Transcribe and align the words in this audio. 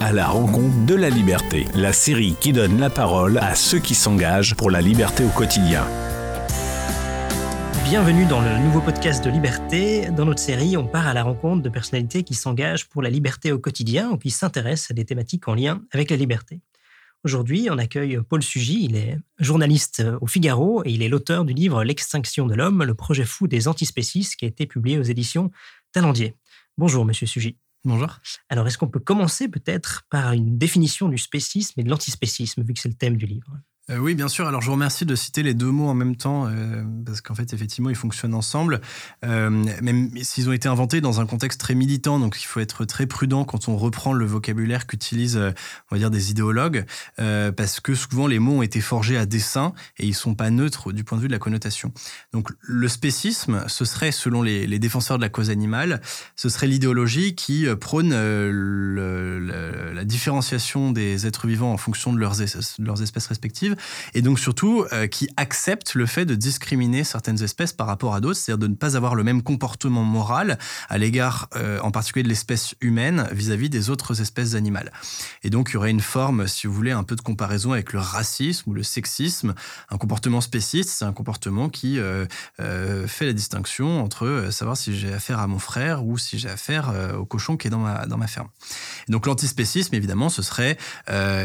à 0.00 0.12
la 0.12 0.28
rencontre 0.28 0.86
de 0.86 0.94
la 0.94 1.10
liberté, 1.10 1.66
la 1.74 1.92
série 1.92 2.34
qui 2.40 2.54
donne 2.54 2.80
la 2.80 2.88
parole 2.88 3.36
à 3.36 3.54
ceux 3.54 3.78
qui 3.78 3.94
s'engagent 3.94 4.54
pour 4.56 4.70
la 4.70 4.80
liberté 4.80 5.24
au 5.24 5.28
quotidien. 5.28 5.86
Bienvenue 7.84 8.24
dans 8.24 8.40
le 8.40 8.58
nouveau 8.64 8.80
podcast 8.80 9.22
de 9.22 9.30
Liberté. 9.30 10.10
Dans 10.10 10.24
notre 10.24 10.40
série, 10.40 10.78
on 10.78 10.86
part 10.86 11.06
à 11.06 11.12
la 11.12 11.22
rencontre 11.22 11.62
de 11.62 11.68
personnalités 11.68 12.22
qui 12.22 12.34
s'engagent 12.34 12.88
pour 12.88 13.02
la 13.02 13.10
liberté 13.10 13.52
au 13.52 13.58
quotidien 13.58 14.10
ou 14.10 14.16
qui 14.16 14.30
s'intéressent 14.30 14.92
à 14.92 14.94
des 14.94 15.04
thématiques 15.04 15.46
en 15.48 15.54
lien 15.54 15.82
avec 15.92 16.10
la 16.10 16.16
liberté. 16.16 16.62
Aujourd'hui, 17.22 17.68
on 17.70 17.76
accueille 17.76 18.18
Paul 18.26 18.42
Sugy. 18.42 18.84
Il 18.84 18.96
est 18.96 19.18
journaliste 19.38 20.02
au 20.22 20.26
Figaro 20.26 20.82
et 20.86 20.92
il 20.92 21.02
est 21.02 21.10
l'auteur 21.10 21.44
du 21.44 21.52
livre 21.52 21.84
L'extinction 21.84 22.46
de 22.46 22.54
l'homme, 22.54 22.84
le 22.84 22.94
projet 22.94 23.26
fou 23.26 23.48
des 23.48 23.68
antispécistes 23.68 24.36
qui 24.36 24.46
a 24.46 24.48
été 24.48 24.64
publié 24.64 24.98
aux 24.98 25.02
éditions 25.02 25.50
Talendier. 25.92 26.36
Bonjour, 26.78 27.04
monsieur 27.04 27.26
Sugy. 27.26 27.58
Bonjour. 27.84 28.18
Alors, 28.48 28.66
est-ce 28.66 28.76
qu'on 28.78 28.88
peut 28.88 29.00
commencer 29.00 29.48
peut-être 29.48 30.04
par 30.10 30.32
une 30.32 30.58
définition 30.58 31.08
du 31.08 31.18
spécisme 31.18 31.80
et 31.80 31.84
de 31.84 31.90
l'antispécisme, 31.90 32.62
vu 32.62 32.74
que 32.74 32.80
c'est 32.80 32.88
le 32.88 32.94
thème 32.94 33.16
du 33.16 33.26
livre? 33.26 33.58
Euh, 33.90 33.98
oui, 33.98 34.14
bien 34.14 34.28
sûr. 34.28 34.46
Alors, 34.46 34.60
je 34.60 34.66
vous 34.66 34.72
remercie 34.72 35.04
de 35.04 35.14
citer 35.14 35.42
les 35.42 35.54
deux 35.54 35.70
mots 35.70 35.88
en 35.88 35.94
même 35.94 36.16
temps, 36.16 36.46
euh, 36.46 36.82
parce 37.04 37.20
qu'en 37.20 37.34
fait, 37.34 37.52
effectivement, 37.52 37.90
ils 37.90 37.96
fonctionnent 37.96 38.34
ensemble, 38.34 38.80
euh, 39.24 39.50
même 39.82 40.10
s'ils 40.22 40.48
ont 40.48 40.52
été 40.52 40.68
inventés 40.68 41.00
dans 41.00 41.20
un 41.20 41.26
contexte 41.26 41.60
très 41.60 41.74
militant. 41.74 42.18
Donc, 42.18 42.40
il 42.40 42.46
faut 42.46 42.60
être 42.60 42.84
très 42.84 43.06
prudent 43.06 43.44
quand 43.44 43.68
on 43.68 43.76
reprend 43.76 44.12
le 44.12 44.24
vocabulaire 44.24 44.86
qu'utilisent, 44.86 45.38
on 45.38 45.94
va 45.94 45.98
dire, 45.98 46.10
des 46.10 46.30
idéologues, 46.30 46.84
parce 47.16 47.80
que 47.80 47.94
souvent, 47.94 48.26
les 48.26 48.38
mots 48.38 48.58
ont 48.58 48.62
été 48.62 48.80
forgés 48.80 49.16
à 49.16 49.26
dessein 49.26 49.72
et 49.98 50.06
ils 50.06 50.14
sont 50.14 50.34
pas 50.34 50.50
neutres 50.50 50.92
du 50.92 51.04
point 51.04 51.18
de 51.18 51.22
vue 51.22 51.28
de 51.28 51.32
la 51.32 51.38
connotation. 51.38 51.92
Donc, 52.32 52.48
le 52.60 52.88
spécisme, 52.88 53.64
ce 53.66 53.84
serait, 53.84 54.12
selon 54.12 54.42
les, 54.42 54.78
défenseurs 54.78 55.18
de 55.18 55.22
la 55.22 55.28
cause 55.28 55.50
animale, 55.50 56.00
ce 56.36 56.48
serait 56.48 56.66
l'idéologie 56.66 57.34
qui 57.34 57.66
prône 57.80 58.14
la 59.94 60.04
différenciation 60.04 60.92
des 60.92 61.26
êtres 61.26 61.46
vivants 61.46 61.72
en 61.72 61.76
fonction 61.76 62.12
de 62.12 62.18
leurs 62.18 62.40
espèces 63.02 63.26
respectives 63.26 63.76
et 64.14 64.22
donc 64.22 64.38
surtout 64.38 64.84
euh, 64.92 65.06
qui 65.06 65.28
accepte 65.36 65.94
le 65.94 66.06
fait 66.06 66.24
de 66.24 66.34
discriminer 66.34 67.04
certaines 67.04 67.42
espèces 67.42 67.72
par 67.72 67.86
rapport 67.86 68.14
à 68.14 68.20
d'autres, 68.20 68.38
c'est-à-dire 68.38 68.58
de 68.58 68.66
ne 68.66 68.74
pas 68.74 68.96
avoir 68.96 69.14
le 69.14 69.24
même 69.24 69.42
comportement 69.42 70.02
moral 70.02 70.58
à 70.88 70.98
l'égard 70.98 71.48
euh, 71.56 71.80
en 71.80 71.90
particulier 71.90 72.22
de 72.22 72.28
l'espèce 72.28 72.74
humaine 72.80 73.28
vis-à-vis 73.32 73.70
des 73.70 73.90
autres 73.90 74.20
espèces 74.20 74.54
animales. 74.54 74.92
Et 75.42 75.50
donc 75.50 75.70
il 75.70 75.74
y 75.74 75.76
aurait 75.76 75.90
une 75.90 76.00
forme, 76.00 76.46
si 76.46 76.66
vous 76.66 76.72
voulez, 76.72 76.92
un 76.92 77.04
peu 77.04 77.16
de 77.16 77.20
comparaison 77.20 77.72
avec 77.72 77.92
le 77.92 78.00
racisme 78.00 78.70
ou 78.70 78.74
le 78.74 78.82
sexisme. 78.82 79.54
Un 79.90 79.98
comportement 79.98 80.40
spéciste, 80.40 80.90
c'est 80.90 81.04
un 81.04 81.12
comportement 81.12 81.68
qui 81.68 81.98
euh, 81.98 82.26
fait 83.06 83.26
la 83.26 83.32
distinction 83.32 84.02
entre 84.02 84.48
savoir 84.50 84.76
si 84.76 84.96
j'ai 84.96 85.12
affaire 85.12 85.38
à 85.38 85.46
mon 85.46 85.58
frère 85.58 86.04
ou 86.04 86.18
si 86.18 86.38
j'ai 86.38 86.48
affaire 86.48 86.92
au 87.18 87.24
cochon 87.24 87.56
qui 87.56 87.68
est 87.68 87.70
dans 87.70 87.78
ma, 87.78 88.26
ferme. 88.26 88.48
donc 89.08 89.26
l'antispécisme, 89.26 89.94
évidemment, 89.94 90.28
ce 90.28 90.42
serait 90.42 90.76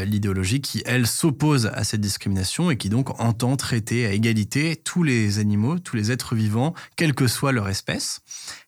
l'idéologie 0.04 0.60
qui, 0.60 0.82
elle, 0.86 1.06
s'oppose 1.06 1.66
à 1.66 1.84
cette 1.84 2.00
discrimination 2.00 2.25
et 2.70 2.76
qui 2.76 2.88
donc 2.88 3.20
entend 3.20 3.56
traiter 3.56 4.06
à 4.06 4.12
égalité 4.12 4.76
tous 4.76 5.02
les 5.02 5.38
animaux, 5.38 5.78
tous 5.78 5.96
les 5.96 6.10
êtres 6.10 6.34
vivants, 6.34 6.74
quelle 6.96 7.14
que 7.14 7.26
soit 7.26 7.52
leur 7.52 7.68
espèce, 7.68 8.20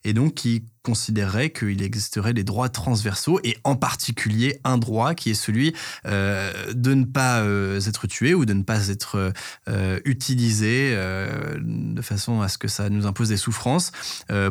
et 0.05 0.13
donc 0.13 0.35
qui 0.35 0.65
considérerait 0.83 1.51
qu'il 1.51 1.83
existerait 1.83 2.35
des 2.35 2.45
droits 2.45 2.69
transversaux 2.69 3.41
et 3.45 3.57
en 3.65 3.77
particulier 3.77 4.61
un 4.65 4.79
droit 4.79 5.15
qui 5.15 5.31
est 5.31 5.35
celui 5.35 5.75
euh, 6.07 6.53
de 6.73 6.95
ne 6.95 7.05
pas 7.05 7.41
euh, 7.41 7.81
être 7.81 8.07
tué 8.07 8.35
ou 8.35 8.45
de 8.45 8.53
ne 8.53 8.63
pas 8.63 8.89
être 8.89 9.33
euh, 9.69 10.01
utilisé 10.05 10.97
de 11.61 12.03
façon 12.03 12.41
à 12.41 12.49
ce 12.49 12.59
que 12.59 12.69
ça 12.69 12.89
nous 12.91 13.07
impose 13.07 13.29
des 13.29 13.37
souffrances 13.37 13.93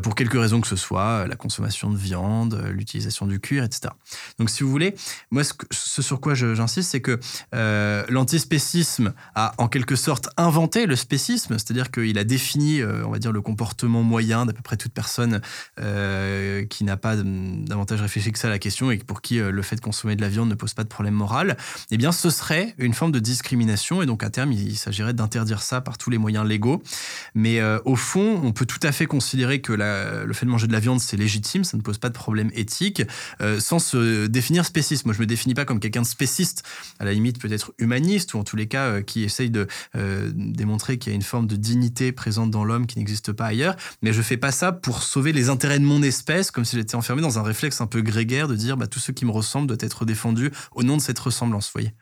pour 0.04 0.16
quelque 0.16 0.38
raison 0.38 0.62
que 0.62 0.68
ce 0.68 0.76
soit, 0.76 1.28
la 1.28 1.36
consommation 1.36 1.90
de 1.90 1.98
viande, 1.98 2.64
l'utilisation 2.72 3.26
du 3.26 3.40
cuir, 3.40 3.64
etc. 3.64 3.94
Donc 4.40 4.50
si 4.50 4.64
vous 4.64 4.70
voulez, 4.70 4.96
moi 5.32 5.44
ce, 5.44 6.02
sur 6.02 6.20
quoi 6.20 6.34
j'insiste, 6.34 6.92
c'est 6.92 7.02
que 7.02 7.20
l'antispécisme 8.10 9.14
a 9.36 9.54
en 9.58 9.68
quelque 9.68 9.96
sorte 9.96 10.30
inventé 10.38 10.86
le 10.86 10.96
spécisme, 10.96 11.54
c'est-à-dire 11.54 11.92
qu'il 11.92 12.18
a 12.18 12.24
défini, 12.24 12.84
on 12.84 13.12
va 13.12 13.20
dire, 13.20 13.32
le 13.32 13.42
comportement 13.42 14.04
moyen 14.04 14.46
d'à 14.46 14.54
peu 14.54 14.62
près 14.62 14.78
toute 14.78 14.94
personne 14.94 15.42
qui 16.70 16.84
n'a 16.84 16.98
pas 16.98 17.16
davantage 17.16 18.02
réfléchi 18.02 18.32
que 18.32 18.40
ça 18.40 18.48
à 18.48 18.52
la 18.52 18.60
question 18.60 18.92
et 18.92 18.98
pour 18.98 19.22
qui 19.22 19.40
euh, 19.40 19.52
le 19.52 19.62
fait 19.62 19.76
de 19.76 19.82
consommer 19.82 20.16
de 20.16 20.22
la 20.22 20.30
viande 20.30 20.50
ne 20.50 20.56
pose 20.56 20.74
pas 20.74 20.84
de 20.84 20.90
problème 20.90 21.14
moral, 21.14 21.58
eh 21.92 21.98
bien 21.98 22.12
ce 22.12 22.30
serait 22.30 22.74
une 22.78 22.94
forme 22.94 23.12
de 23.12 23.20
discrimination 23.20 24.02
et 24.02 24.06
donc 24.06 24.24
à 24.24 24.30
terme 24.30 24.52
il, 24.52 24.78
s'agirait 24.78 25.14
d'interdire 25.14 25.62
ça 25.62 25.82
par 25.82 25.98
tous 25.98 26.10
les 26.10 26.18
moyens 26.18 26.46
légaux. 26.46 26.82
Mais 27.36 27.60
euh, 27.60 27.80
au 27.86 27.96
fond, 27.96 28.40
on 28.44 28.52
peut 28.52 28.66
tout 28.66 28.80
à 28.84 28.92
fait 28.92 29.06
considérer 29.06 29.62
que 29.62 29.74
le 29.74 30.34
fait 30.34 30.46
de 30.46 30.52
manger 30.52 30.68
de 30.68 30.74
la 30.74 30.80
viande 30.80 31.00
c'est 31.00 31.18
légitime, 31.18 31.64
ça 31.64 31.78
ne 31.78 31.82
pose 31.82 31.98
pas 31.98 32.10
de 32.10 32.14
problème 32.14 32.52
éthique, 32.54 33.04
sans 33.60 33.80
se 33.80 34.28
définir 34.28 34.66
spéciste. 34.66 35.06
Moi 35.06 35.14
je 35.14 35.20
me 35.20 35.26
définis 35.26 35.54
pas 35.54 35.66
comme 35.66 35.80
quelqu'un 35.80 36.02
de 36.02 36.08
spéciste, 36.08 36.64
à 37.00 37.06
la 37.06 37.14
limite 37.14 37.40
peut-être 37.40 37.74
humaniste 37.78 38.34
ou 38.34 38.40
en 38.40 38.44
tous 38.44 38.56
les 38.56 38.68
cas 38.68 39.02
qui 39.02 39.24
essaye 39.24 39.50
de 39.50 39.68
démontrer 40.34 40.98
qu'il 40.98 41.12
y 41.12 41.14
a 41.14 41.16
une 41.16 41.22
forme 41.22 41.48
de 41.48 41.56
dignité 41.56 42.12
présente 42.12 42.52
dans 42.52 42.64
l'homme 42.64 42.88
qui 42.88 42.98
n'existe 42.98 43.32
pas 43.32 43.48
ailleurs, 43.48 43.76
mais 44.02 44.14
je 44.14 44.22
fais 44.22 44.38
pas 44.38 44.52
ça 44.52 44.72
pour 44.72 45.04
sauver 45.04 45.34
les 45.34 45.50
intérêts 45.50 45.80
de 45.80 45.86
mon 45.86 46.02
espèce 46.08 46.52
comme 46.52 46.66
si 46.66 46.76
j'étais 46.76 46.96
enfermé 46.96 47.22
dans 47.22 47.40
un 47.40 47.44
réflexe 47.44 47.82
un 47.82 47.88
peu 47.88 48.02
grégaire 48.02 48.48
de 48.48 48.56
dire 48.56 48.78
bah, 48.78 48.88
tout 48.88 49.00
ce 49.00 49.12
qui 49.12 49.26
me 49.26 49.32
ressemble 49.32 49.68
doit 49.68 49.78
être 49.80 50.06
défendu 50.06 50.52
au 50.74 50.84
nom 50.84 50.98
de 50.98 51.02
cette 51.02 51.20
ressemblance, 51.20 51.72
voyez. 51.72 51.94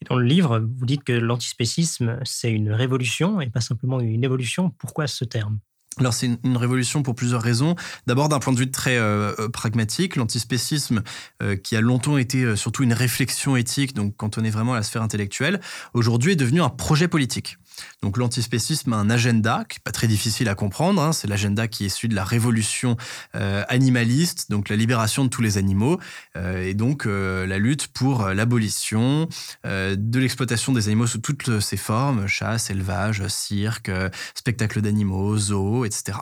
Et 0.00 0.04
dans 0.08 0.16
le 0.16 0.24
livre, 0.24 0.58
vous 0.58 0.86
dites 0.86 1.04
que 1.04 1.12
l'antispécisme, 1.12 2.18
c'est 2.24 2.50
une 2.50 2.72
révolution 2.72 3.40
et 3.40 3.50
pas 3.50 3.60
simplement 3.60 4.00
une 4.00 4.24
évolution. 4.24 4.70
Pourquoi 4.78 5.06
ce 5.06 5.24
terme? 5.24 5.58
Alors 5.98 6.12
c'est 6.12 6.26
une, 6.26 6.56
révolution 6.58 7.02
pour 7.02 7.14
plusieurs 7.14 7.40
raisons. 7.40 7.74
D'abord 8.06 8.28
d'un 8.28 8.38
point 8.38 8.52
de 8.52 8.58
vue 8.58 8.70
très 8.70 8.98
euh, 8.98 9.32
euh, 9.38 9.48
pragmatique, 9.48 10.16
l'antispécisme 10.16 11.02
euh, 11.42 11.56
qui 11.56 11.74
a 11.74 11.80
longtemps 11.80 12.18
été 12.18 12.54
surtout 12.54 12.82
une 12.82 12.92
réflexion 12.92 13.56
éthique, 13.56 13.94
donc 13.94 14.14
quand 14.16 14.36
on 14.36 14.44
est 14.44 14.50
vraiment 14.50 14.74
à 14.74 14.76
la 14.76 14.82
sphère 14.82 15.00
intellectuelle, 15.00 15.60
aujourd'hui 15.94 16.32
est 16.32 16.36
devenu 16.36 16.60
un 16.60 16.68
projet 16.68 17.08
politique. 17.08 17.56
Donc 18.02 18.16
l'antispécisme 18.16 18.92
a 18.92 18.96
un 18.96 19.10
agenda 19.10 19.64
qui 19.68 19.78
n'est 19.78 19.82
pas 19.84 19.92
très 19.92 20.06
difficile 20.06 20.48
à 20.48 20.54
comprendre. 20.54 21.02
Hein. 21.02 21.12
C'est 21.12 21.28
l'agenda 21.28 21.68
qui 21.68 21.86
est 21.86 21.88
celui 21.88 22.08
de 22.08 22.14
la 22.14 22.24
révolution 22.24 22.96
euh, 23.34 23.64
animaliste, 23.68 24.50
donc 24.50 24.68
la 24.68 24.76
libération 24.76 25.24
de 25.24 25.28
tous 25.28 25.42
les 25.42 25.58
animaux, 25.58 25.98
euh, 26.36 26.64
et 26.64 26.74
donc 26.74 27.06
euh, 27.06 27.46
la 27.46 27.58
lutte 27.58 27.88
pour 27.88 28.26
l'abolition 28.26 29.28
de 29.64 30.18
l'exploitation 30.18 30.72
des 30.72 30.88
animaux 30.88 31.06
sous 31.06 31.18
toutes 31.18 31.60
ses 31.60 31.76
formes, 31.76 32.26
chasse, 32.26 32.70
élevage, 32.70 33.26
cirque, 33.28 33.90
spectacle 34.34 34.80
d'animaux, 34.80 35.36
zoo, 35.36 35.84
etc. 35.84 36.18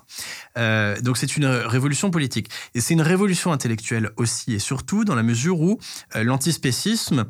donc 1.03 1.17
c'est 1.17 1.37
une 1.37 1.47
révolution 1.47 2.11
politique. 2.11 2.49
Et 2.75 2.81
c'est 2.81 2.95
une 2.95 3.03
révolution 3.03 3.53
intellectuelle 3.53 4.11
aussi, 4.17 4.55
et 4.55 4.59
surtout 4.59 5.05
dans 5.05 5.15
la 5.15 5.23
mesure 5.23 5.61
où 5.61 5.79
l'antispécisme 6.15 7.27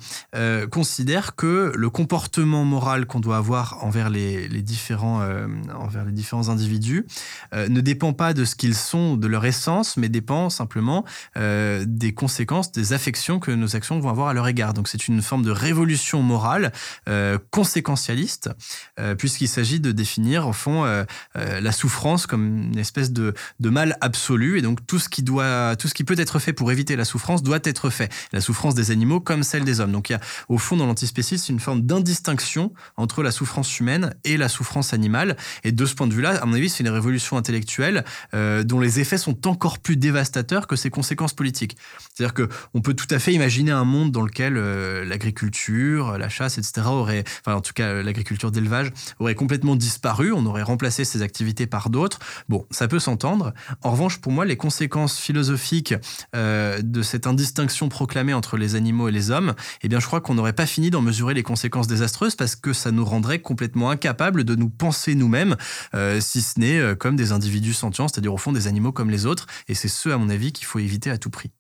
considère 0.71 1.35
que 1.37 1.73
le 1.75 1.91
comportement 1.91 2.65
moral 2.65 3.07
qu'on 3.07 3.21
doit 3.21 3.37
avoir 3.37 3.85
envers 3.85 4.11
les, 4.15 4.63
différents, 4.63 5.21
euh, 5.23 5.47
envers 5.75 6.05
les 6.05 6.13
différents 6.13 6.49
individus 6.49 7.07
euh, 7.55 7.69
ne 7.69 7.81
dépend 7.81 8.13
pas 8.13 8.33
de 8.35 8.45
ce 8.45 8.55
qu'ils 8.55 8.75
sont, 8.75 9.17
de 9.17 9.27
leur 9.27 9.45
essence, 9.45 9.97
mais 9.97 10.09
dépend 10.09 10.51
simplement 10.51 11.05
euh, 11.37 11.85
des 11.87 12.15
conséquences, 12.15 12.73
des 12.73 12.93
affections 12.93 13.41
que 13.41 13.51
nos 13.51 13.77
actions 13.77 13.99
vont 13.99 14.09
avoir 14.09 14.29
à 14.29 14.35
leur 14.35 14.49
égard. 14.49 14.75
Donc 14.75 14.89
c'est 14.89 15.09
une 15.09 15.23
forme 15.23 15.43
de 15.43 15.51
révolution 15.51 16.23
morale 16.23 16.73
conséquentialiste, 17.51 18.51
puisqu'il 19.19 19.49
s'agit 19.49 19.81
de 19.81 19.93
définir 19.93 20.47
au 20.47 20.53
fond 20.53 20.85
la 21.35 21.73
souffrance 21.73 22.27
comme 22.27 22.73
une 22.73 22.79
espèce 22.79 23.13
de, 23.13 23.35
de 23.61 23.71
mal 23.71 23.97
absolu, 24.01 24.59
et 24.59 24.63
donc 24.63 24.87
tout 24.87 24.99
ce 24.99 25.09
qui 25.09 25.23
doit, 25.23 25.77
tout 25.77 25.89
ce 25.89 25.95
qui 25.95 26.05
peut 26.05 26.19
être 26.19 26.39
fait 26.39 26.53
pour 26.53 26.71
éviter 26.71 26.97
la 26.97 27.05
souffrance 27.05 27.43
doit 27.43 27.61
être 27.65 27.91
fait. 27.91 28.13
La 28.33 28.41
souffrance 28.41 28.75
des 28.75 28.91
animaux 28.91 29.21
comme 29.21 29.43
celle 29.43 29.65
des 29.65 29.81
hommes. 29.81 29.93
Donc 29.93 30.11
il 30.11 30.13
y 30.13 30.17
a 30.17 30.21
au 30.49 30.59
fond 30.59 30.77
dans 30.77 30.87
l'antispécisme 30.87 31.53
une 31.53 31.61
forme 31.61 31.83
d'indistinction 31.83 32.73
entre 32.97 33.23
la 33.23 33.31
souffrance 33.31 33.81
humaine 33.81 34.04
et 34.25 34.37
la 34.37 34.49
souffrance 34.49 34.93
animale. 34.93 35.37
Et 35.63 35.73
de 35.73 35.87
ce 35.87 35.95
point 35.95 36.07
de 36.07 36.15
vue-là, 36.15 36.37
à 36.43 36.47
mon 36.47 36.55
avis, 36.55 36.69
c'est 36.69 36.83
une 36.83 36.91
révolution 36.91 37.37
intellectuelle 37.37 38.05
euh, 38.35 38.63
dont 38.63 38.81
les 38.81 39.01
effets 39.01 39.19
sont 39.19 39.47
encore 39.47 39.79
plus 39.79 39.97
dévastateurs 39.97 40.67
que 40.67 40.77
ses 40.77 40.91
conséquences 40.91 41.33
politiques. 41.33 41.77
C'est-à-dire 42.15 42.35
que 42.35 42.49
on 42.75 42.81
peut 42.81 42.95
tout 42.95 43.07
à 43.11 43.19
fait 43.19 43.33
imaginer 43.33 43.71
un 43.71 43.85
monde 43.85 44.13
dans 44.13 44.23
lequel 44.23 44.57
euh, 44.57 45.05
l'agriculture, 45.05 46.19
la 46.19 46.29
chasse, 46.29 46.59
etc. 46.59 46.87
aurait, 46.87 47.25
enfin 47.41 47.57
en 47.57 47.61
tout 47.61 47.73
cas 47.73 48.03
l'agriculture 48.03 48.51
d'élevage 48.51 48.93
aurait 49.19 49.35
complètement 49.35 49.77
disparu. 49.77 50.33
On 50.33 50.47
aurait 50.47 50.63
remplacé 50.63 51.05
ces 51.05 51.23
activités 51.23 51.67
par 51.67 51.91
d'autres. 51.91 52.19
Bon, 52.49 52.67
ça 52.71 52.89
peut 52.89 52.99
s'entendre. 52.99 53.53
En 53.83 53.91
revanche, 53.91 54.19
pour 54.19 54.33
moi, 54.33 54.45
les 54.45 54.57
conséquences 54.57 55.19
philosophiques 55.19 55.95
euh, 56.35 56.81
de 56.83 57.03
cette 57.03 57.27
indistinction 57.27 57.89
proclamée 57.89 58.35
entre 58.35 58.57
les 58.57 58.75
animaux 58.75 59.09
et 59.09 59.13
les 59.13 59.31
hommes, 59.31 59.55
eh 59.83 59.89
bien, 59.89 60.01
je 60.01 60.07
crois 60.07 60.21
qu'on 60.21 60.35
n'aurait 60.35 60.53
pas 60.53 60.67
fini 60.67 60.91
d'en 60.91 61.03
mesurer 61.03 61.35
les 61.35 61.43
conséquences 61.43 61.87
désastreuses 61.87 62.37
parce 62.37 62.57
que 62.57 62.73
ça 62.73 62.91
nous 62.91 63.05
rendrait 63.05 63.41
complètement 63.41 63.91
incapables 63.95 64.45
de 64.45 64.55
nous 64.55 64.69
penser 64.69 65.15
nous-mêmes, 65.15 65.57
euh, 65.95 66.21
si 66.21 66.43
ce 66.43 66.59
n'est 66.59 66.79
euh, 66.79 66.95
comme 66.95 67.17
des 67.17 67.33
individus 67.33 67.73
sentients, 67.73 68.09
c'est-à-dire 68.09 68.35
au 68.35 68.39
fond 68.39 68.53
des 68.53 68.67
animaux 68.67 68.93
comme 68.93 69.11
les 69.11 69.25
autres. 69.25 69.47
Et 69.69 69.75
c'est 69.75 69.89
ce, 69.89 70.09
à 70.09 70.19
mon 70.19 70.29
avis, 70.29 70.53
qu'il 70.53 70.67
faut 70.67 70.81
éviter 70.81 71.11
à 71.11 71.19
tout 71.19 71.31
prix. 71.31 71.51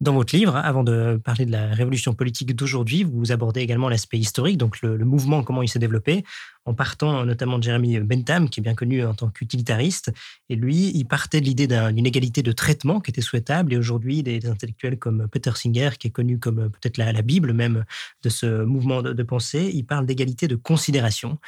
Dans 0.00 0.14
votre 0.14 0.34
livre, 0.34 0.56
avant 0.56 0.82
de 0.82 1.20
parler 1.22 1.44
de 1.44 1.52
la 1.52 1.66
révolution 1.66 2.14
politique 2.14 2.56
d'aujourd'hui, 2.56 3.04
vous 3.04 3.32
abordez 3.32 3.60
également 3.60 3.90
l'aspect 3.90 4.16
historique, 4.16 4.56
donc 4.56 4.80
le, 4.80 4.96
mouvement, 5.04 5.42
comment 5.42 5.62
il 5.62 5.68
s'est 5.68 5.78
développé. 5.78 6.24
En 6.66 6.74
partant 6.74 7.24
notamment 7.24 7.58
de 7.58 7.62
Jeremy 7.62 8.00
Bentham, 8.00 8.48
qui 8.48 8.60
est 8.60 8.62
bien 8.62 8.74
connu 8.74 9.04
en 9.04 9.14
tant 9.14 9.28
qu'utilitariste. 9.28 10.12
Et 10.48 10.56
lui, 10.56 10.92
il 10.94 11.04
partait 11.04 11.40
de 11.40 11.46
l'idée 11.46 11.66
d'une 11.66 12.06
égalité 12.06 12.42
de 12.42 12.52
traitement 12.52 13.00
qui 13.00 13.10
était 13.10 13.22
souhaitable. 13.22 13.72
Et 13.72 13.78
aujourd'hui, 13.78 14.22
des, 14.22 14.46
intellectuels 14.46 14.98
comme 14.98 15.26
Peter 15.28 15.52
Singer, 15.54 15.90
qui 15.98 16.08
est 16.08 16.10
connu 16.10 16.38
comme 16.38 16.70
peut-être 16.70 16.98
la, 16.98 17.20
Bible 17.22 17.52
même 17.52 17.84
de 18.22 18.28
ce 18.28 18.64
mouvement 18.64 19.02
de, 19.02 19.22
pensée, 19.22 19.70
il 19.74 19.84
parle 19.84 20.06
d'égalité 20.06 20.48
de 20.48 20.56
considération. 20.56 21.38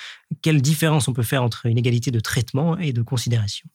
Quelle 0.42 0.60
différence 0.60 1.08
on 1.08 1.12
peut 1.12 1.22
faire 1.22 1.42
entre 1.42 1.66
une 1.66 1.78
égalité 1.78 2.10
de 2.10 2.20
traitement 2.20 2.78
et 2.78 2.92
de 2.92 3.00
considération? 3.02 3.68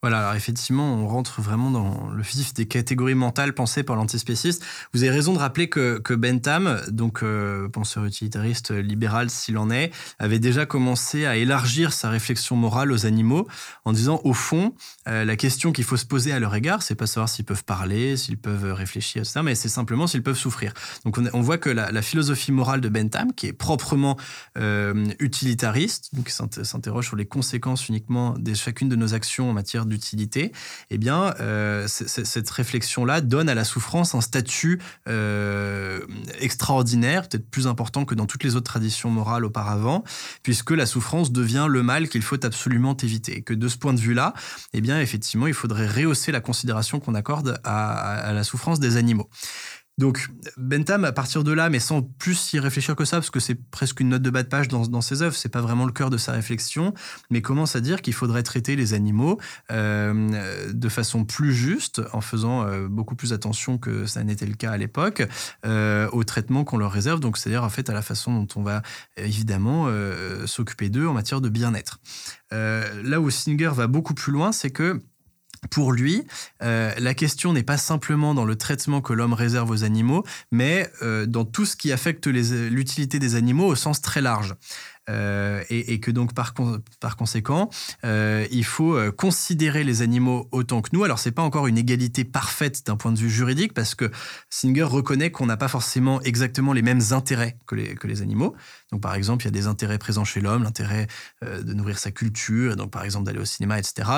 Voilà, 0.00 0.20
alors 0.20 0.34
effectivement, 0.34 0.94
on 0.94 1.06
rentre 1.06 1.40
vraiment 1.42 1.70
dans 1.70 2.08
le 2.10 2.22
vif 2.22 2.54
des 2.54 2.66
catégories 2.66 3.14
mentales 3.14 3.54
pensées 3.54 3.82
par 3.82 3.96
l'antispéciste. 3.96 4.64
Vous 4.92 5.02
avez 5.02 5.12
raison 5.12 5.34
de 5.34 5.38
rappeler 5.38 5.68
que, 5.68 5.98
que 5.98 6.14
Bentham, 6.14 6.80
donc 6.88 7.22
euh, 7.22 7.68
penseur 7.68 8.04
utilitariste 8.04 8.70
libéral 8.72 9.30
s'il 9.30 9.58
en 9.58 9.70
est, 9.70 9.92
avait 10.18 10.38
déjà 10.38 10.66
commencé 10.66 10.81
à 11.26 11.36
élargir 11.36 11.92
sa 11.92 12.10
réflexion 12.10 12.56
morale 12.56 12.92
aux 12.92 13.06
animaux 13.06 13.46
en 13.84 13.92
disant, 13.92 14.20
au 14.24 14.32
fond, 14.32 14.74
euh, 15.08 15.24
la 15.24 15.36
question 15.36 15.72
qu'il 15.72 15.84
faut 15.84 15.96
se 15.96 16.04
poser 16.04 16.32
à 16.32 16.38
leur 16.38 16.54
égard, 16.54 16.82
c'est 16.82 16.94
pas 16.94 17.06
savoir 17.06 17.28
s'ils 17.28 17.44
peuvent 17.44 17.64
parler, 17.64 18.16
s'ils 18.16 18.38
peuvent 18.38 18.72
réfléchir, 18.72 19.22
etc., 19.22 19.40
mais 19.42 19.54
c'est 19.54 19.68
simplement 19.68 20.06
s'ils 20.06 20.22
peuvent 20.22 20.38
souffrir. 20.38 20.74
Donc 21.04 21.18
on, 21.32 21.40
voit 21.40 21.58
que 21.58 21.70
la, 21.70 22.02
philosophie 22.02 22.52
morale 22.52 22.80
de 22.80 22.88
Bentham, 22.88 23.32
qui 23.32 23.46
est 23.46 23.52
proprement 23.52 24.16
euh, 24.58 25.06
utilitariste, 25.18 26.14
donc 26.14 26.28
s'interroge 26.28 27.06
sur 27.06 27.16
les 27.16 27.26
conséquences 27.26 27.88
uniquement 27.88 28.34
de 28.38 28.54
chacune 28.54 28.88
de 28.88 28.96
nos 28.96 29.14
actions 29.14 29.50
en 29.50 29.52
matière 29.52 29.86
d'utilité, 29.86 30.52
eh 30.90 30.98
bien, 30.98 31.34
euh, 31.40 31.86
cette 31.86 32.50
réflexion-là 32.50 33.20
donne 33.20 33.48
à 33.48 33.54
la 33.54 33.64
souffrance 33.64 34.14
un 34.14 34.20
statut 34.20 34.80
extraordinaire, 36.40 37.28
peut-être 37.28 37.48
plus 37.50 37.66
important 37.66 38.04
que 38.04 38.14
dans 38.14 38.26
toutes 38.26 38.44
les 38.44 38.56
autres 38.56 38.70
traditions 38.70 39.10
morales 39.10 39.44
auparavant, 39.44 40.04
puisque 40.42 40.71
la 40.74 40.86
souffrance 40.86 41.32
devient 41.32 41.66
le 41.68 41.82
mal 41.82 42.08
qu'il 42.08 42.22
faut 42.22 42.44
absolument 42.44 42.96
éviter. 42.96 43.38
Et 43.38 43.42
que 43.42 43.54
de 43.54 43.68
ce 43.68 43.76
point 43.76 43.94
de 43.94 44.00
vue-là, 44.00 44.34
eh 44.72 44.80
bien, 44.80 45.00
effectivement, 45.00 45.46
il 45.46 45.54
faudrait 45.54 45.86
rehausser 45.86 46.32
la 46.32 46.40
considération 46.40 47.00
qu'on 47.00 47.14
accorde 47.14 47.60
à 47.64 48.32
la 48.32 48.44
souffrance 48.44 48.80
des 48.80 48.96
animaux. 48.96 49.28
Donc 49.98 50.28
Bentham, 50.56 51.04
à 51.04 51.12
partir 51.12 51.44
de 51.44 51.52
là, 51.52 51.68
mais 51.68 51.78
sans 51.78 52.02
plus 52.02 52.54
y 52.54 52.58
réfléchir 52.58 52.96
que 52.96 53.04
ça, 53.04 53.18
parce 53.18 53.30
que 53.30 53.40
c'est 53.40 53.54
presque 53.54 54.00
une 54.00 54.08
note 54.08 54.22
de 54.22 54.30
bas 54.30 54.42
de 54.42 54.48
page 54.48 54.68
dans, 54.68 55.00
ses 55.02 55.20
œuvres, 55.20 55.36
c'est 55.36 55.50
pas 55.50 55.60
vraiment 55.60 55.84
le 55.84 55.92
cœur 55.92 56.08
de 56.08 56.16
sa 56.16 56.32
réflexion, 56.32 56.94
mais 57.30 57.42
commence 57.42 57.76
à 57.76 57.80
dire 57.80 58.00
qu'il 58.00 58.14
faudrait 58.14 58.42
traiter 58.42 58.74
les 58.74 58.94
animaux 58.94 59.38
euh, 59.70 60.72
de 60.72 60.88
façon 60.88 61.24
plus 61.24 61.52
juste, 61.52 62.00
en 62.12 62.22
faisant 62.22 62.66
euh, 62.66 62.88
beaucoup 62.88 63.16
plus 63.16 63.34
attention 63.34 63.76
que 63.76 64.06
ça 64.06 64.24
n'était 64.24 64.46
le 64.46 64.54
cas 64.54 64.72
à 64.72 64.78
l'époque, 64.78 65.22
euh, 65.66 66.08
au 66.12 66.24
traitement 66.24 66.64
qu'on 66.64 66.78
leur 66.78 66.90
réserve, 66.90 67.20
donc 67.20 67.36
c'est-à-dire 67.36 67.62
en 67.62 67.70
fait 67.70 67.90
à 67.90 67.92
la 67.92 68.02
façon 68.02 68.34
dont 68.34 68.48
on 68.56 68.62
va 68.62 68.82
évidemment 69.16 69.88
s'occuper 70.46 70.88
d'eux 70.88 71.06
en 71.06 71.12
matière 71.12 71.40
de 71.40 71.48
bien-être. 71.48 72.00
là 72.50 73.20
où 73.20 73.30
Singer 73.30 73.70
va 73.74 73.86
beaucoup 73.86 74.14
plus 74.14 74.32
loin, 74.32 74.52
c'est 74.52 74.70
que 74.70 75.00
pour 75.70 75.92
lui, 75.92 76.26
euh, 76.62 76.92
la 76.98 77.14
question 77.14 77.52
n'est 77.52 77.62
pas 77.62 77.76
simplement 77.76 78.34
dans 78.34 78.44
le 78.44 78.56
traitement 78.56 79.00
que 79.00 79.12
l'homme 79.12 79.32
réserve 79.32 79.70
aux 79.70 79.84
animaux, 79.84 80.24
mais 80.50 80.90
euh, 81.02 81.26
dans 81.26 81.44
tout 81.44 81.64
ce 81.64 81.76
qui 81.76 81.92
affecte 81.92 82.26
l'utilité 82.26 83.18
des 83.18 83.34
animaux 83.36 83.66
au 83.66 83.74
sens 83.74 84.00
très 84.00 84.20
large. 84.20 84.54
Euh, 85.10 85.64
et, 85.68 85.98
que 85.98 86.12
donc 86.12 86.32
par, 86.32 86.54
conséquent, 87.16 87.70
euh, 88.04 88.46
il 88.52 88.64
faut 88.64 88.94
euh, 88.94 89.10
considérer 89.10 89.82
les 89.82 90.00
animaux 90.00 90.48
autant 90.52 90.80
que 90.80 90.90
nous. 90.92 91.02
Alors 91.02 91.18
c'est 91.18 91.32
pas 91.32 91.42
encore 91.42 91.66
une 91.66 91.76
égalité 91.76 92.24
parfaite 92.24 92.86
d'un 92.86 92.96
point 92.96 93.10
de 93.10 93.18
vue 93.18 93.30
juridique 93.30 93.74
parce 93.74 93.96
que 93.96 94.12
Singer 94.48 94.84
reconnaît 94.84 95.32
qu'on 95.32 95.46
n'a 95.46 95.56
pas 95.56 95.66
forcément 95.66 96.22
exactement 96.22 96.72
les 96.72 96.82
mêmes 96.82 97.00
intérêts 97.10 97.56
que 97.66 97.74
les, 97.74 97.96
que 97.96 98.06
les 98.06 98.22
animaux. 98.22 98.54
Donc 98.92 99.00
par 99.00 99.14
exemple, 99.14 99.42
il 99.42 99.46
y 99.46 99.48
a 99.48 99.52
des 99.52 99.66
intérêts 99.66 99.98
présents 99.98 100.24
chez 100.24 100.40
l'homme, 100.40 100.62
l'intérêt 100.62 101.06
de 101.42 101.72
nourrir 101.72 101.98
sa 101.98 102.10
culture, 102.10 102.76
donc 102.76 102.90
par 102.90 103.04
exemple 103.04 103.24
d'aller 103.24 103.38
au 103.38 103.46
cinéma, 103.46 103.78
etc. 103.78 104.08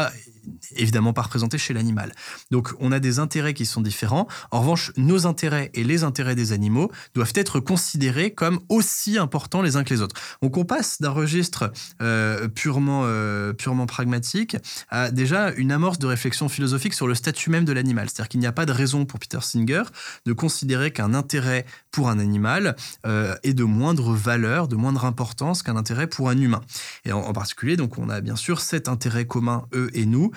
Évidemment 0.76 1.12
pas 1.12 1.22
représenté 1.22 1.58
chez 1.58 1.72
l'animal. 1.72 2.12
Donc 2.50 2.74
on 2.80 2.90
a 2.90 2.98
des 2.98 3.20
intérêts 3.20 3.54
qui 3.54 3.66
sont 3.66 3.80
différents. 3.80 4.26
En 4.50 4.60
revanche, 4.60 4.92
nos 4.96 5.26
intérêts 5.26 5.70
et 5.74 5.84
les 5.84 6.02
intérêts 6.02 6.34
des 6.34 6.52
animaux 6.52 6.90
doivent 7.14 7.32
être 7.36 7.60
considérés 7.60 8.34
comme 8.34 8.60
aussi 8.68 9.16
importants 9.16 9.62
les 9.62 9.76
uns 9.76 9.84
que 9.84 9.94
les 9.94 10.02
autres. 10.02 10.20
On 10.42 10.50
compare 10.50 10.73
d'un 11.00 11.10
registre 11.10 11.72
euh, 12.02 12.48
purement, 12.48 13.02
euh, 13.04 13.52
purement 13.52 13.86
pragmatique 13.86 14.56
à 14.90 15.10
déjà 15.10 15.52
une 15.52 15.72
amorce 15.72 15.98
de 15.98 16.06
réflexion 16.06 16.48
philosophique 16.48 16.94
sur 16.94 17.06
le 17.06 17.14
statut 17.14 17.50
même 17.50 17.64
de 17.64 17.72
l'animal. 17.72 18.08
C'est-à-dire 18.08 18.28
qu'il 18.28 18.40
n'y 18.40 18.46
a 18.46 18.52
pas 18.52 18.66
de 18.66 18.72
raison 18.72 19.04
pour 19.04 19.20
Peter 19.20 19.38
Singer 19.40 19.82
de 20.26 20.32
considérer 20.32 20.90
qu'un 20.90 21.14
intérêt 21.14 21.64
pour 21.90 22.08
un 22.08 22.18
animal 22.18 22.76
euh, 23.06 23.36
est 23.42 23.54
de 23.54 23.64
moindre 23.64 24.14
valeur, 24.14 24.68
de 24.68 24.76
moindre 24.76 25.04
importance 25.04 25.62
qu'un 25.62 25.76
intérêt 25.76 26.06
pour 26.06 26.28
un 26.28 26.36
humain. 26.36 26.60
Et 27.04 27.12
en, 27.12 27.32
particulier, 27.32 27.76
donc, 27.76 27.98
on 27.98 28.08
a 28.08 28.20
bien 28.20 28.36
sûr 28.36 28.60
cet 28.60 28.88
intérêt 28.88 29.26
commun, 29.26 29.66
eux 29.74 29.90
et 29.94 30.06
nous, 30.06 30.30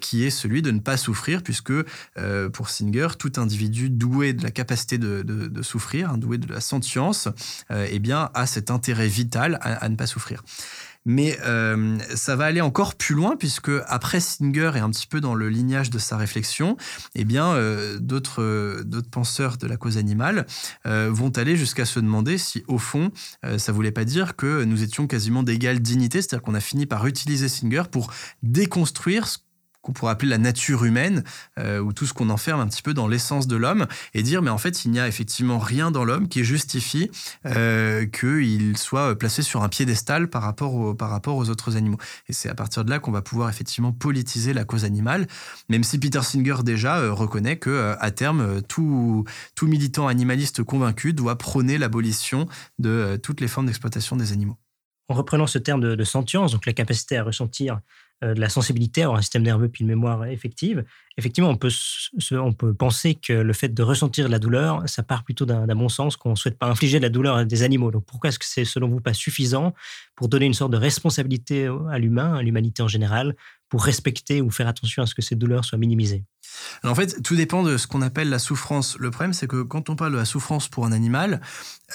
qui 0.00 0.24
est 0.24 0.30
celui 0.30 0.62
de 0.62 0.70
ne 0.70 0.80
pas 0.80 0.96
souffrir, 0.96 1.42
puisque 1.42 1.72
pour 2.52 2.68
Singer, 2.68 3.08
tout 3.18 3.32
individu 3.36 3.90
doué 3.90 4.32
de 4.32 4.42
la 4.42 4.50
capacité 4.50 4.98
de, 4.98 5.22
de, 5.22 5.62
souffrir, 5.62 6.10
hein, 6.10 6.18
doué 6.18 6.38
de 6.38 6.52
la 6.52 6.60
sentience, 6.60 7.28
eh 7.70 7.98
bien, 7.98 8.30
a 8.34 8.46
cet 8.46 8.70
intérêt 8.70 9.08
vital 9.08 9.58
à, 9.60 9.81
à 9.82 9.88
ne 9.88 9.96
pas 9.96 10.06
souffrir. 10.06 10.42
Mais 11.04 11.36
euh, 11.44 11.98
ça 12.14 12.36
va 12.36 12.44
aller 12.44 12.60
encore 12.60 12.94
plus 12.94 13.14
loin 13.14 13.36
puisque 13.36 13.72
après 13.86 14.20
Singer 14.20 14.70
et 14.76 14.78
un 14.78 14.90
petit 14.90 15.06
peu 15.06 15.20
dans 15.20 15.34
le 15.34 15.48
lignage 15.48 15.90
de 15.90 15.98
sa 15.98 16.16
réflexion, 16.16 16.76
eh 17.14 17.24
bien 17.24 17.54
euh, 17.54 17.98
d'autres 17.98 18.82
d'autres 18.84 19.10
penseurs 19.10 19.56
de 19.56 19.66
la 19.66 19.76
cause 19.76 19.98
animale 19.98 20.46
euh, 20.86 21.10
vont 21.12 21.30
aller 21.30 21.56
jusqu'à 21.56 21.84
se 21.84 21.98
demander 21.98 22.38
si 22.38 22.62
au 22.68 22.78
fond 22.78 23.10
ça 23.58 23.72
voulait 23.72 23.90
pas 23.92 24.04
dire 24.04 24.36
que 24.36 24.64
nous 24.64 24.82
étions 24.82 25.06
quasiment 25.06 25.42
d'égale 25.42 25.80
dignité, 25.80 26.22
c'est-à-dire 26.22 26.42
qu'on 26.42 26.54
a 26.54 26.60
fini 26.60 26.86
par 26.86 27.06
utiliser 27.06 27.48
Singer 27.48 27.82
pour 27.90 28.12
déconstruire 28.42 29.26
ce 29.26 29.38
qu'on 29.82 29.92
pourrait 29.92 30.12
appeler 30.12 30.30
la 30.30 30.38
nature 30.38 30.84
humaine, 30.84 31.24
euh, 31.58 31.80
ou 31.80 31.92
tout 31.92 32.06
ce 32.06 32.14
qu'on 32.14 32.30
enferme 32.30 32.60
un 32.60 32.68
petit 32.68 32.82
peu 32.82 32.94
dans 32.94 33.08
l'essence 33.08 33.46
de 33.46 33.56
l'homme, 33.56 33.86
et 34.14 34.22
dire 34.22 34.40
mais 34.40 34.50
en 34.50 34.58
fait 34.58 34.84
il 34.84 34.92
n'y 34.92 35.00
a 35.00 35.08
effectivement 35.08 35.58
rien 35.58 35.90
dans 35.90 36.04
l'homme 36.04 36.28
qui 36.28 36.44
justifie 36.44 37.10
euh, 37.46 38.06
qu'il 38.06 38.78
soit 38.78 39.18
placé 39.18 39.42
sur 39.42 39.62
un 39.62 39.68
piédestal 39.68 40.28
par 40.28 40.42
rapport, 40.42 40.74
aux 40.74 41.50
autres 41.50 41.76
animaux. 41.76 41.98
Et 42.28 42.32
c'est 42.32 42.48
à 42.48 42.54
partir 42.54 42.84
de 42.84 42.90
là 42.90 42.98
qu'on 43.00 43.10
va 43.10 43.22
pouvoir 43.22 43.48
effectivement 43.48 43.92
politiser 43.92 44.52
la 44.52 44.64
cause 44.64 44.84
animale, 44.84 45.26
même 45.68 45.82
si 45.82 45.98
Peter 45.98 46.22
Singer 46.22 46.56
déjà 46.64 46.98
euh, 46.98 47.12
reconnaît 47.12 47.56
que 47.56 47.94
à 47.98 48.10
terme 48.10 48.62
tout, 48.62 49.24
militant 49.62 50.06
animaliste 50.06 50.62
convaincu 50.62 51.12
doit 51.12 51.36
prôner 51.36 51.78
l'abolition 51.78 52.46
de 52.78 53.18
toutes 53.22 53.40
les 53.40 53.48
formes 53.48 53.66
d'exploitation 53.66 54.16
des 54.16 54.32
animaux. 54.32 54.56
En 55.08 55.14
reprenant 55.14 55.46
ce 55.46 55.58
terme 55.58 55.80
de, 55.80 55.94
de 55.94 56.04
sentience, 56.04 56.52
donc 56.52 56.66
la 56.66 56.72
capacité 56.72 57.16
à 57.16 57.24
ressentir 57.24 57.80
de 58.22 58.40
la 58.40 58.48
sensibilité, 58.48 59.02
avoir 59.02 59.18
un 59.18 59.22
système 59.22 59.42
nerveux 59.42 59.68
puis 59.68 59.82
une 59.82 59.88
mémoire 59.88 60.24
effective, 60.26 60.84
effectivement, 61.16 61.50
on 61.50 61.56
peut, 61.56 61.70
on 62.32 62.52
peut 62.52 62.72
penser 62.74 63.14
que 63.14 63.32
le 63.32 63.52
fait 63.52 63.68
de 63.68 63.82
ressentir 63.82 64.28
la 64.28 64.38
douleur, 64.38 64.82
ça 64.88 65.02
part 65.02 65.24
plutôt 65.24 65.44
d'un 65.44 65.66
bon 65.74 65.88
sens, 65.88 66.16
qu'on 66.16 66.30
ne 66.30 66.36
souhaite 66.36 66.58
pas 66.58 66.66
infliger 66.66 66.98
de 66.98 67.02
la 67.02 67.10
douleur 67.10 67.36
à 67.36 67.44
des 67.44 67.62
animaux. 67.62 67.90
Donc 67.90 68.04
pourquoi 68.06 68.28
est-ce 68.28 68.38
que 68.38 68.46
c'est 68.46 68.64
selon 68.64 68.88
vous 68.88 69.00
pas 69.00 69.14
suffisant 69.14 69.74
pour 70.14 70.28
donner 70.28 70.46
une 70.46 70.54
sorte 70.54 70.72
de 70.72 70.76
responsabilité 70.76 71.68
à 71.90 71.98
l'humain, 71.98 72.34
à 72.34 72.42
l'humanité 72.42 72.82
en 72.82 72.88
général, 72.88 73.34
pour 73.68 73.84
respecter 73.84 74.40
ou 74.40 74.50
faire 74.50 74.68
attention 74.68 75.02
à 75.02 75.06
ce 75.06 75.14
que 75.14 75.22
ces 75.22 75.34
douleurs 75.34 75.64
soient 75.64 75.78
minimisées 75.78 76.24
en 76.84 76.94
fait, 76.94 77.22
tout 77.22 77.36
dépend 77.36 77.62
de 77.62 77.76
ce 77.76 77.86
qu'on 77.86 78.02
appelle 78.02 78.28
la 78.28 78.38
souffrance. 78.38 78.96
Le 78.98 79.10
problème, 79.10 79.32
c'est 79.32 79.46
que 79.46 79.62
quand 79.62 79.90
on 79.90 79.96
parle 79.96 80.12
de 80.12 80.18
la 80.18 80.24
souffrance 80.24 80.68
pour 80.68 80.84
un 80.84 80.92
animal, 80.92 81.40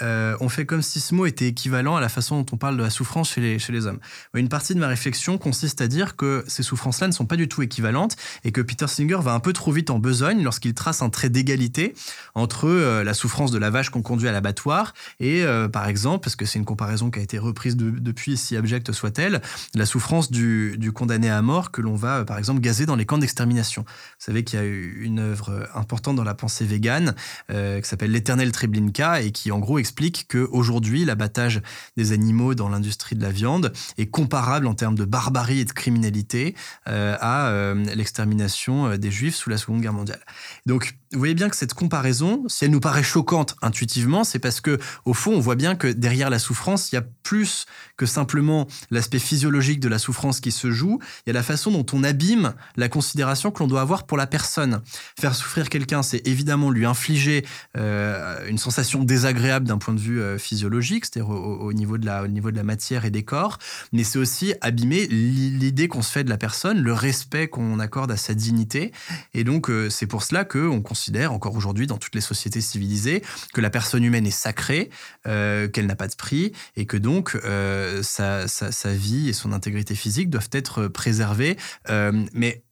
euh, 0.02 0.38
on 0.40 0.50
fait 0.50 0.66
comme 0.66 0.82
si 0.82 1.00
ce 1.00 1.16
mot 1.16 1.26
était 1.26 1.48
équivalent 1.48 1.96
à 1.96 2.02
la 2.02 2.10
façon 2.10 2.42
dont 2.42 2.46
on 2.52 2.58
parle 2.58 2.78
de 2.78 2.84
la 2.84 2.90
souffrance 2.90 3.32
chez 3.32 3.42
les, 3.42 3.88
hommes. 3.88 4.00
Une 4.34 4.50
partie 4.50 4.76
de 4.76 4.80
ma 4.80 4.88
réflexion 4.88 5.38
consiste 5.38 5.82
à 5.82 5.88
dire 5.88 6.16
que 6.16 6.44
ces 6.48 6.64
souffrances-là 6.64 7.08
ne 7.08 7.12
sont 7.12 7.26
pas 7.26 7.36
du 7.36 7.48
tout 7.48 7.62
équivalentes 7.62 8.16
et 8.44 8.52
que 8.52 8.62
Peter 8.62 8.88
Singer 8.88 9.18
va 9.22 9.34
un 9.34 9.40
peu 9.40 9.54
trop 9.54 9.72
vite 9.72 9.90
en 9.90 10.00
besogne 10.00 10.44
lorsqu'il 10.44 10.74
trace 10.74 11.02
un 11.02 11.10
trait 11.10 11.30
d'égalité 11.30 11.94
entre 12.36 12.68
euh, 12.68 13.04
la 13.04 13.14
souffrance 13.14 13.52
de 13.52 13.58
la 13.58 13.70
vache 13.70 13.90
qu'on 13.90 14.02
conduit 14.02 14.28
à 14.28 14.32
l'abattoir 14.32 14.94
et, 15.20 15.44
euh, 15.44 15.68
par 15.68 15.88
exemple, 15.88 16.24
parce 16.24 16.36
que 16.36 16.46
c'est 16.46 16.60
une 16.60 16.66
comparaison 16.66 17.12
qui 17.12 17.20
a 17.20 17.22
été 17.22 17.38
reprise 17.38 17.76
depuis, 17.76 18.38
si 18.38 18.56
abjecte 18.56 18.92
soit-elle, 18.92 19.42
la 19.74 19.86
souffrance 19.86 20.32
du, 20.32 20.78
du, 20.78 20.92
condamné 20.92 21.30
à 21.30 21.42
mort 21.42 21.72
que 21.72 21.82
l'on 21.82 21.96
va, 21.96 22.26
par 22.26 22.38
exemple, 22.38 22.62
gazer 22.62 22.86
dans 22.86 22.96
les 22.96 23.06
camps 23.06 23.18
d'extermination. 23.18 23.84
Vous 23.84 24.26
savez 24.26 24.37
qu'il 24.44 24.60
y 24.60 24.62
a 24.62 24.66
eu 24.66 25.02
une 25.02 25.20
œuvre 25.20 25.70
importante 25.74 26.16
dans 26.16 26.24
la 26.24 26.34
pensée 26.34 26.66
végane 26.66 27.16
euh, 27.52 27.80
qui 27.82 27.88
s'appelle 27.88 28.12
L'éternel 28.12 28.52
Treblinka 28.52 29.22
et 29.22 29.32
qui 29.32 29.52
en 29.52 29.60
gros 29.60 29.80
explique 29.80 30.28
qu'aujourd'hui 30.30 31.06
l'abattage 31.06 31.62
des 31.96 32.12
animaux 32.12 32.56
dans 32.56 32.70
l'industrie 32.70 33.16
de 33.16 33.24
la 33.24 33.32
viande 33.32 33.74
est 33.98 34.08
comparable 34.08 34.68
en 34.68 34.74
termes 34.74 34.96
de 34.96 35.06
barbarie 35.06 35.60
et 35.60 35.66
de 35.66 35.72
criminalité 35.72 36.56
euh, 36.88 37.16
à 37.20 37.48
euh, 37.48 37.76
l'extermination 37.96 38.98
des 38.98 39.12
juifs 39.12 39.36
sous 39.36 39.50
la 39.50 39.58
Seconde 39.58 39.82
Guerre 39.82 39.94
mondiale. 39.94 40.22
Donc 40.66 40.96
vous 41.14 41.20
voyez 41.20 41.36
bien 41.36 41.50
que 41.50 41.56
cette 41.56 41.74
comparaison, 41.74 42.44
si 42.48 42.66
elle 42.66 42.72
nous 42.72 42.80
paraît 42.80 43.04
choquante 43.04 43.56
intuitivement, 43.62 44.24
c'est 44.24 44.40
parce 44.40 44.60
que 44.60 44.78
au 45.06 45.14
fond, 45.14 45.32
on 45.32 45.40
voit 45.40 45.56
bien 45.56 45.76
que 45.76 45.88
derrière 45.88 46.30
la 46.30 46.40
souffrance, 46.40 46.92
il 46.92 46.96
y 46.96 46.98
a 46.98 47.04
plus 47.24 47.66
que 47.96 48.06
simplement 48.06 48.68
l'aspect 48.92 49.20
physiologique 49.20 49.80
de 49.80 49.88
la 49.88 50.00
souffrance 50.00 50.40
qui 50.40 50.52
se 50.52 50.72
joue. 50.72 51.00
Il 51.26 51.30
y 51.30 51.32
a 51.32 51.34
la 51.34 51.44
façon 51.44 51.72
dont 51.72 51.86
on 51.94 52.04
abîme 52.04 52.54
la 52.76 52.90
considération 52.90 53.52
que 53.52 53.60
l'on 53.60 53.68
doit 53.68 53.82
avoir 53.82 54.06
pour 54.06 54.18
la 54.18 54.28
personne. 54.28 54.82
Faire 55.20 55.34
souffrir 55.34 55.70
quelqu'un, 55.70 56.04
c'est 56.04 56.28
évidemment 56.28 56.72
lui 56.72 56.86
infliger 56.86 57.46
euh, 57.78 58.48
une 58.48 58.58
sensation 58.58 59.04
désagréable 59.04 59.68
d'un 59.68 59.78
point 59.78 59.94
de 59.94 60.00
vue 60.00 60.22
euh, 60.22 60.38
physiologique, 60.38 61.06
c'est-à-dire 61.06 61.30
au, 61.30 61.72
niveau 61.74 61.98
de 61.98 62.06
la, 62.06 62.24
au 62.24 62.28
niveau 62.28 62.52
de 62.52 62.58
la 62.58 62.64
matière 62.64 63.06
et 63.06 63.12
des 63.12 63.24
corps, 63.24 63.60
mais 63.94 64.04
c'est 64.04 64.20
aussi 64.20 64.54
abîmer 64.62 65.08
l'idée 65.08 65.88
qu'on 65.88 66.02
se 66.02 66.12
fait 66.12 66.24
de 66.24 66.30
la 66.30 66.38
personne, 66.38 66.82
le 66.82 66.94
respect 66.94 67.48
qu'on 67.48 67.80
accorde 67.80 68.12
à 68.12 68.18
sa 68.18 68.34
dignité. 68.34 68.92
Et 69.34 69.44
donc, 69.44 69.70
euh, 69.70 69.90
c'est 69.90 70.08
pour 70.08 70.24
cela 70.24 70.46
qu'on 70.46 70.82
considère 70.98 71.32
encore 71.32 71.56
aujourd'hui 71.56 71.86
dans 71.86 71.98
toutes 71.98 72.16
les 72.16 72.22
sociétés 72.22 72.60
civilisées 72.60 73.22
que 73.54 73.62
la 73.62 73.70
personne 73.70 74.04
humaine 74.04 74.26
est 74.26 74.32
sacrée, 74.32 74.90
euh, 75.28 75.68
qu'elle 75.68 75.86
n'a 75.86 75.96
pas 75.96 76.08
de 76.08 76.16
prix 76.16 76.54
et 76.76 76.88
que 76.88 76.98
donc 76.98 77.36
euh, 77.36 78.02
sa, 78.02 78.48
sa, 78.48 78.94
vie 78.94 79.30
et 79.30 79.34
son 79.34 79.54
intégrité 79.54 79.94
physique 79.94 80.32
doivent 80.32 80.50
être 80.52 80.88
préservées. 80.88 81.56
Euh, 81.90 82.26
mais 82.34 82.64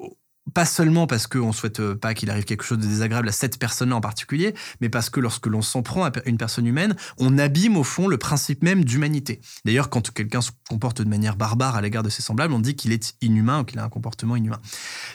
pas 0.53 0.65
seulement 0.65 1.07
parce 1.07 1.27
qu'on 1.27 1.47
ne 1.47 1.53
souhaite 1.53 1.79
euh, 1.79 1.95
pas 1.95 2.13
qu'il 2.13 2.29
arrive 2.29 2.45
quelque 2.45 2.63
chose 2.63 2.77
de 2.77 2.85
désagréable 2.85 3.27
à 3.27 3.31
cette 3.31 3.57
personne-là 3.57 3.95
en 3.95 4.01
particulier, 4.01 4.53
mais 4.79 4.89
parce 4.89 5.09
que 5.09 5.19
lorsque 5.19 5.47
l'on 5.47 5.61
s'en 5.61 5.81
prend 5.81 6.03
à 6.05 6.11
une 6.25 6.37
personne 6.37 6.67
humaine, 6.67 6.95
on 7.17 7.37
abîme 7.37 7.77
au 7.77 7.83
fond 7.83 8.07
le 8.07 8.17
principe 8.17 8.63
même 8.63 8.85
d'humanité. 8.85 9.41
D'ailleurs, 9.65 9.89
quand 9.89 10.11
quelqu'un 10.11 10.41
se 10.41 10.51
comporte 10.69 11.01
de 11.01 11.09
manière 11.09 11.35
barbare 11.35 11.75
à 11.75 11.81
l'égard 11.81 12.03
de 12.03 12.09
ses 12.09 12.21
semblables, 12.21 12.53
on 12.53 12.59
dit 12.59 12.75
qu'il 12.75 12.91
est 12.91 13.15
inhumain 13.21 13.61
ou 13.61 13.63
qu'il 13.63 13.79
a 13.79 13.83
un 13.83 13.89
comportement 13.89 14.35
inhumain. 14.35 14.59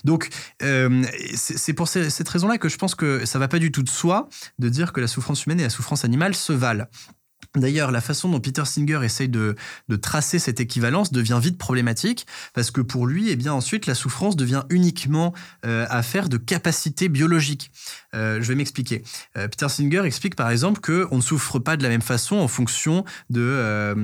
Donc, 0.04 0.28
euh, 0.62 1.04
c'est 1.34 1.72
pour 1.74 1.88
cette 1.88 2.28
raison-là 2.28 2.58
que 2.58 2.68
je 2.68 2.76
pense 2.76 2.94
que 2.94 3.24
ça 3.24 3.38
va 3.38 3.48
pas 3.48 3.58
du 3.58 3.70
tout 3.70 3.82
de 3.82 3.88
soi 3.88 4.28
de 4.58 4.68
dire 4.68 4.92
que 4.92 5.00
la 5.00 5.08
souffrance 5.08 5.46
humaine 5.46 5.60
et 5.60 5.64
la 5.64 5.70
souffrance 5.70 6.04
animale 6.04 6.34
se 6.34 6.52
valent. 6.52 6.86
D'ailleurs, 7.56 7.90
la 7.90 8.00
façon 8.00 8.28
dont 8.28 8.38
Peter 8.38 8.64
Singer 8.64 9.00
essaye 9.02 9.28
de, 9.28 9.56
tracer 10.00 10.38
cette 10.38 10.60
équivalence 10.60 11.10
devient 11.10 11.40
vite 11.42 11.58
problématique 11.58 12.26
parce 12.54 12.70
que 12.70 12.80
pour 12.80 13.08
lui, 13.08 13.30
eh 13.30 13.36
bien 13.36 13.52
ensuite, 13.52 13.86
la 13.86 13.96
souffrance 13.96 14.36
devient 14.36 14.62
uniquement 14.70 15.34
euh, 15.66 15.84
affaire 15.90 16.28
de 16.28 16.36
capacité 16.36 17.08
biologique. 17.08 17.72
Euh, 18.14 18.40
je 18.40 18.46
vais 18.46 18.54
m'expliquer. 18.54 19.02
Euh, 19.36 19.48
Peter 19.48 19.68
Singer 19.68 20.02
explique 20.04 20.36
par 20.36 20.48
exemple 20.48 20.80
que 20.80 21.08
on 21.10 21.16
ne 21.16 21.22
souffre 21.22 21.58
pas 21.58 21.76
de 21.76 21.82
la 21.82 21.88
même 21.88 22.02
façon 22.02 22.36
en 22.36 22.46
fonction 22.46 23.04
de, 23.30 23.94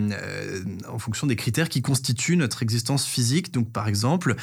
en 0.89 0.99
fonction 0.99 1.29
des 1.29 1.37
critères 1.37 1.69
qui 1.69 1.83
constituent 1.83 2.37
notre 2.37 2.65
existence 2.65 3.07
physique. 3.07 3.53
Donc, 3.53 3.71
par 3.71 3.87
exemple, 3.87 4.35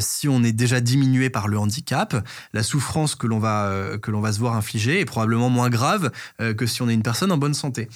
si 0.00 0.28
on 0.28 0.42
est 0.42 0.52
déjà 0.52 0.80
diminué 0.80 1.30
par 1.30 1.46
le 1.46 1.58
handicap, 1.58 2.26
la 2.52 2.62
souffrance 2.64 3.14
que 3.14 3.28
l'on 3.28 3.38
va 3.38 3.96
va 3.98 4.32
se 4.32 4.38
voir 4.38 4.54
infliger 4.54 5.00
est 5.00 5.04
probablement 5.04 5.48
moins 5.48 5.70
grave 5.70 6.10
que 6.38 6.66
si 6.66 6.82
on 6.82 6.88
est 6.88 6.94
une 6.94 7.02
personne 7.02 7.30
en 7.30 7.38
bonne 7.38 7.54
santé. 7.54 7.88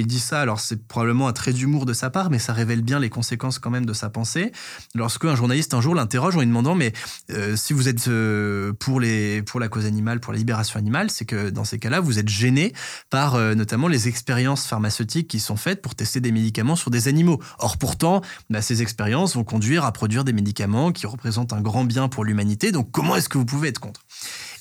Il 0.00 0.06
dit 0.06 0.20
ça, 0.20 0.40
alors 0.40 0.60
c'est 0.60 0.86
probablement 0.86 1.28
un 1.28 1.32
trait 1.32 1.52
d'humour 1.52 1.86
de 1.86 1.92
sa 1.92 2.10
part, 2.10 2.30
mais 2.30 2.38
ça 2.38 2.52
révèle 2.52 2.82
bien 2.82 2.98
les 2.98 3.10
conséquences 3.10 3.58
quand 3.58 3.70
même 3.70 3.86
de 3.86 3.92
sa 3.92 4.10
pensée. 4.10 4.52
Lorsque 4.94 5.24
un 5.24 5.34
journaliste 5.34 5.74
un 5.74 5.80
jour 5.80 5.94
l'interroge 5.94 6.36
en 6.36 6.40
lui 6.40 6.46
demandant, 6.46 6.74
mais 6.74 6.92
euh, 7.30 7.56
si 7.56 7.72
vous 7.72 7.88
êtes 7.88 8.08
euh, 8.08 8.72
pour, 8.72 9.00
les, 9.00 9.42
pour 9.42 9.60
la 9.60 9.68
cause 9.68 9.86
animale, 9.86 10.20
pour 10.20 10.32
la 10.32 10.38
libération 10.38 10.78
animale, 10.78 11.10
c'est 11.10 11.24
que 11.24 11.50
dans 11.50 11.64
ces 11.64 11.78
cas-là, 11.78 12.00
vous 12.00 12.18
êtes 12.18 12.28
gêné 12.28 12.72
par 13.10 13.34
euh, 13.34 13.54
notamment 13.54 13.88
les 13.88 14.08
expériences 14.08 14.66
pharmaceutiques 14.66 15.28
qui 15.28 15.40
sont 15.40 15.56
faites 15.56 15.82
pour 15.82 15.94
tester 15.94 16.20
des 16.20 16.32
médicaments 16.32 16.76
sur 16.76 16.90
des 16.90 17.08
animaux. 17.08 17.40
Or 17.58 17.78
pourtant, 17.78 18.22
bah, 18.50 18.62
ces 18.62 18.82
expériences 18.82 19.34
vont 19.36 19.44
conduire 19.44 19.84
à 19.84 19.92
produire 19.92 20.24
des 20.24 20.32
médicaments 20.32 20.92
qui 20.92 21.06
représentent 21.06 21.52
un 21.52 21.60
grand 21.60 21.84
bien 21.84 22.08
pour 22.08 22.24
l'humanité, 22.24 22.72
donc 22.72 22.90
comment 22.90 23.16
est-ce 23.16 23.28
que 23.28 23.38
vous 23.38 23.44
pouvez 23.44 23.68
être 23.68 23.80
contre? 23.80 24.04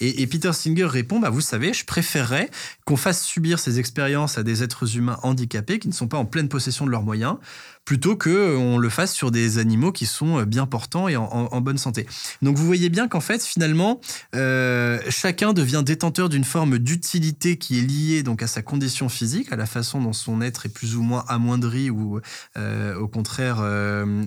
Et, 0.03 0.27
Peter 0.27 0.51
Singer 0.53 0.85
répond, 0.85 1.19
bah, 1.19 1.29
vous 1.29 1.41
savez, 1.41 1.73
je 1.73 1.85
préférerais 1.85 2.49
qu'on 2.85 2.97
fasse 2.97 3.23
subir 3.23 3.59
ces 3.59 3.79
expériences 3.79 4.37
à 4.37 4.43
des 4.43 4.63
êtres 4.63 4.97
humains 4.97 5.17
handicapés 5.23 5.79
qui 5.79 5.87
ne 5.87 5.93
sont 5.93 6.07
pas 6.07 6.17
en 6.17 6.25
pleine 6.25 6.49
possession 6.49 6.85
de 6.85 6.91
leurs 6.91 7.03
moyens, 7.03 7.37
plutôt 7.85 8.15
qu'on 8.17 8.77
le 8.77 8.89
fasse 8.89 9.13
sur 9.13 9.31
des 9.31 9.57
animaux 9.57 9.91
qui 9.91 10.05
sont 10.05 10.39
euh, 10.39 10.45
bien 10.45 10.65
portants 10.65 11.07
et 11.07 11.15
en, 11.15 11.61
bonne 11.61 11.77
santé. 11.77 12.05
Donc 12.41 12.57
vous 12.57 12.65
voyez 12.65 12.89
bien 12.89 13.07
qu'en 13.07 13.21
fait, 13.21 13.43
finalement, 13.43 14.01
euh, 14.35 14.99
chacun 15.09 15.53
devient 15.53 15.83
détenteur 15.85 16.29
d'une 16.29 16.43
forme 16.43 16.79
d'utilité 16.79 17.57
qui 17.57 17.79
est 17.79 17.81
liée 17.81 18.23
donc 18.23 18.41
à 18.41 18.47
sa 18.47 18.61
condition 18.61 19.09
physique, 19.09 19.51
à 19.51 19.55
la 19.55 19.65
façon 19.65 20.01
dont 20.01 20.13
son 20.13 20.41
être 20.41 20.65
est 20.65 20.69
plus 20.69 20.95
ou 20.95 21.03
moins 21.03 21.23
amoindri 21.27 21.89
ou 21.89 22.19
euh, 22.57 22.95
au 22.95 23.07
contraire 23.07 23.63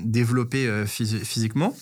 développé 0.05 0.85
physiquement. 0.87 1.75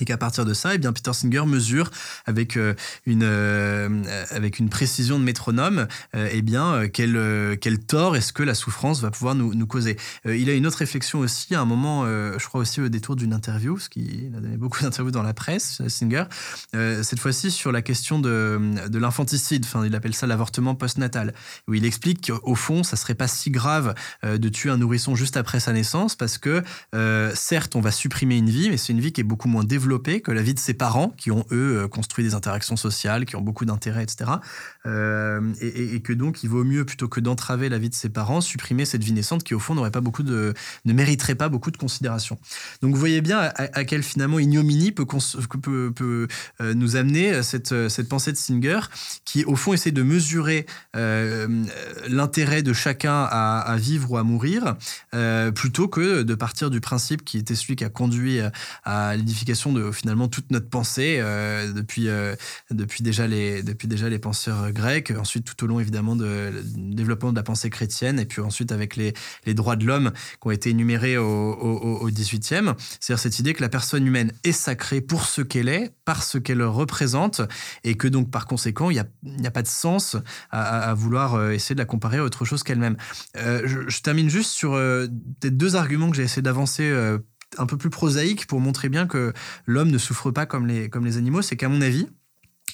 Et 0.00 0.04
qu'à 0.04 0.16
partir 0.16 0.44
de 0.44 0.54
ça, 0.54 0.74
eh 0.74 0.78
bien, 0.78 0.92
Peter 0.92 1.12
Singer 1.12 1.44
mesure 1.46 1.90
avec 2.26 2.56
euh, 2.56 2.74
une, 3.06 3.22
euh, 3.24 4.02
avec 4.30 4.58
une 4.58 4.68
précision 4.68 5.18
de 5.18 5.24
métronome 5.24 5.86
euh, 6.14 6.28
eh 6.32 6.42
bien, 6.42 6.88
quel, 6.88 7.58
quel 7.60 7.78
tort 7.78 8.16
est-ce 8.16 8.32
que 8.32 8.42
la 8.42 8.54
souffrance 8.54 9.00
va 9.00 9.10
pouvoir 9.10 9.34
nous, 9.34 9.54
nous 9.54 9.66
causer. 9.66 9.96
il 10.24 10.48
a 10.48 10.54
une 10.54 10.66
autre 10.66 10.78
réflexion 10.78 11.18
aussi, 11.18 11.54
à 11.54 11.60
un 11.60 11.64
moment, 11.64 12.04
je 12.04 12.44
crois 12.46 12.60
aussi 12.60 12.80
au 12.80 12.88
détour 12.88 13.16
d'une 13.16 13.32
interview, 13.32 13.74
parce 13.74 13.88
qu'il 13.88 14.32
a 14.36 14.40
donné 14.40 14.56
beaucoup 14.56 14.80
d'interviews 14.82 15.10
dans 15.10 15.22
la 15.22 15.34
presse, 15.34 15.82
Singer, 15.88 16.24
cette 16.72 17.18
fois-ci 17.18 17.50
sur 17.50 17.72
la 17.72 17.82
question 17.82 18.18
de, 18.18 18.60
de 18.88 18.98
l'infanticide, 18.98 19.64
enfin, 19.64 19.84
il 19.84 19.94
appelle 19.94 20.14
ça 20.14 20.26
l'avortement 20.26 20.74
postnatal, 20.74 21.34
où 21.68 21.74
il 21.74 21.84
explique 21.84 22.30
qu'au 22.30 22.54
fond, 22.54 22.82
ça 22.82 22.96
serait 22.96 23.14
pas 23.14 23.28
si 23.28 23.50
grave 23.50 23.94
de 24.22 24.48
tuer 24.48 24.70
un 24.70 24.78
nourrisson 24.78 25.14
juste 25.14 25.36
après 25.36 25.60
sa 25.60 25.72
naissance, 25.72 26.16
parce 26.16 26.38
que 26.38 26.62
certes, 27.34 27.76
on 27.76 27.80
va 27.80 27.90
supprimer 27.90 28.36
une 28.36 28.50
vie, 28.50 28.70
mais 28.70 28.76
c'est 28.76 28.92
une 28.92 29.00
vie 29.00 29.12
qui 29.12 29.20
est 29.20 29.24
beaucoup 29.24 29.48
moins 29.48 29.64
développée 29.64 29.79
que 30.22 30.32
la 30.32 30.42
vie 30.42 30.54
de 30.54 30.58
ses 30.58 30.74
parents, 30.74 31.10
qui 31.16 31.30
ont, 31.30 31.44
eux, 31.52 31.82
euh, 31.82 31.88
construit 31.88 32.24
des 32.24 32.34
interactions 32.34 32.76
sociales, 32.76 33.24
qui 33.24 33.36
ont 33.36 33.40
beaucoup 33.40 33.64
d'intérêt, 33.64 34.02
etc. 34.02 34.30
Euh, 34.86 35.52
et, 35.60 36.00
que 36.00 36.12
donc, 36.12 36.42
il 36.42 36.48
vaut 36.48 36.64
mieux, 36.64 36.84
plutôt 36.84 37.08
que 37.08 37.20
d'entraver 37.20 37.68
la 37.68 37.78
vie 37.78 37.88
de 37.88 37.94
ses 37.94 38.08
parents, 38.08 38.40
supprimer 38.40 38.84
cette 38.84 39.04
vie 39.04 39.12
naissante 39.12 39.44
qui, 39.44 39.54
au 39.54 39.58
fond, 39.58 39.74
n'aurait 39.74 39.90
pas 39.90 40.00
beaucoup 40.00 40.22
de, 40.22 40.54
ne 40.84 40.92
mériterait 40.92 41.34
pas 41.34 41.48
beaucoup 41.48 41.70
de 41.70 41.76
considération. 41.76 42.38
Donc, 42.82 42.94
vous 42.94 43.00
voyez 43.00 43.20
bien 43.20 43.52
à, 43.56 43.84
quel, 43.84 44.02
finalement, 44.02 44.38
ignominie 44.38 44.92
peut, 44.92 45.06
peut, 45.62 45.92
peut 45.94 46.28
euh, 46.60 46.74
nous 46.74 46.96
amener 46.96 47.42
cette, 47.42 47.88
cette 47.88 48.08
pensée 48.08 48.32
de 48.32 48.36
Singer, 48.36 48.80
qui, 49.24 49.44
au 49.44 49.56
fond, 49.56 49.72
essaie 49.72 49.90
de 49.90 50.02
mesurer 50.02 50.66
l'intérêt 50.94 52.62
de 52.62 52.72
chacun 52.72 53.26
à, 53.30 53.60
à, 53.60 53.76
vivre 53.76 54.12
ou 54.12 54.16
à 54.16 54.22
mourir, 54.22 54.76
plutôt 55.54 55.88
que 55.88 56.22
de 56.22 56.34
partir 56.34 56.70
du 56.70 56.80
principe 56.80 57.24
qui 57.24 57.38
était 57.38 57.54
celui 57.54 57.76
qui 57.76 57.84
a 57.84 57.88
conduit 57.88 58.40
à 58.84 59.16
l'édification 59.16 59.69
de 59.72 59.90
finalement 59.92 60.28
toute 60.28 60.50
notre 60.50 60.68
pensée 60.68 61.18
euh, 61.20 61.72
depuis, 61.72 62.08
euh, 62.08 62.34
depuis, 62.70 63.02
déjà 63.02 63.26
les, 63.26 63.62
depuis 63.62 63.88
déjà 63.88 64.08
les 64.08 64.18
penseurs 64.18 64.72
grecs, 64.72 65.12
ensuite 65.18 65.44
tout 65.44 65.64
au 65.64 65.66
long 65.66 65.80
évidemment 65.80 66.16
de, 66.16 66.52
développement 66.76 67.32
de 67.32 67.36
la 67.36 67.42
pensée 67.42 67.70
chrétienne, 67.70 68.18
et 68.18 68.26
puis 68.26 68.40
ensuite 68.40 68.72
avec 68.72 68.96
les, 68.96 69.12
les 69.46 69.54
droits 69.54 69.76
de 69.76 69.86
l'homme 69.86 70.12
qui 70.40 70.46
ont 70.46 70.50
été 70.50 70.70
énumérés 70.70 71.16
au, 71.16 71.24
au, 71.24 71.98
au 72.00 72.10
18e. 72.10 72.74
C'est-à-dire 73.00 73.18
cette 73.18 73.38
idée 73.38 73.54
que 73.54 73.62
la 73.62 73.68
personne 73.68 74.06
humaine 74.06 74.32
est 74.44 74.52
sacrée 74.52 75.00
pour 75.00 75.24
ce 75.24 75.42
qu'elle 75.42 75.68
est, 75.68 75.92
par 76.04 76.22
ce 76.22 76.38
qu'elle 76.38 76.62
représente, 76.62 77.40
et 77.84 77.96
que 77.96 78.08
donc 78.08 78.30
par 78.30 78.46
conséquent, 78.46 78.90
il 78.90 78.94
n'y 78.94 79.00
a, 79.46 79.48
a, 79.48 79.50
pas 79.50 79.62
de 79.62 79.68
sens 79.68 80.16
à, 80.50 80.92
vouloir 80.94 81.34
euh, 81.34 81.50
essayer 81.52 81.74
de 81.74 81.80
la 81.80 81.86
comparer 81.86 82.18
à 82.18 82.24
autre 82.24 82.44
chose 82.44 82.62
qu'elle-même. 82.62 82.96
je, 83.36 83.84
je, 83.88 84.02
termine 84.02 84.30
juste 84.30 84.50
sur 84.50 84.72
peut-être 84.72 85.56
deux 85.56 85.76
arguments 85.76 86.10
que 86.10 86.16
j'ai 86.16 86.22
essayé 86.22 86.42
d'avancer 86.42 86.90
un 87.58 87.66
peu 87.66 87.76
plus 87.76 87.90
prosaïque 87.90 88.46
pour 88.46 88.60
montrer 88.60 88.88
bien 88.88 89.06
que 89.06 89.32
l'homme 89.66 89.90
ne 89.90 89.98
souffre 89.98 90.30
pas 90.30 90.46
comme 90.46 90.66
les, 90.66 90.88
comme 90.88 91.04
les 91.04 91.16
animaux, 91.16 91.42
c'est 91.42 91.56
qu'à 91.56 91.68
mon 91.68 91.80
avis, 91.80 92.06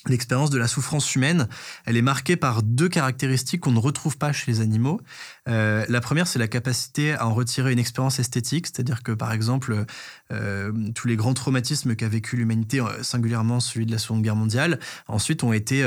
L'expérience 0.09 0.50
de 0.50 0.59
la 0.59 0.68
souffrance 0.68 1.14
humaine, 1.14 1.49
elle 1.85 1.97
est 1.97 2.02
marquée 2.02 2.37
par 2.37 2.62
deux 2.62 2.88
caractéristiques 2.88 3.62
qu'on 3.62 3.73
ne 3.73 3.78
retrouve 3.78 4.16
pas 4.18 4.33
chez 4.33 4.50
les 4.50 4.61
animaux. 4.61 5.00
Euh, 5.48 5.84
la 5.88 6.00
première, 6.00 6.26
c'est 6.26 6.38
la 6.38 6.48
capacité 6.48 7.12
à 7.12 7.26
en 7.26 7.34
retirer 7.34 7.72
une 7.72 7.78
expérience 7.78 8.18
esthétique, 8.18 8.66
c'est-à-dire 8.66 9.02
que 9.02 9.12
par 9.12 9.32
exemple, 9.32 9.84
euh, 10.32 10.72
tous 10.94 11.08
les 11.08 11.16
grands 11.16 11.34
traumatismes 11.34 11.94
qu'a 11.94 12.08
vécu 12.08 12.36
l'humanité, 12.36 12.80
euh, 12.80 13.02
singulièrement 13.02 13.60
celui 13.60 13.86
de 13.86 13.92
la 13.92 13.98
Seconde 13.98 14.22
Guerre 14.22 14.36
mondiale, 14.36 14.80
ensuite 15.08 15.44
ont 15.44 15.52
été 15.52 15.84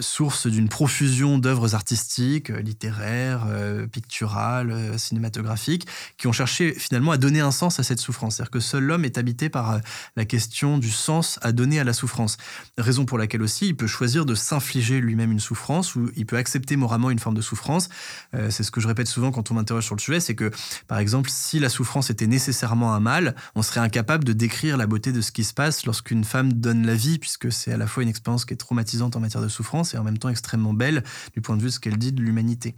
source 0.00 0.46
d'une 0.46 0.68
profusion 0.68 1.38
d'œuvres 1.38 1.74
artistiques, 1.74 2.48
littéraires, 2.48 3.46
picturales, 3.90 4.98
cinématographiques, 4.98 5.86
qui 6.16 6.26
ont 6.26 6.32
cherché 6.32 6.72
finalement 6.72 7.12
à 7.12 7.16
donner 7.18 7.40
un 7.40 7.50
sens 7.50 7.78
à 7.78 7.82
cette 7.82 8.00
souffrance. 8.00 8.36
C'est-à-dire 8.36 8.50
que 8.50 8.60
seul 8.60 8.84
l'homme 8.84 9.04
est 9.04 9.18
habité 9.18 9.48
par 9.48 9.80
la 10.16 10.24
question 10.24 10.78
du 10.78 10.90
sens 10.90 11.38
à 11.42 11.52
donner 11.52 11.78
à 11.78 11.84
la 11.84 11.92
souffrance. 11.92 12.36
Raison 12.78 13.04
pour 13.04 13.18
laquelle 13.18 13.42
aussi 13.42 13.68
il 13.68 13.76
peut 13.76 13.86
choisir 13.86 14.24
de 14.24 14.34
s'infliger 14.34 15.00
lui-même 15.00 15.32
une 15.32 15.40
souffrance 15.40 15.94
ou 15.94 16.10
il 16.16 16.26
peut 16.26 16.36
accepter 16.36 16.76
moralement 16.76 17.10
une 17.10 17.18
forme 17.18 17.36
de 17.36 17.42
souffrance 17.42 17.88
euh, 18.34 18.50
c'est 18.50 18.62
ce 18.62 18.70
que 18.70 18.80
je 18.80 18.88
répète 18.88 19.08
souvent 19.08 19.30
quand 19.30 19.50
on 19.50 19.54
m'interroge 19.54 19.84
sur 19.84 19.94
le 19.94 20.00
sujet, 20.00 20.20
c'est 20.20 20.34
que, 20.34 20.50
par 20.88 20.98
exemple, 20.98 21.30
si 21.30 21.58
la 21.58 21.68
souffrance 21.68 22.10
était 22.10 22.26
nécessairement 22.26 22.94
un 22.94 23.00
mal, 23.00 23.34
on 23.54 23.62
serait 23.62 23.80
incapable 23.80 24.24
de 24.24 24.32
décrire 24.32 24.76
la 24.76 24.86
beauté 24.86 25.12
de 25.12 25.20
ce 25.20 25.32
qui 25.32 25.44
se 25.44 25.54
passe 25.54 25.86
lorsqu'une 25.86 26.24
femme 26.24 26.52
donne 26.52 26.86
la 26.86 26.94
vie, 26.94 27.18
puisque 27.18 27.52
c'est 27.52 27.72
à 27.72 27.76
la 27.76 27.86
fois 27.86 28.02
une 28.02 28.08
expérience 28.08 28.44
qui 28.44 28.54
est 28.54 28.56
traumatisante 28.56 29.16
en 29.16 29.20
matière 29.20 29.42
de 29.42 29.48
souffrance 29.48 29.94
et 29.94 29.98
en 29.98 30.04
même 30.04 30.18
temps 30.18 30.28
extrêmement 30.28 30.74
belle 30.74 31.02
du 31.34 31.40
point 31.40 31.56
de 31.56 31.62
vue 31.62 31.68
de 31.68 31.72
ce 31.72 31.80
qu'elle 31.80 31.98
dit 31.98 32.12
de 32.12 32.22
l'humanité. 32.22 32.74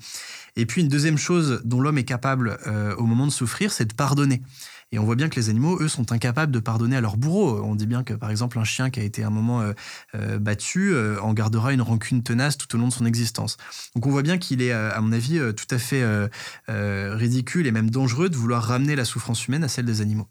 Et 0.57 0.67
puis 0.67 0.83
une 0.83 0.89
deuxième 0.89 1.19
chose 1.19 1.63
dont 1.65 1.81
l'homme 1.81 1.99
est 1.99 2.05
capable 2.05 2.59
euh, 2.67 2.95
au 2.97 3.07
moment 3.07 3.27
de 3.27 3.33
souffrir, 3.33 3.73
c'est 3.73 3.85
de 3.85 3.95
pardonner. 3.95 4.43
Et 4.95 4.99
on 4.99 5.05
voit 5.05 5.17
bien 5.17 5.29
que 5.29 5.35
les 5.35 5.51
animaux, 5.51 5.77
eux, 5.81 5.89
sont 5.89 6.13
incapables 6.13 6.53
de 6.53 6.61
pardonner 6.61 6.97
à 6.97 7.01
leur 7.01 7.17
bourreau. 7.17 7.61
On 7.65 7.75
dit 7.75 7.87
bien 7.87 8.05
que, 8.05 8.15
par 8.15 8.31
exemple, 8.31 8.59
un 8.61 8.65
chien 8.65 8.91
qui 8.91 9.01
a 9.01 9.03
été 9.03 9.25
un 9.25 9.31
moment 9.31 9.63
battu 10.39 10.95
en 11.21 11.33
gardera 11.33 11.73
une 11.73 11.83
rancune 11.83 12.23
tenace 12.23 12.57
tout 12.57 12.73
au 12.77 12.79
long 12.79 12.89
de 12.89 12.93
son 12.93 13.05
existence. 13.05 13.57
Donc 13.95 14.07
on 14.07 14.11
voit 14.11 14.23
bien 14.23 14.39
qu'il 14.39 14.63
est, 14.63 14.71
à 14.71 15.01
mon 15.01 15.13
avis, 15.13 15.41
tout 15.57 15.67
à 15.71 15.79
fait 15.79 16.05
ridicule 16.69 17.67
et 17.67 17.73
même 17.73 17.91
dangereux 17.91 18.29
de 18.29 18.37
vouloir 18.37 18.63
ramener 18.63 18.95
la 18.95 19.05
souffrance 19.05 19.47
humaine 19.49 19.65
à 19.65 19.69
celle 19.69 19.85
des 19.85 20.01
animaux. 20.01 20.29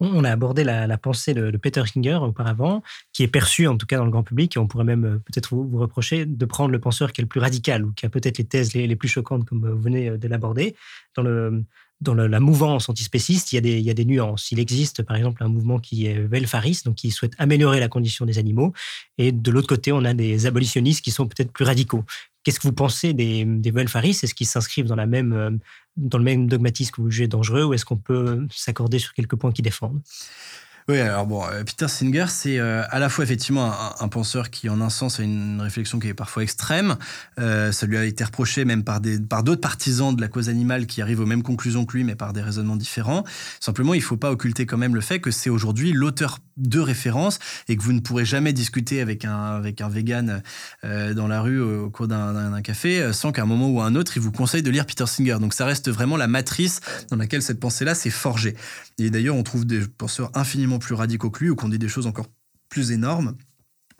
On 0.00 0.24
a 0.24 0.30
abordé 0.30 0.64
la, 0.64 0.98
pensée 0.98 1.34
de, 1.34 1.56
Peter 1.56 1.82
Singer 1.86 2.16
auparavant, 2.16 2.82
qui 3.12 3.22
est 3.22 3.28
perçue 3.28 3.66
en 3.66 3.76
tout 3.76 3.86
cas 3.86 3.96
dans 3.96 4.04
le 4.04 4.10
grand 4.10 4.22
public, 4.22 4.56
et 4.56 4.58
on 4.58 4.66
pourrait 4.66 4.84
même 4.84 5.04
euh, 5.04 5.18
peut-être 5.18 5.54
vous, 5.54 5.78
reprocher 5.78 6.26
de 6.26 6.44
prendre 6.44 6.70
le 6.70 6.78
penseur 6.78 7.12
qui 7.12 7.20
est 7.20 7.24
le 7.24 7.28
plus 7.28 7.40
radical 7.40 7.84
ou 7.84 7.92
qui 7.92 8.06
a 8.06 8.08
peut-être 8.08 8.38
les 8.38 8.44
thèses 8.44 8.74
les, 8.74 8.96
plus 8.96 9.08
choquantes, 9.08 9.44
comme 9.44 9.68
vous 9.68 9.80
venez 9.80 10.10
euh, 10.10 10.18
de 10.18 10.28
l'aborder. 10.28 10.76
Dans, 11.14 11.22
le, 11.22 11.64
dans 12.00 12.14
la 12.14 12.40
mouvance 12.40 12.88
antispéciste, 12.88 13.52
il 13.52 13.56
y, 13.56 13.58
a 13.58 13.62
des, 13.62 13.78
il 13.78 13.84
y 13.84 13.90
a 13.90 13.94
des 13.94 14.04
nuances. 14.04 14.52
Il 14.52 14.58
existe 14.58 15.02
par 15.02 15.16
exemple 15.16 15.42
un 15.42 15.48
mouvement 15.48 15.78
qui 15.78 16.06
est 16.06 16.18
welfariste, 16.18 16.84
donc 16.84 16.96
qui 16.96 17.10
souhaite 17.10 17.32
améliorer 17.38 17.80
la 17.80 17.88
condition 17.88 18.26
des 18.26 18.38
animaux, 18.38 18.72
et 19.18 19.32
de 19.32 19.50
l'autre 19.50 19.68
côté, 19.68 19.92
on 19.92 20.04
a 20.04 20.12
des 20.12 20.46
abolitionnistes 20.46 21.02
qui 21.02 21.10
sont 21.10 21.26
peut-être 21.26 21.52
plus 21.52 21.64
radicaux. 21.64 22.04
Qu'est-ce 22.42 22.60
que 22.60 22.68
vous 22.68 22.74
pensez 22.74 23.12
des, 23.12 23.44
des 23.44 23.72
Est-ce 23.76 24.34
qu'ils 24.34 24.46
s'inscrivent 24.46 24.86
dans, 24.86 24.96
euh, 24.98 25.50
dans 25.96 26.18
le 26.18 26.24
même 26.24 26.46
dogmatisme 26.46 26.92
que 26.92 27.00
vous 27.00 27.10
jugez 27.10 27.26
dangereux 27.26 27.64
ou 27.64 27.74
est-ce 27.74 27.84
qu'on 27.84 27.96
peut 27.96 28.46
s'accorder 28.50 28.98
sur 28.98 29.14
quelques 29.14 29.34
points 29.34 29.50
qui 29.50 29.62
défendent? 29.62 30.00
Oui, 30.88 31.00
alors 31.00 31.26
bon, 31.26 31.44
euh, 31.44 31.64
Peter 31.64 31.88
Singer, 31.88 32.26
c'est 32.28 32.60
euh, 32.60 32.84
à 32.90 33.00
la 33.00 33.08
fois 33.08 33.24
effectivement 33.24 33.74
un, 34.00 34.06
penseur 34.06 34.50
qui, 34.50 34.68
en 34.68 34.80
un 34.80 34.88
sens, 34.88 35.18
a 35.18 35.24
une 35.24 35.60
réflexion 35.60 35.98
qui 35.98 36.06
est 36.06 36.14
parfois 36.14 36.44
extrême. 36.44 36.96
Euh, 37.40 37.72
ça 37.72 37.86
lui 37.86 37.96
a 37.96 38.04
été 38.04 38.22
reproché 38.22 38.64
même 38.64 38.84
par 38.84 39.00
des 39.00 39.18
par 39.18 39.42
d'autres 39.42 39.60
partisans 39.60 40.14
de 40.14 40.20
la 40.20 40.28
cause 40.28 40.48
animale 40.48 40.86
qui 40.86 41.02
arrivent 41.02 41.18
aux 41.18 41.26
mêmes 41.26 41.42
conclusions 41.42 41.86
que 41.86 41.96
lui, 41.96 42.04
mais 42.04 42.14
par 42.14 42.32
des 42.32 42.40
raisonnements 42.40 42.76
différents. 42.76 43.24
Simplement, 43.58 43.94
il 43.94 43.98
ne 43.98 44.04
faut 44.04 44.16
pas 44.16 44.30
occulter 44.30 44.64
quand 44.64 44.78
même 44.78 44.94
le 44.94 45.00
fait 45.00 45.18
que 45.18 45.32
c'est 45.32 45.50
aujourd'hui 45.50 45.90
l'auteur 45.90 46.38
de 46.56 46.78
référence 46.78 47.40
et 47.68 47.76
que 47.76 47.82
vous 47.82 47.92
ne 47.92 48.00
pourrez 48.00 48.24
jamais 48.24 48.52
discuter 48.52 49.00
avec 49.00 49.24
un 49.24 49.56
avec 49.56 49.80
un 49.80 49.88
vegan 49.88 50.40
dans 50.84 51.26
la 51.26 51.40
rue 51.40 51.60
au, 51.60 51.90
cours 51.90 52.06
d'un 52.06 52.62
café 52.62 53.12
sans 53.12 53.32
qu'à 53.32 53.42
un 53.42 53.46
moment 53.46 53.68
ou 53.68 53.80
à 53.80 53.86
un 53.86 53.96
autre, 53.96 54.12
il 54.16 54.22
vous 54.22 54.32
conseille 54.32 54.62
de 54.62 54.70
lire 54.70 54.86
Peter 54.86 55.06
Singer. 55.06 55.38
Donc 55.40 55.52
ça 55.52 55.66
reste 55.66 55.90
vraiment 55.90 56.16
la 56.16 56.28
matrice 56.28 56.80
dans 57.10 57.16
laquelle 57.16 57.42
cette 57.42 57.58
pensée-là 57.58 57.96
s'est 57.96 58.08
forgée. 58.08 58.54
Et 58.98 59.10
d'ailleurs, 59.10 59.36
on 59.36 59.42
trouve 59.42 59.66
des 59.66 59.80
penseurs 59.80 60.30
infiniment 60.32 60.75
plus 60.78 60.94
radicaux 60.94 61.30
que 61.30 61.44
lui 61.44 61.50
ou 61.50 61.56
qu'on 61.56 61.68
dit 61.68 61.78
des 61.78 61.88
choses 61.88 62.06
encore 62.06 62.28
plus 62.68 62.92
énormes. 62.92 63.36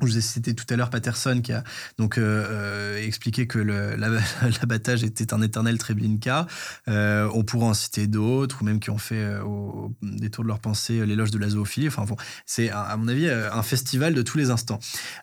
Je 0.03 0.05
vous 0.05 0.19
ai 0.19 0.21
cité 0.21 0.55
tout 0.55 0.67
à 0.69 0.77
l'heure 0.77 0.91
Patterson 0.91 1.41
qui 1.43 1.55
a 1.55 1.65
donc 1.97 2.19
euh, 2.19 2.47
euh, 2.51 3.07
expliqué 3.07 3.47
que 3.47 3.59
l'abattage 4.61 5.03
était 5.05 5.33
un 5.33 5.41
éternel 5.41 5.79
Treblinka. 5.79 6.47
Euh, 6.87 7.31
on 7.33 7.45
pourra 7.45 7.69
en 7.69 7.75
citer 7.75 8.07
d'autres, 8.07 8.61
ou 8.61 8.67
même 8.67 8.79
qui 8.79 8.91
ont 8.91 8.99
fait 8.99 9.39
au 9.39 9.95
détour 10.03 10.45
de 10.45 10.49
leur 10.49 10.59
pensée 10.59 11.07
l'éloge 11.07 11.31
de 11.31 11.39
la 11.39 11.49
zoophilie. 11.49 11.89
Enfin 11.89 12.05
bon, 12.05 12.17
c'est 12.45 12.69
à 12.69 12.95
mon 12.99 13.09
avis 13.09 13.31
un 13.31 13.63
festival 13.63 14.13
de 14.13 14.21
tous 14.21 14.37
les 14.37 14.51
instants. 14.51 14.81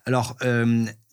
Alors 0.08 0.38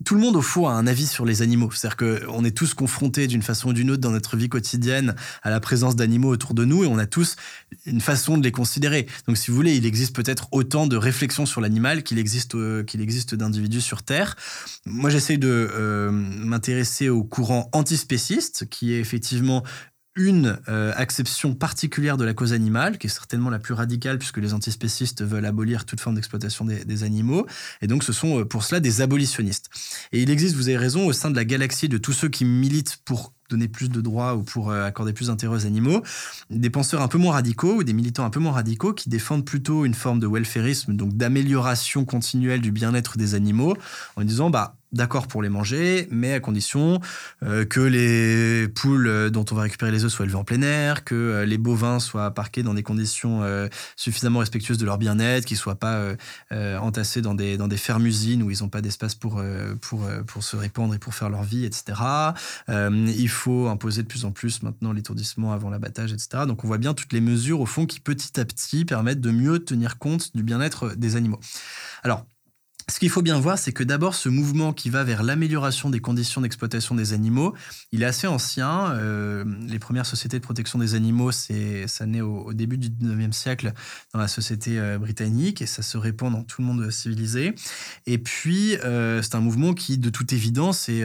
tout 0.04 0.14
le 0.14 0.20
monde 0.20 0.36
au 0.36 0.42
fond 0.42 0.66
a 0.66 0.72
un 0.72 0.86
avis 0.86 1.06
sur 1.06 1.26
les 1.26 1.42
animaux. 1.42 1.70
C'est-à-dire 1.70 1.96
qu'on 1.96 2.44
est 2.44 2.56
tous 2.56 2.72
confrontés 2.72 3.26
d'une 3.26 3.42
façon 3.42 3.70
ou 3.70 3.72
d'une 3.72 3.90
autre 3.90 4.00
dans 4.00 4.10
notre 4.10 4.36
vie 4.36 4.48
quotidienne 4.48 5.14
à 5.42 5.50
la 5.50 5.60
présence 5.60 5.96
d'animaux 5.96 6.30
autour 6.30 6.54
de 6.54 6.64
nous 6.64 6.84
et 6.84 6.86
on 6.86 6.98
a 6.98 7.06
tous 7.06 7.36
une 7.84 8.00
façon 8.00 8.38
de 8.38 8.42
les 8.42 8.52
considérer. 8.52 9.06
Donc 9.26 9.36
si 9.36 9.50
vous 9.50 9.56
voulez, 9.56 9.76
il 9.76 9.84
existe 9.84 10.16
peut-être 10.16 10.48
autant 10.52 10.86
de 10.86 10.96
réflexions 10.96 11.44
sur 11.44 11.60
l'animal 11.60 12.02
qu'il 12.02 12.18
existe, 12.18 12.54
euh, 12.54 12.82
qu'il 12.82 13.02
existe 13.02 13.34
d'individus 13.50 13.80
sur 13.80 14.02
Terre. 14.02 14.36
Moi 14.86 15.10
j'essaie 15.10 15.36
de 15.36 15.70
euh, 15.72 16.10
m'intéresser 16.10 17.08
au 17.08 17.24
courant 17.24 17.68
antispéciste 17.72 18.68
qui 18.68 18.92
est 18.92 19.00
effectivement 19.00 19.62
une 20.16 20.58
euh, 20.68 20.92
acception 20.96 21.54
particulière 21.54 22.16
de 22.16 22.24
la 22.24 22.34
cause 22.34 22.52
animale, 22.52 22.98
qui 22.98 23.06
est 23.06 23.10
certainement 23.10 23.50
la 23.50 23.58
plus 23.58 23.74
radicale, 23.74 24.18
puisque 24.18 24.38
les 24.38 24.54
antispécistes 24.54 25.22
veulent 25.22 25.46
abolir 25.46 25.84
toute 25.84 26.00
forme 26.00 26.16
d'exploitation 26.16 26.64
des, 26.64 27.02
animaux. 27.04 27.46
Et 27.80 27.86
donc, 27.86 28.02
ce 28.02 28.12
sont 28.12 28.40
euh, 28.40 28.44
pour 28.44 28.64
cela 28.64 28.80
des 28.80 29.00
abolitionnistes. 29.00 29.70
Et 30.12 30.20
il 30.20 30.30
existe, 30.30 30.56
vous 30.56 30.68
avez 30.68 30.76
raison, 30.76 31.06
au 31.06 31.12
sein 31.12 31.30
de 31.30 31.36
la 31.36 31.44
galaxie 31.44 31.88
de 31.88 31.96
tous 31.96 32.12
ceux 32.12 32.28
qui 32.28 32.44
militent 32.44 32.98
pour 33.04 33.32
donner 33.50 33.68
plus 33.68 33.90
de 33.90 34.00
droits 34.00 34.34
ou 34.34 34.42
pour 34.42 34.70
euh, 34.70 34.84
accorder 34.84 35.12
plus 35.12 35.26
d'intérêt 35.26 35.56
aux 35.56 35.66
animaux, 35.66 36.02
des 36.50 36.70
penseurs 36.70 37.02
un 37.02 37.08
peu 37.08 37.18
moins 37.18 37.32
radicaux 37.32 37.76
ou 37.76 37.84
des 37.84 37.92
militants 37.92 38.24
un 38.24 38.30
peu 38.30 38.40
moins 38.40 38.52
radicaux 38.52 38.92
qui 38.92 39.08
défendent 39.08 39.44
plutôt 39.44 39.84
une 39.84 39.94
forme 39.94 40.20
de 40.20 40.26
welfarisme, 40.26 40.94
donc 40.94 41.14
d'amélioration 41.14 42.04
continuelle 42.04 42.60
du 42.60 42.72
bien-être 42.72 43.18
des 43.18 43.34
animaux, 43.34 43.76
en 44.16 44.24
disant, 44.24 44.50
bah, 44.50 44.76
d'accord 44.92 45.28
pour 45.28 45.42
les 45.42 45.48
manger, 45.48 46.08
mais 46.10 46.32
à 46.32 46.40
condition 46.40 47.00
euh, 47.42 47.64
que 47.64 47.80
les 47.80 48.68
poules 48.68 49.06
euh, 49.06 49.30
dont 49.30 49.44
on 49.50 49.54
va 49.54 49.62
récupérer 49.62 49.92
les 49.92 50.04
œufs 50.04 50.12
soient 50.12 50.24
élevées 50.24 50.38
en 50.38 50.44
plein 50.44 50.62
air, 50.62 51.04
que 51.04 51.14
euh, 51.14 51.44
les 51.44 51.58
bovins 51.58 52.00
soient 52.00 52.32
parqués 52.32 52.62
dans 52.62 52.74
des 52.74 52.82
conditions 52.82 53.20
suffisamment 53.96 54.40
respectueuses 54.40 54.78
de 54.78 54.84
leur 54.84 54.98
bien-être, 54.98 55.44
qu'ils 55.44 55.56
soient 55.56 55.78
pas 55.78 56.14
entassés 56.50 57.22
dans 57.22 57.34
des, 57.34 57.56
dans 57.56 57.68
des 57.68 57.76
fermes-usines 57.76 58.42
où 58.42 58.50
ils 58.50 58.62
n'ont 58.62 58.68
pas 58.68 58.80
d'espace 58.80 59.14
pour, 59.14 59.42
pour, 59.80 60.06
pour 60.26 60.42
se 60.42 60.56
répandre 60.56 60.94
et 60.94 60.98
pour 60.98 61.14
faire 61.14 61.30
leur 61.30 61.42
vie, 61.42 61.64
etc. 61.64 62.00
il 62.68 63.28
faut 63.28 63.68
imposer 63.68 64.02
de 64.02 64.08
plus 64.08 64.24
en 64.24 64.32
plus 64.32 64.62
maintenant 64.62 64.92
l'étourdissement 64.92 65.52
avant 65.52 65.70
l'abattage, 65.70 66.12
etc. 66.12 66.44
Donc 66.46 66.64
on 66.64 66.66
voit 66.66 66.78
bien 66.78 66.94
toutes 66.94 67.12
les 67.12 67.20
mesures 67.20 67.60
au 67.60 67.66
fond 67.66 67.86
qui 67.86 68.00
petit 68.00 68.38
à 68.40 68.44
petit 68.44 68.84
permettent 68.84 69.20
de 69.20 69.30
mieux 69.30 69.58
tenir 69.60 69.98
compte 69.98 70.34
du 70.36 70.42
bien-être 70.42 70.94
des 70.96 71.16
animaux. 71.16 71.40
Alors, 72.02 72.26
ce 72.90 72.98
qu'il 72.98 73.08
faut 73.08 73.22
bien 73.22 73.38
voir, 73.38 73.58
c'est 73.58 73.72
que 73.72 73.84
d'abord, 73.84 74.14
ce 74.14 74.28
mouvement 74.28 74.72
qui 74.72 74.90
va 74.90 75.04
vers 75.04 75.22
l'amélioration 75.22 75.90
des 75.90 76.00
conditions 76.00 76.40
d'exploitation 76.40 76.94
des 76.94 77.12
animaux, 77.12 77.54
il 77.92 78.02
est 78.02 78.06
assez 78.06 78.26
ancien. 78.26 78.90
Euh, 78.92 79.44
les 79.68 79.78
premières 79.78 80.06
sociétés 80.06 80.38
de 80.38 80.44
protection 80.44 80.78
des 80.78 80.94
animaux, 80.94 81.30
ça 81.30 82.06
naît 82.06 82.20
au, 82.20 82.52
début 82.52 82.78
du 82.78 82.88
19e 82.88 83.32
siècle 83.32 83.72
dans 84.12 84.18
la 84.18 84.28
société 84.28 84.78
euh, 84.78 84.98
britannique 84.98 85.62
et 85.62 85.66
ça 85.66 85.82
se 85.82 85.96
répand 85.96 86.32
dans 86.32 86.42
tout 86.42 86.62
le 86.62 86.66
monde 86.66 86.90
civilisé. 86.90 87.54
Et 88.06 88.18
puis, 88.18 88.76
euh, 88.78 89.22
c'est 89.22 89.36
un 89.36 89.40
mouvement 89.40 89.72
qui, 89.72 89.96
de 89.96 90.10
toute 90.10 90.32
évidence, 90.32 90.88
est 90.88 91.04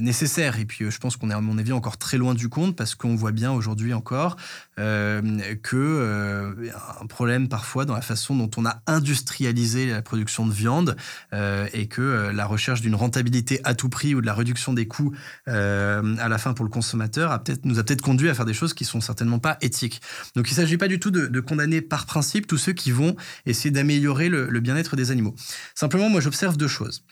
nécessaire. 0.00 0.58
Et 0.58 0.66
puis, 0.66 0.90
je 0.90 0.98
pense 0.98 1.16
qu'on 1.16 1.30
est, 1.30 1.34
à 1.34 1.40
mon 1.40 1.56
avis, 1.58 1.72
encore 1.72 1.96
très 1.96 2.18
loin 2.18 2.34
du 2.34 2.48
compte 2.48 2.76
parce 2.76 2.94
qu'on 2.94 3.16
voit 3.16 3.32
bien 3.32 3.52
aujourd'hui 3.52 3.94
encore 3.94 4.36
que 4.76 6.70
un 7.00 7.06
problème 7.06 7.48
parfois 7.48 7.84
dans 7.84 7.94
la 7.94 8.02
façon 8.02 8.36
dont 8.36 8.50
on 8.56 8.66
a 8.66 8.82
industrialisé 8.86 9.86
la 9.86 10.02
production 10.10 10.44
de 10.44 10.52
viande 10.52 10.96
euh, 11.32 11.68
et 11.72 11.86
que 11.86 12.02
euh, 12.02 12.32
la 12.32 12.44
recherche 12.44 12.80
d'une 12.80 12.96
rentabilité 12.96 13.60
à 13.62 13.74
tout 13.76 13.88
prix 13.88 14.12
ou 14.16 14.20
de 14.20 14.26
la 14.26 14.34
réduction 14.34 14.72
des 14.72 14.88
coûts 14.88 15.14
euh, 15.46 16.16
à 16.18 16.28
la 16.28 16.36
fin 16.36 16.52
pour 16.52 16.64
le 16.64 16.70
consommateur 16.70 17.30
a 17.30 17.38
peut-être 17.38 17.64
nous 17.64 17.78
a 17.78 17.84
peut-être 17.84 18.02
conduit 18.02 18.28
à 18.28 18.34
faire 18.34 18.44
des 18.44 18.52
choses 18.52 18.74
qui 18.74 18.84
sont 18.84 19.00
certainement 19.00 19.38
pas 19.38 19.56
éthiques. 19.60 20.00
Donc 20.34 20.48
il 20.48 20.52
ne 20.52 20.56
s'agit 20.56 20.78
pas 20.78 20.88
du 20.88 20.98
tout 20.98 21.12
de, 21.12 21.40
condamner 21.40 21.80
par 21.80 22.06
principe 22.06 22.48
tous 22.48 22.58
ceux 22.58 22.72
qui 22.72 22.90
vont 22.90 23.14
essayer 23.46 23.70
d'améliorer 23.70 24.28
le 24.28 24.60
bien-être 24.60 24.96
des 24.96 25.12
animaux. 25.12 25.36
Simplement, 25.74 26.10
moi 26.10 26.20
j'observe 26.20 26.56
deux 26.56 26.68
choses. 26.68 27.04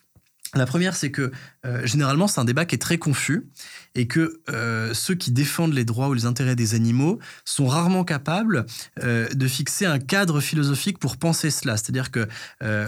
La 0.54 0.64
première, 0.64 0.96
c'est 0.96 1.10
que 1.10 1.30
euh, 1.66 1.84
généralement, 1.86 2.28
c'est 2.28 2.40
un 2.40 2.44
débat 2.44 2.64
qui 2.64 2.74
est 2.74 2.78
très 2.78 2.98
confus 2.98 3.48
et 3.94 4.06
que 4.06 4.40
euh, 4.48 4.94
ceux 4.94 5.14
qui 5.14 5.32
défendent 5.32 5.74
les 5.74 5.84
droits 5.84 6.08
ou 6.08 6.14
les 6.14 6.24
intérêts 6.24 6.54
des 6.54 6.74
animaux 6.74 7.18
sont 7.44 7.66
rarement 7.66 8.04
capables 8.04 8.64
euh, 9.02 9.28
de 9.34 9.48
fixer 9.48 9.84
un 9.84 9.98
cadre 9.98 10.40
philosophique 10.40 10.98
pour 10.98 11.16
penser 11.16 11.50
cela. 11.50 11.76
C'est-à-dire 11.76 12.10
que 12.10 12.28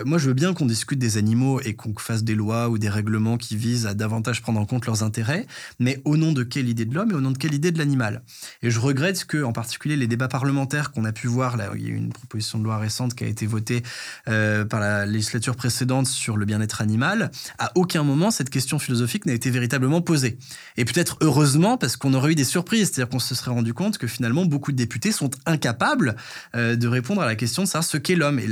moi, 0.05 0.19
je 0.19 0.29
veux 0.29 0.35
bien 0.35 0.55
qu'on 0.55 0.67
discute 0.67 0.99
des 0.99 1.17
animaux 1.17 1.61
et 1.61 1.75
qu'on 1.75 1.95
fasse 1.97 2.23
des 2.23 2.35
lois 2.35 2.69
ou 2.69 2.79
des 2.79 2.89
règlements 2.89 3.37
qui 3.37 3.57
visent 3.57 3.87
à 3.87 3.95
davantage 3.95 4.43
prendre 4.43 4.61
en 4.61 4.67
compte 4.67 4.87
leurs 4.87 5.03
intérêts, 5.03 5.47
mais 5.79 6.01
au 6.05 6.17
nom 6.17 6.33
de 6.33 6.43
quelle 6.43 6.69
idée 6.69 6.85
de 6.85 6.95
l'homme 6.95 7.11
et 7.11 7.15
au 7.15 7.21
nom 7.21 7.31
de 7.31 7.39
quelle 7.39 7.55
idée 7.55 7.73
de 7.73 7.79
l'animal 7.79 8.23
Et 8.63 8.71
je 8.71 8.79
regrette 8.79 9.25
que, 9.25 9.43
en 9.43 9.53
particulier, 9.53 9.97
les 9.97 10.07
débats 10.07 10.29
parlementaires 10.29 10.93
qu'on 10.93 11.05
a 11.05 11.13
pu 11.13 11.27
voir, 11.27 11.57
là, 11.57 11.71
il 11.75 11.83
y 11.83 11.87
a 11.87 11.89
eu 11.91 11.97
une 11.97 12.13
proposition 12.13 12.59
de 12.59 12.65
loi 12.65 12.79
récente 12.79 13.15
qui 13.15 13.25
a 13.25 13.27
été 13.27 13.47
votée 13.47 13.83
par 14.25 14.81
la 14.81 15.07
législature 15.07 15.57
précédente 15.57 16.07
sur 16.07 16.37
le 16.37 16.45
bien-être 16.45 16.81
animal, 16.81 17.31
à 17.59 17.73
aucun 17.75 18.03
moment 18.03 18.31
cette 18.31 18.51
question 18.51 18.61
philosophique 18.79 19.27
n'a 19.27 19.33
été 19.33 19.51
véritablement 19.51 20.01
posée. 20.01 20.39
Et 20.77 20.85
peut-être 20.85 21.19
heureusement 21.21 21.77
parce 21.77 21.97
qu'on 21.97 22.15
aurait 22.15 22.33
eu 22.33 22.35
des 22.35 22.45
surprises, 22.45 22.91
c'est-à-dire 22.91 23.09
qu'on 23.09 23.19
se 23.19 23.35
serait 23.35 23.51
rendu 23.51 23.75
compte 23.75 23.99
que 23.99 24.07
finalement 24.07 24.45
beaucoup 24.45 24.73
de 24.73 24.77
députés 24.77 25.13
sont 25.13 25.31
incapables 25.47 26.17
euh, 26.55 26.77
de 26.77 26.89
répondre 26.89 27.21
à 27.21 27.27
la 27.27 27.37
question 27.37 27.63
de 27.63 27.69
savoir 27.69 27.85
ce 27.85 27.97
qu'est 27.97 28.15
l'homme. 28.15 28.39
Et 28.39 28.49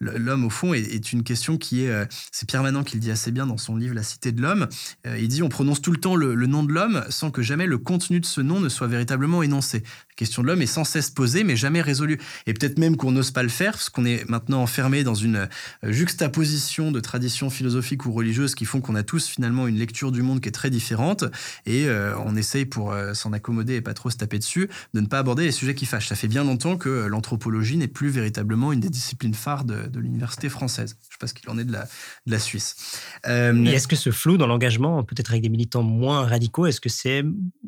l'homme 0.00 0.44
au 0.44 0.50
fond 0.50 0.74
est, 0.74 1.12
une 1.12 1.22
question 1.22 1.58
qui 1.58 1.84
est, 1.84 1.90
euh, 1.90 2.04
c'est 2.32 2.46
Pierre 2.48 2.62
Manant 2.62 2.84
qui 2.84 2.96
le 2.96 3.00
dit 3.00 3.10
assez 3.10 3.30
bien 3.30 3.46
dans 3.46 3.58
son 3.58 3.76
livre 3.76 3.94
La 3.94 4.02
Cité 4.02 4.32
de 4.32 4.42
l'homme. 4.42 4.68
Euh, 5.06 5.18
il 5.18 5.28
dit 5.28 5.42
on 5.42 5.48
prononce 5.48 5.80
tout 5.82 5.92
le 5.92 5.98
temps 5.98 6.16
le, 6.16 6.34
nom 6.46 6.62
de 6.62 6.72
l'homme 6.72 7.04
sans 7.08 7.30
que 7.30 7.42
jamais 7.42 7.66
le 7.66 7.78
contenu 7.78 8.20
de 8.20 8.26
ce 8.26 8.40
nom 8.40 8.60
ne 8.60 8.68
soit 8.68 8.86
véritablement 8.86 9.42
énoncé. 9.42 9.82
Question 10.16 10.42
de 10.42 10.48
l'homme 10.48 10.62
est 10.62 10.66
sans 10.66 10.84
cesse 10.84 11.10
posée 11.10 11.44
mais 11.44 11.56
jamais 11.56 11.82
résolue. 11.82 12.18
Et 12.46 12.54
peut-être 12.54 12.78
même 12.78 12.96
qu'on 12.96 13.12
n'ose 13.12 13.30
pas 13.30 13.42
le 13.42 13.50
faire 13.50 13.72
parce 13.72 13.90
qu'on 13.90 14.06
est 14.06 14.28
maintenant 14.28 14.62
enfermé 14.62 15.04
dans 15.04 15.14
une 15.14 15.48
juxtaposition 15.82 16.90
de 16.90 17.00
traditions 17.00 17.50
philosophiques 17.50 18.06
ou 18.06 18.12
religieuses 18.12 18.54
qui 18.54 18.64
font 18.64 18.80
qu'on 18.80 18.94
a 18.94 19.02
tous 19.02 19.26
finalement 19.26 19.66
une 19.66 19.76
lecture 19.76 20.12
du 20.12 20.22
monde 20.22 20.40
qui 20.40 20.48
est 20.48 20.52
très 20.52 20.70
différente 20.70 21.24
et 21.66 21.86
euh, 21.86 22.16
on 22.24 22.34
essaye 22.34 22.64
pour 22.64 22.92
euh, 22.92 23.12
s'en 23.12 23.32
accommoder 23.32 23.74
et 23.74 23.80
pas 23.82 23.94
trop 23.94 24.08
se 24.08 24.16
taper 24.16 24.38
dessus 24.38 24.70
de 24.94 25.00
ne 25.00 25.06
pas 25.06 25.18
aborder 25.18 25.44
les 25.44 25.52
sujets 25.52 25.74
qui 25.74 25.84
fâchent. 25.84 26.08
Ça 26.08 26.16
fait 26.16 26.28
bien 26.28 26.44
longtemps 26.44 26.78
que 26.78 26.88
euh, 26.88 27.08
l'anthropologie 27.08 27.76
n'est 27.76 27.86
plus 27.86 28.08
véritablement 28.08 28.72
une 28.72 28.80
des 28.80 28.90
disciplines 28.90 29.34
phares 29.34 29.64
de, 29.64 29.86
l'université 29.98 30.48
française. 30.48 30.96
Je 31.08 31.14
sais 31.14 31.18
pas 31.18 31.26
ce 31.26 31.34
qu'il 31.34 31.48
en 31.50 31.58
est 31.58 31.64
de 31.64 31.72
la, 31.72 31.84
de 32.26 32.30
la 32.32 32.38
Suisse. 32.38 33.00
est-ce 33.24 33.88
que 33.88 33.96
ce 33.96 34.10
flou 34.10 34.36
dans 34.36 34.46
l'engagement, 34.46 35.04
peut-être 35.04 35.30
avec 35.30 35.42
des 35.42 35.48
militants 35.48 35.82
moins 35.82 36.26
radicaux, 36.26 36.66
est-ce 36.66 36.80
que 36.80 36.88
c'est 36.88 37.24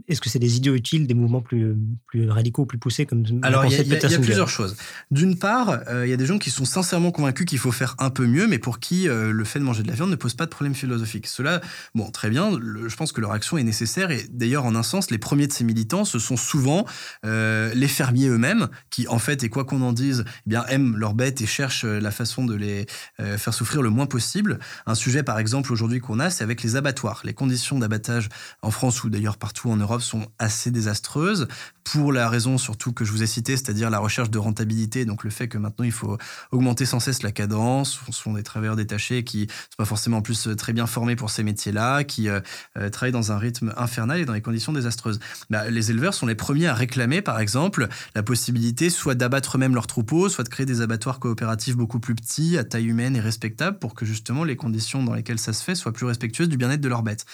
est 0.08 0.14
-ce 0.14 0.28
c'est 0.28 0.38
des 0.38 0.56
idiots 0.56 0.74
utiles 0.74 1.06
des 1.06 1.14
mouvements 1.14 1.40
plus, 1.40 1.74
plus 2.06 2.28
radicaux 2.28 2.37
plus 2.66 2.78
poussés 2.78 3.06
comme 3.06 3.24
Alors, 3.42 3.64
il 3.64 3.72
y, 3.72 3.74
y, 3.74 4.14
a 4.14 4.18
plusieurs 4.18 4.48
choses. 4.48 4.76
D'une 5.10 5.38
part, 5.38 5.80
il 6.04 6.08
y 6.08 6.12
a 6.12 6.16
des 6.16 6.26
gens 6.26 6.38
qui 6.38 6.50
sont 6.50 6.64
sincèrement 6.64 7.10
convaincus 7.10 7.46
qu'il 7.46 7.58
faut 7.58 7.72
faire 7.72 7.94
un 7.98 8.10
peu 8.10 8.26
mieux, 8.26 8.46
mais 8.46 8.58
pour 8.58 8.80
qui 8.80 9.06
le 9.08 9.44
fait 9.44 9.58
de 9.58 9.64
manger 9.64 9.82
de 9.82 9.88
la 9.88 9.94
viande 9.94 10.10
ne 10.10 10.16
pose 10.16 10.34
pas 10.34 10.44
de 10.44 10.50
problème 10.50 10.74
philosophique. 10.74 11.26
Cela, 11.26 11.60
bon, 11.94 12.10
très 12.10 12.30
bien, 12.30 12.50
je 12.52 12.96
pense 12.96 13.12
que 13.12 13.20
leur 13.20 13.32
action 13.32 13.58
est 13.58 13.62
nécessaire, 13.62 14.10
et 14.10 14.26
d'ailleurs, 14.30 14.64
en 14.64 14.74
un 14.74 14.82
sens, 14.82 15.10
les 15.10 15.18
premiers 15.18 15.46
de 15.46 15.52
ces 15.52 15.64
militants, 15.64 16.04
ce 16.04 16.18
sont 16.18 16.36
souvent 16.36 16.84
les 17.24 17.88
fermiers 17.88 18.28
eux-mêmes, 18.28 18.68
qui 18.90 19.06
en 19.08 19.18
fait, 19.18 19.42
et 19.42 19.48
quoi 19.48 19.64
qu'on 19.64 19.82
en 19.82 19.92
dise, 19.92 20.24
eh 20.46 20.50
bien, 20.50 20.64
aiment 20.66 20.96
leurs 20.96 21.14
bêtes 21.14 21.40
et 21.40 21.46
cherchent 21.46 21.84
la 21.84 22.10
façon 22.10 22.44
de 22.44 22.54
les 22.54 22.86
faire 23.18 23.54
souffrir 23.54 23.82
le 23.82 23.90
moins 23.90 24.06
possible. 24.06 24.58
Un 24.86 24.94
sujet, 24.94 25.22
par 25.22 25.38
exemple, 25.38 25.72
aujourd'hui 25.72 26.00
qu'on 26.00 26.20
a, 26.20 26.30
c'est 26.30 26.44
avec 26.44 26.62
les 26.62 26.76
abattoirs. 26.76 27.22
Les 27.24 27.34
conditions 27.34 27.78
d'abattage 27.78 28.28
en 28.62 28.70
France 28.70 29.04
ou 29.04 29.10
d'ailleurs 29.10 29.36
partout 29.36 29.70
en 29.70 29.76
Europe 29.76 30.02
sont 30.02 30.26
assez 30.38 30.70
désastreuses 30.70 31.48
pour 31.92 32.12
la 32.12 32.28
raison 32.28 32.58
surtout 32.58 32.92
que 32.92 33.04
je 33.04 33.12
vous 33.12 33.22
ai 33.22 33.26
citée, 33.26 33.56
c'est-à-dire 33.56 33.88
la 33.88 33.98
recherche 33.98 34.30
de 34.30 34.38
rentabilité, 34.38 35.06
donc 35.06 35.24
le 35.24 35.30
fait 35.30 35.48
que 35.48 35.56
maintenant 35.56 35.84
il 35.84 35.92
faut 35.92 36.18
augmenter 36.50 36.84
sans 36.84 37.00
cesse 37.00 37.22
la 37.22 37.32
cadence. 37.32 37.98
Ce 38.06 38.12
sont 38.12 38.34
des 38.34 38.42
travailleurs 38.42 38.76
détachés 38.76 39.24
qui 39.24 39.42
ne 39.42 39.46
sont 39.46 39.76
pas 39.78 39.84
forcément 39.86 40.18
en 40.18 40.22
plus 40.22 40.48
très 40.56 40.74
bien 40.74 40.86
formés 40.86 41.16
pour 41.16 41.30
ces 41.30 41.42
métiers-là, 41.42 42.04
qui 42.04 42.28
euh, 42.28 42.40
euh, 42.76 42.90
travaillent 42.90 43.12
dans 43.12 43.32
un 43.32 43.38
rythme 43.38 43.72
infernal 43.76 44.20
et 44.20 44.24
dans 44.26 44.34
des 44.34 44.42
conditions 44.42 44.72
désastreuses. 44.72 45.18
Bah, 45.48 45.70
les 45.70 45.90
éleveurs 45.90 46.12
sont 46.12 46.26
les 46.26 46.34
premiers 46.34 46.66
à 46.66 46.74
réclamer, 46.74 47.22
par 47.22 47.40
exemple, 47.40 47.88
la 48.14 48.22
possibilité 48.22 48.90
soit 48.90 49.14
d'abattre 49.14 49.56
eux-mêmes 49.56 49.74
leurs 49.74 49.86
troupeaux, 49.86 50.28
soit 50.28 50.44
de 50.44 50.50
créer 50.50 50.66
des 50.66 50.82
abattoirs 50.82 51.20
coopératifs 51.20 51.76
beaucoup 51.76 52.00
plus 52.00 52.14
petits, 52.14 52.58
à 52.58 52.64
taille 52.64 52.86
humaine 52.86 53.16
et 53.16 53.20
respectable, 53.20 53.78
pour 53.78 53.94
que 53.94 54.04
justement 54.04 54.44
les 54.44 54.56
conditions 54.56 55.02
dans 55.02 55.14
lesquelles 55.14 55.38
ça 55.38 55.54
se 55.54 55.64
fait 55.64 55.74
soient 55.74 55.92
plus 55.92 56.06
respectueuses 56.06 56.48
du 56.48 56.58
bien-être 56.58 56.82
de 56.82 56.88
leurs 56.88 57.02
bêtes. 57.02 57.24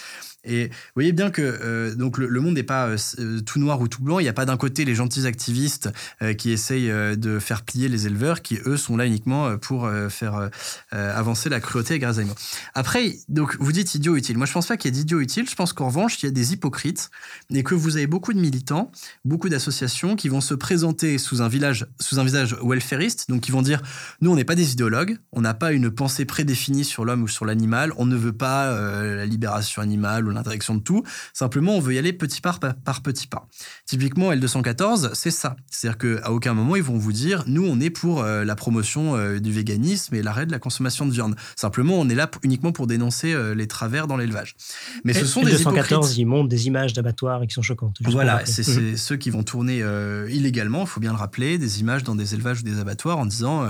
Et 0.45 0.69
vous 0.69 0.95
voyez 0.97 1.13
bien 1.13 1.31
que 1.31 1.43
euh, 1.43 1.95
donc 1.95 2.19
le, 2.19 2.41
monde 2.41 2.55
n'est 2.55 2.63
pas 2.63 2.89
euh, 2.89 2.97
euh, 3.19 3.41
tout 3.41 3.59
noir 3.59 3.81
ou 3.81 3.89
tout 3.89 4.03
blanc. 4.03 4.19
Il 4.19 4.25
n'y 4.25 4.29
a 4.29 4.35
pas 4.35 4.45
d'un 4.45 4.57
côté 4.57 4.85
les 4.85 4.95
gentils 4.95 5.27
activistes 5.27 5.91
qui 6.39 6.51
essayent 6.51 6.93
de 7.17 7.39
faire 7.39 7.63
plier 7.63 7.89
les 7.89 8.07
éleveurs, 8.07 8.43
qui 8.43 8.59
eux 8.67 8.77
sont 8.77 8.97
là 8.97 9.07
uniquement 9.07 9.57
pour 9.59 9.89
faire 10.09 10.51
avancer 10.91 11.49
la 11.49 11.61
cruauté 11.61 11.97
et 11.97 12.05
animaux. 12.05 12.35
Après, 12.75 13.17
donc 13.29 13.57
vous 13.61 13.73
dites 13.73 13.95
idiot 13.95 14.17
utile. 14.17 14.37
Moi, 14.37 14.47
je 14.47 14.53
pense 14.53 14.67
pas 14.67 14.77
qu'il 14.77 14.95
y 14.95 14.99
ait 14.99 15.01
d'idiots 15.01 15.21
utiles. 15.21 15.49
Je 15.49 15.55
pense 15.55 15.73
qu'en 15.73 15.87
revanche, 15.87 16.23
il 16.23 16.27
y 16.27 16.29
a 16.29 16.33
des 16.33 16.53
hypocrites 16.53 17.11
et 17.53 17.63
que 17.63 17.75
vous 17.75 17.97
avez 17.97 18.07
beaucoup 18.07 18.33
de 18.33 18.41
militants, 18.41 18.91
beaucoup 19.25 19.49
d'associations 19.49 20.17
qui 20.17 20.29
vont 20.29 20.41
se 20.41 20.55
présenter 20.55 21.19
sous 21.19 21.43
un 21.43 21.49
village, 21.49 21.87
sous 22.01 22.19
un 22.19 22.25
visage 22.25 22.57
welfariste, 22.63 23.29
donc 23.29 23.43
qui 23.43 23.51
vont 23.51 23.63
dire 23.63 23.83
nous, 24.21 24.31
on 24.31 24.37
n'est 24.37 24.45
pas 24.45 24.55
des 24.55 24.73
idéologues, 24.73 25.19
on 25.33 25.41
n'a 25.41 25.55
pas 25.55 25.73
une 25.73 25.91
pensée 25.91 26.25
prédéfinie 26.25 26.85
sur 26.85 27.05
l'homme 27.05 27.23
ou 27.23 27.29
sur 27.29 27.45
l'animal, 27.45 27.93
on 27.97 28.07
ne 28.07 28.17
veut 28.17 28.33
pas 28.33 28.71
la 28.71 29.27
libération 29.27 29.83
animale 29.83 30.27
ou 30.27 30.34
l'interaction 30.35 30.75
de 30.75 30.81
tout. 30.81 31.03
Simplement, 31.33 31.77
on 31.77 31.81
veut 31.81 31.95
y 31.95 31.99
aller 31.99 32.13
petit 32.13 32.41
pas 32.41 32.53
par, 32.85 33.03
petit 33.03 33.27
pas. 33.27 33.49
Typiquement, 33.87 34.33
L214, 34.33 35.11
c'est 35.15 35.31
ça. 35.31 35.57
C'est-à-dire 35.71 35.99
qu'à 35.99 36.31
aucun 36.31 36.55
moment, 36.55 36.77
ils 36.77 36.83
vont 36.83 36.99
vous 36.99 37.13
dire, 37.13 37.45
nous, 37.47 37.65
on 37.65 37.81
est 37.81 37.91
pour 37.91 38.23
euh, 38.23 38.45
la 38.45 38.57
promotion 38.57 39.17
euh, 39.17 39.39
du 39.39 39.53
véganisme 39.53 40.15
et 40.15 40.23
l'arrêt 40.23 40.47
de 40.47 40.53
la 40.53 40.59
consommation 40.59 41.07
de 41.07 41.13
viande. 41.13 41.37
Simplement, 41.57 41.95
on 41.95 42.09
est 42.09 42.15
là 42.15 42.31
uniquement 42.43 42.73
pour 42.73 42.87
dénoncer 42.87 43.33
euh, 43.33 43.55
les 43.55 43.67
travers 43.67 44.07
dans 44.07 44.17
l'élevage. 44.17 44.57
Mais 45.05 45.13
ce 45.13 45.27
sont 45.27 45.43
des 45.43 45.53
214, 45.53 46.19
ils 46.19 46.27
montrent 46.27 46.49
des 46.49 46.67
images 46.67 46.93
d'abattoirs 46.93 47.43
qui 47.47 47.55
sont 47.55 47.63
choquantes. 47.63 47.99
Voilà, 48.03 48.45
c'est 48.45 48.97
ceux 48.97 49.17
qui 49.17 49.31
vont 49.31 49.43
tourner 49.43 49.83
illégalement, 50.29 50.83
il 50.83 50.87
faut 50.87 51.01
bien 51.01 51.13
le 51.13 51.19
rappeler, 51.19 51.59
des 51.59 51.81
images 51.81 52.05
dans 52.05 52.15
des 52.15 52.35
élevages 52.35 52.61
ou 52.61 52.63
des 52.63 52.79
abattoirs 52.79 53.19
en 53.19 53.27
disant, 53.27 53.69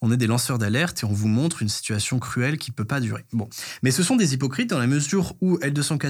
on 0.00 0.10
est 0.12 0.16
des 0.16 0.26
lanceurs 0.26 0.58
d'alerte 0.58 1.02
et 1.02 1.06
on 1.06 1.12
vous 1.12 1.28
montre 1.28 1.62
une 1.62 1.68
situation 1.68 2.18
cruelle 2.18 2.58
qui 2.58 2.70
peut 2.70 2.84
pas 2.84 3.00
durer. 3.00 3.24
Bon, 3.32 3.48
mais 3.82 3.90
ce 3.90 4.02
sont 4.02 4.16
des 4.16 4.34
hypocrites 4.34 4.70
dans 4.70 4.78
la 4.78 4.86
mesure 4.86 5.34
où 5.40 5.58
L214 5.58 6.01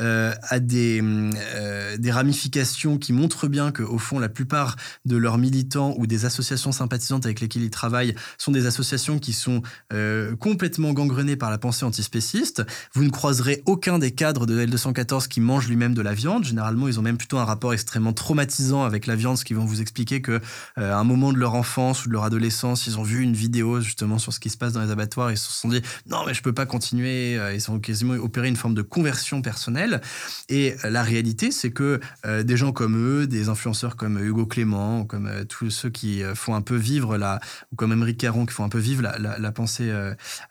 euh, 0.00 0.34
a 0.42 0.60
des, 0.60 1.00
euh, 1.02 1.96
des 1.96 2.10
ramifications 2.10 2.98
qui 2.98 3.12
montrent 3.12 3.48
bien 3.48 3.72
qu'au 3.72 3.98
fond, 3.98 4.18
la 4.18 4.28
plupart 4.28 4.76
de 5.04 5.16
leurs 5.16 5.38
militants 5.38 5.94
ou 5.98 6.06
des 6.06 6.24
associations 6.24 6.72
sympathisantes 6.72 7.26
avec 7.26 7.40
lesquelles 7.40 7.62
ils 7.62 7.70
travaillent 7.70 8.14
sont 8.38 8.52
des 8.52 8.66
associations 8.66 9.18
qui 9.18 9.32
sont 9.32 9.62
euh, 9.92 10.36
complètement 10.36 10.92
gangrenées 10.92 11.36
par 11.36 11.50
la 11.50 11.58
pensée 11.58 11.84
antispéciste. 11.84 12.64
Vous 12.94 13.04
ne 13.04 13.10
croiserez 13.10 13.62
aucun 13.66 13.98
des 13.98 14.12
cadres 14.12 14.46
de 14.46 14.64
L214 14.64 15.28
qui 15.28 15.40
mange 15.40 15.68
lui-même 15.68 15.94
de 15.94 16.02
la 16.02 16.14
viande. 16.14 16.44
Généralement, 16.44 16.88
ils 16.88 16.98
ont 16.98 17.02
même 17.02 17.18
plutôt 17.18 17.38
un 17.38 17.44
rapport 17.44 17.72
extrêmement 17.72 18.12
traumatisant 18.12 18.84
avec 18.84 19.06
la 19.06 19.16
viande, 19.16 19.36
ce 19.36 19.44
qui 19.44 19.54
vont 19.54 19.64
vous 19.64 19.80
expliquer 19.80 20.22
que 20.22 20.40
à 20.76 20.96
un 20.96 21.04
moment 21.04 21.32
de 21.32 21.38
leur 21.38 21.54
enfance 21.54 22.04
ou 22.04 22.08
de 22.08 22.12
leur 22.12 22.24
adolescence, 22.24 22.86
ils 22.86 22.98
ont 22.98 23.02
vu 23.02 23.22
une 23.22 23.34
vidéo 23.34 23.80
justement 23.80 24.18
sur 24.18 24.32
ce 24.32 24.40
qui 24.40 24.50
se 24.50 24.56
passe 24.56 24.72
dans 24.72 24.82
les 24.82 24.90
abattoirs 24.90 25.30
et 25.30 25.36
se 25.36 25.50
sont 25.50 25.68
dit 25.68 25.82
non 26.06 26.24
mais 26.26 26.34
je 26.34 26.42
peux 26.42 26.52
pas 26.52 26.66
continuer. 26.66 27.38
Ils 27.54 27.70
ont 27.70 27.78
quasiment 27.78 28.14
opéré 28.14 28.48
une 28.48 28.56
forme 28.56 28.74
de 28.74 28.82
conversion 28.82 29.07
personnelle. 29.42 30.00
Et 30.48 30.74
euh, 30.84 30.90
la 30.90 31.02
réalité, 31.02 31.50
c'est 31.50 31.70
que 31.70 32.00
euh, 32.26 32.42
des 32.42 32.56
gens 32.56 32.72
comme 32.72 32.96
eux, 32.96 33.26
des 33.26 33.48
influenceurs 33.48 33.96
comme 33.96 34.18
Hugo 34.18 34.46
Clément, 34.46 35.04
comme 35.04 35.26
euh, 35.26 35.44
tous 35.44 35.70
ceux 35.70 35.90
qui 35.90 36.22
font 36.34 36.54
un 36.54 36.62
peu 36.62 36.76
vivre 36.76 37.16
la, 37.16 37.40
ou 37.72 37.76
comme 37.76 37.92
Émeric 37.92 38.18
Caron, 38.18 38.46
qui 38.46 38.54
font 38.54 38.64
un 38.64 38.68
peu 38.68 38.78
vivre 38.78 39.02
la, 39.02 39.18
la 39.38 39.52
pensée 39.52 39.92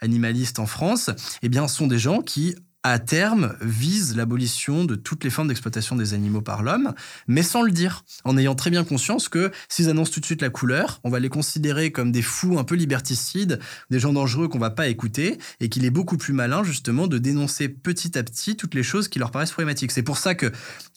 animaliste 0.02 0.60
en 0.60 0.66
France, 0.66 1.10
eh 1.42 1.50
bien, 1.50 1.68
sont 1.68 1.88
des 1.88 2.00
gens 2.00 2.22
qui 2.22 2.56
à 2.90 3.00
terme, 3.00 3.56
vise 3.62 4.16
l'abolition 4.16 4.86
de 4.86 4.96
toutes 4.96 5.24
les 5.24 5.30
formes 5.30 5.48
d'exploitation 5.48 5.96
des 5.96 6.14
animaux 6.14 6.42
par 6.42 6.64
l'homme, 6.64 6.94
mais 7.28 7.44
sans 7.44 7.62
le 7.62 7.72
dire, 7.72 8.04
en 8.24 8.38
ayant 8.38 8.56
très 8.56 8.70
bien 8.70 8.84
conscience 8.84 9.30
que 9.30 9.52
s'ils 9.70 9.90
annoncent 9.90 10.12
tout 10.12 10.20
de 10.20 10.26
suite 10.26 10.42
la 10.42 10.50
couleur, 10.50 11.00
on 11.04 11.10
va 11.10 11.20
les 11.20 11.30
considérer 11.30 11.92
comme 11.92 12.12
des 12.12 12.22
fous 12.22 12.58
un 12.58 12.64
peu 12.64 12.76
liberticides, 12.76 13.60
des 13.90 14.00
gens 14.00 14.14
dangereux 14.14 14.48
qu'on 14.48 14.60
va 14.60 14.70
pas 14.70 14.88
écouter, 14.88 15.38
et 15.60 15.70
qu'il 15.70 15.86
est 15.86 15.90
beaucoup 15.90 16.18
plus 16.18 16.34
malin 16.34 16.64
justement 16.64 17.08
de 17.08 17.18
dénoncer 17.18 17.70
petit 17.70 18.18
à 18.18 18.24
petit 18.24 18.56
toutes 18.56 18.74
les 18.74 18.84
choses 18.84 19.08
qui 19.08 19.20
leur 19.20 19.32
paraissent 19.32 19.52
problématiques. 19.52 19.92
C'est 19.92 20.04
pour 20.04 20.18
ça 20.18 20.36
que 20.36 20.52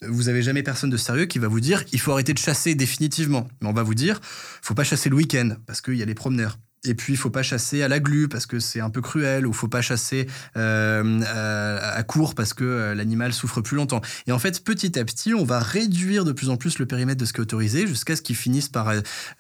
vous 0.07 0.29
avez 0.29 0.42
jamais 0.42 0.62
personne 0.62 0.90
de 0.90 0.96
sérieux 0.96 1.26
qui 1.26 1.38
va 1.38 1.48
vous 1.48 1.61
dire 1.61 1.85
il 1.92 2.00
faut 2.00 2.12
arrêter 2.12 2.33
de 2.33 2.38
chasser 2.38 2.74
définitivement, 2.74 3.48
mais 3.61 3.68
on 3.68 3.72
va 3.72 3.83
vous 3.83 3.94
dire 3.94 4.20
faut 4.62 4.74
pas 4.74 4.85
chasser 4.85 5.09
le 5.09 5.16
week-end 5.16 5.57
parce 5.66 5.81
qu'il 5.81 5.94
y 5.94 6.03
a 6.03 6.07
les 6.07 6.14
promeneurs. 6.14 6.59
Et 6.87 6.95
puis, 6.95 7.12
il 7.12 7.16
faut 7.16 7.31
pas 7.31 7.43
chasser 7.43 7.83
à 7.83 7.88
la 7.88 8.01
glu 8.01 8.29
parce 8.29 8.47
que 8.47 8.59
c'est 8.59 8.81
un 8.81 8.88
peu 8.88 9.03
cruel, 9.03 9.47
ou 9.47 9.53
faut 9.53 9.69
pas 9.69 9.83
chasser 9.83 10.27
euh, 10.57 11.21
à, 11.23 12.03
court 12.05 12.35
parce 12.35 12.55
que 12.55 12.64
euh, 12.64 12.95
l'animal 12.95 13.35
souffre 13.35 13.61
plus 13.61 13.77
longtemps. 13.77 14.01
Et 14.27 14.33
en 14.33 14.38
fait, 14.38 14.64
petit 14.64 14.99
à 14.99 15.05
petit, 15.05 15.35
on 15.35 15.45
va 15.45 15.61
réduire 15.61 16.25
de 16.25 16.33
plus 16.33 16.49
en 16.49 16.57
plus 16.57 16.79
le 16.79 16.87
périmètre 16.87 17.21
de 17.21 17.27
ce 17.27 17.35
qui 17.35 17.38
est 17.38 17.43
autorisé 17.43 17.87
jusqu'à 17.87 18.16
ce 18.16 18.23
qu'ils 18.23 18.37
finissent 18.37 18.71
par 18.71 18.90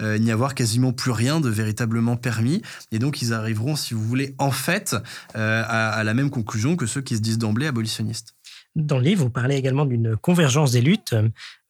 euh, 0.02 0.18
n'y 0.18 0.30
avoir 0.30 0.54
quasiment 0.54 0.92
plus 0.92 1.12
rien 1.12 1.40
de 1.40 1.48
véritablement 1.48 2.16
permis. 2.16 2.60
Et 2.92 2.98
donc, 2.98 3.22
ils 3.22 3.32
arriveront, 3.32 3.74
si 3.74 3.94
vous 3.94 4.04
voulez, 4.04 4.34
en 4.38 4.50
fait, 4.50 4.94
à, 5.34 5.90
à 5.90 6.04
la 6.04 6.14
même 6.14 6.30
conclusion 6.30 6.76
que 6.76 6.86
ceux 6.86 7.00
qui 7.00 7.16
se 7.16 7.22
disent 7.22 7.38
d'emblée 7.38 7.66
abolitionnistes. 7.66 8.34
Dans 8.76 8.98
le 8.98 9.04
livre, 9.04 9.24
vous 9.24 9.30
parlez 9.30 9.56
également 9.56 9.84
d'une 9.84 10.16
convergence 10.16 10.72
des 10.72 10.80
luttes 10.80 11.14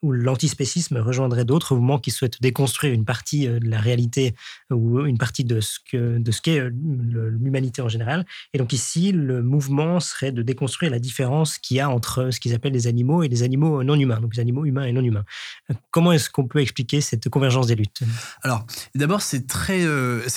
où 0.02 0.12
l'antispécisme 0.12 0.98
rejoindrait 0.98 1.44
d'autres 1.44 1.74
mouvements 1.74 1.98
qui 1.98 2.10
souhaitent 2.10 2.40
déconstruire 2.40 2.92
une 2.92 3.04
partie 3.04 3.46
euh, 3.46 3.58
de 3.58 3.68
la 3.68 3.80
réalité 3.80 4.34
ou 4.70 5.00
une 5.04 5.18
partie 5.18 5.44
de 5.44 5.60
ce 5.60 5.78
qu'est 5.84 6.58
euh, 6.58 6.70
l'humanité 6.70 7.82
en 7.82 7.88
général. 7.88 8.24
Et 8.54 8.58
donc 8.58 8.72
ici, 8.72 9.12
le 9.12 9.42
mouvement 9.42 10.00
serait 10.00 10.32
de 10.32 10.42
déconstruire 10.42 10.90
la 10.90 10.98
différence 10.98 11.58
qu'il 11.58 11.76
y 11.76 11.80
a 11.80 11.90
entre 11.90 12.30
ce 12.30 12.40
qu'ils 12.40 12.54
appellent 12.54 12.72
les 12.72 12.86
animaux 12.86 13.22
et 13.22 13.28
les 13.28 13.42
animaux 13.42 13.82
non 13.82 13.94
humains, 13.94 14.20
donc 14.20 14.34
les 14.34 14.40
animaux 14.40 14.64
humains 14.64 14.84
et 14.84 14.92
non 14.92 15.02
humains. 15.02 15.24
Euh, 15.70 15.74
comment 15.90 16.12
est-ce 16.12 16.30
qu'on 16.30 16.46
peut 16.46 16.60
expliquer 16.60 17.00
cette 17.00 17.28
convergence 17.28 17.66
des 17.66 17.74
luttes? 17.74 18.00
Alors, 18.42 18.66
d'abord, 18.94 19.20
c'est 19.22 19.46
très 19.46 19.80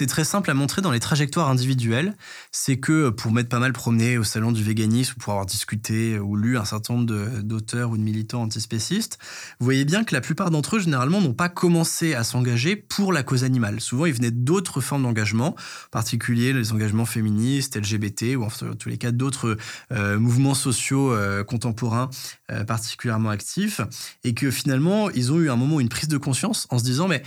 très 0.07 0.23
simple 0.23 0.51
à 0.51 0.53
montrer 0.53 0.81
dans 0.81 0.91
les 0.91 0.99
trajectoires 0.99 1.49
individuelles. 1.49 2.15
C'est 2.51 2.77
que 2.77 3.09
pour 3.09 3.31
m'être 3.31 3.49
pas 3.49 3.59
mal 3.59 3.73
promené 3.73 4.17
au 4.17 4.23
salon 4.23 4.51
du 4.51 4.63
véganisme, 4.63 5.15
pour 5.19 5.31
avoir 5.33 5.45
discuté 5.45 6.19
ou 6.19 6.35
lu 6.35 6.57
un 6.57 6.65
certain 6.65 6.95
nombre 6.95 7.41
d'auteurs 7.41 7.91
ou 7.91 7.97
de 7.97 8.03
militants 8.03 8.41
antispécistes, 8.41 9.17
vous 9.59 9.65
voyez 9.65 9.85
bien 9.85 10.03
que 10.03 10.13
la 10.13 10.21
plupart 10.21 10.51
d'entre 10.51 10.77
eux, 10.77 10.79
généralement, 10.79 11.21
n'ont 11.21 11.33
pas 11.33 11.49
commencé 11.49 12.13
à 12.13 12.23
s'engager 12.23 12.75
pour 12.75 13.13
la 13.13 13.23
cause 13.23 13.43
animale. 13.43 13.81
Souvent, 13.81 14.05
ils 14.05 14.13
venaient 14.13 14.31
d'autres 14.31 14.81
formes 14.81 15.03
d'engagement, 15.03 15.55
en 15.55 15.89
particulier 15.91 16.53
les 16.53 16.71
engagements 16.71 17.05
féministes, 17.05 17.77
LGBT, 17.77 18.35
ou 18.35 18.43
en 18.43 18.75
tous 18.77 18.89
les 18.89 18.97
cas 18.97 19.11
d'autres 19.11 19.57
euh, 19.91 20.19
mouvements 20.19 20.53
sociaux 20.53 21.13
euh, 21.13 21.43
contemporains 21.43 22.09
euh, 22.51 22.63
particulièrement 22.63 23.29
actifs, 23.29 23.81
et 24.23 24.33
que 24.33 24.51
finalement, 24.51 25.09
ils 25.09 25.31
ont 25.31 25.39
eu 25.39 25.49
un 25.49 25.55
moment 25.55 25.79
une 25.79 25.89
prise 25.89 26.09
de 26.09 26.17
conscience 26.17 26.67
en 26.69 26.79
se 26.79 26.83
disant, 26.83 27.07
mais 27.07 27.23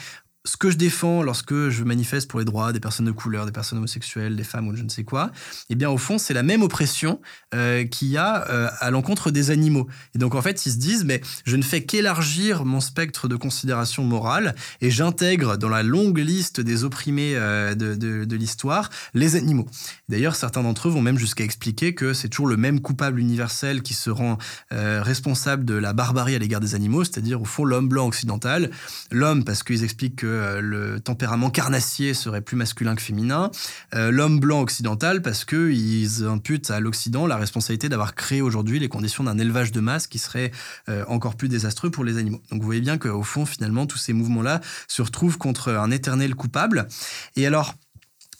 ce 0.46 0.56
que 0.56 0.70
je 0.70 0.76
défends 0.76 1.22
lorsque 1.22 1.68
je 1.68 1.84
manifeste 1.84 2.30
pour 2.30 2.38
les 2.38 2.44
droits 2.44 2.72
des 2.72 2.80
personnes 2.80 3.06
de 3.06 3.10
couleur, 3.10 3.46
des 3.46 3.52
personnes 3.52 3.78
homosexuelles, 3.78 4.36
des 4.36 4.44
femmes 4.44 4.68
ou 4.68 4.76
je 4.76 4.82
ne 4.82 4.88
sais 4.88 5.04
quoi, 5.04 5.32
eh 5.68 5.74
bien 5.74 5.90
au 5.90 5.98
fond 5.98 6.18
c'est 6.18 6.34
la 6.34 6.42
même 6.42 6.62
oppression 6.62 7.20
euh, 7.54 7.84
qu'il 7.84 8.08
y 8.08 8.16
a 8.16 8.48
euh, 8.48 8.68
à 8.80 8.90
l'encontre 8.90 9.30
des 9.30 9.50
animaux. 9.50 9.88
Et 10.14 10.18
donc 10.18 10.34
en 10.34 10.42
fait 10.42 10.64
ils 10.64 10.72
se 10.72 10.78
disent 10.78 11.04
mais 11.04 11.20
je 11.44 11.56
ne 11.56 11.62
fais 11.62 11.84
qu'élargir 11.84 12.64
mon 12.64 12.80
spectre 12.80 13.28
de 13.28 13.36
considération 13.36 14.04
morale 14.04 14.54
et 14.80 14.90
j'intègre 14.90 15.56
dans 15.56 15.68
la 15.68 15.82
longue 15.82 16.18
liste 16.18 16.60
des 16.60 16.84
opprimés 16.84 17.32
euh, 17.34 17.74
de, 17.74 17.94
de, 17.96 18.36
l'histoire 18.36 18.90
les 19.14 19.34
animaux. 19.34 19.66
D'ailleurs 20.08 20.36
certains 20.36 20.62
d'entre 20.62 20.88
eux 20.88 20.90
vont 20.92 21.02
même 21.02 21.18
jusqu'à 21.18 21.42
expliquer 21.42 21.94
que 21.94 22.12
c'est 22.12 22.28
toujours 22.28 22.46
le 22.46 22.56
même 22.56 22.80
coupable 22.80 23.18
universel 23.18 23.82
qui 23.82 23.94
se 23.94 24.10
rend 24.10 24.38
responsable 24.70 25.64
de 25.64 25.74
la 25.74 25.92
barbarie 25.92 26.34
à 26.34 26.38
l'égard 26.38 26.60
des 26.60 26.74
animaux, 26.74 27.02
c'est-à-dire 27.04 27.40
au 27.40 27.44
fond 27.44 27.64
l'homme 27.64 27.88
blanc 27.88 28.06
occidental, 28.06 28.70
l'homme 29.10 29.44
parce 29.44 29.62
qu'ils 29.62 29.82
expliquent 29.84 30.16
que 30.16 30.35
euh, 30.36 30.60
le 30.60 31.00
tempérament 31.00 31.50
carnassier 31.50 32.14
serait 32.14 32.40
plus 32.40 32.56
masculin 32.56 32.94
que 32.94 33.02
féminin, 33.02 33.50
euh, 33.94 34.10
l'homme 34.10 34.38
blanc 34.38 34.60
occidental 34.60 35.22
parce 35.22 35.44
qu'ils 35.44 36.24
imputent 36.24 36.70
à 36.70 36.80
l'Occident 36.80 37.26
la 37.26 37.36
responsabilité 37.36 37.88
d'avoir 37.88 38.14
créé 38.14 38.42
aujourd'hui 38.42 38.78
les 38.78 38.88
conditions 38.88 39.24
d'un 39.24 39.38
élevage 39.38 39.72
de 39.72 39.80
masse 39.80 40.06
qui 40.06 40.18
serait 40.18 40.52
encore 41.08 41.36
plus 41.36 41.48
désastreux 41.48 41.90
pour 41.90 42.04
les 42.04 42.18
animaux. 42.18 42.40
Donc 42.50 42.60
vous 42.60 42.66
voyez 42.66 42.80
bien 42.80 42.98
qu'au 42.98 43.22
fond, 43.22 43.46
finalement, 43.46 43.86
tous 43.86 43.98
ces 43.98 44.12
mouvements-là 44.12 44.60
se 44.88 45.02
retrouvent 45.02 45.38
contre 45.38 45.72
un 45.72 45.90
éternel 45.90 46.34
coupable. 46.34 46.88
Et 47.34 47.46
alors, 47.46 47.74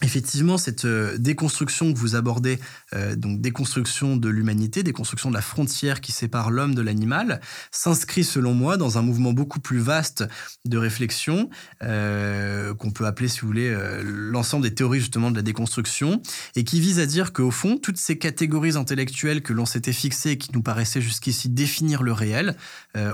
Effectivement, 0.03 0.59
cette 0.59 0.85
euh, 0.85 1.17
déconstruction 1.17 1.91
que 1.91 1.99
vous 1.99 2.17
abordez, 2.17 2.59
euh, 2.95 3.17
donc 3.17 3.41
déconstruction 3.41 4.19
de 4.19 4.29
l'humanité, 4.29 4.83
déconstruction 4.83 5.31
de 5.31 5.35
la 5.35 5.41
frontière 5.41 6.03
qui 6.03 6.13
sépare 6.13 6.51
l'homme 6.51 6.75
de 6.75 6.83
l'animal, 6.83 7.41
s'inscrit 7.71 8.23
selon 8.23 8.53
moi 8.53 8.77
dans 8.77 8.99
un 8.99 9.03
mouvement 9.03 9.33
beaucoup 9.33 9.59
plus 9.59 9.79
vaste 9.79 10.25
de 10.67 10.77
réflexion 10.77 11.49
euh, 11.83 12.75
qu'on 12.75 12.91
peut 12.91 13.07
appeler, 13.07 13.29
si 13.29 13.41
vous 13.41 13.47
voulez, 13.47 13.75
l'ensemble 14.03 14.65
des 14.65 14.75
théories 14.75 15.01
justement 15.01 15.31
de 15.31 15.37
la 15.37 15.43
déconstruction, 15.43 16.21
et 16.57 16.65
qui 16.65 16.79
vise 16.79 16.99
à 16.99 17.07
dire 17.07 17.33
qu'au 17.33 17.51
fond, 17.51 17.79
toutes 17.79 17.97
ces 17.97 18.19
catégories 18.19 18.77
intellectuelles 18.77 19.41
que 19.41 19.55
l'on 19.55 19.65
s'était 19.65 19.95
fixées 19.95 20.33
et 20.33 20.39
qui 20.39 20.51
nous 20.53 20.63
paraissaient 20.63 21.01
jusqu'ici 21.01 21.49
définir 21.49 22.03
le 22.03 22.13
réel, 22.13 22.57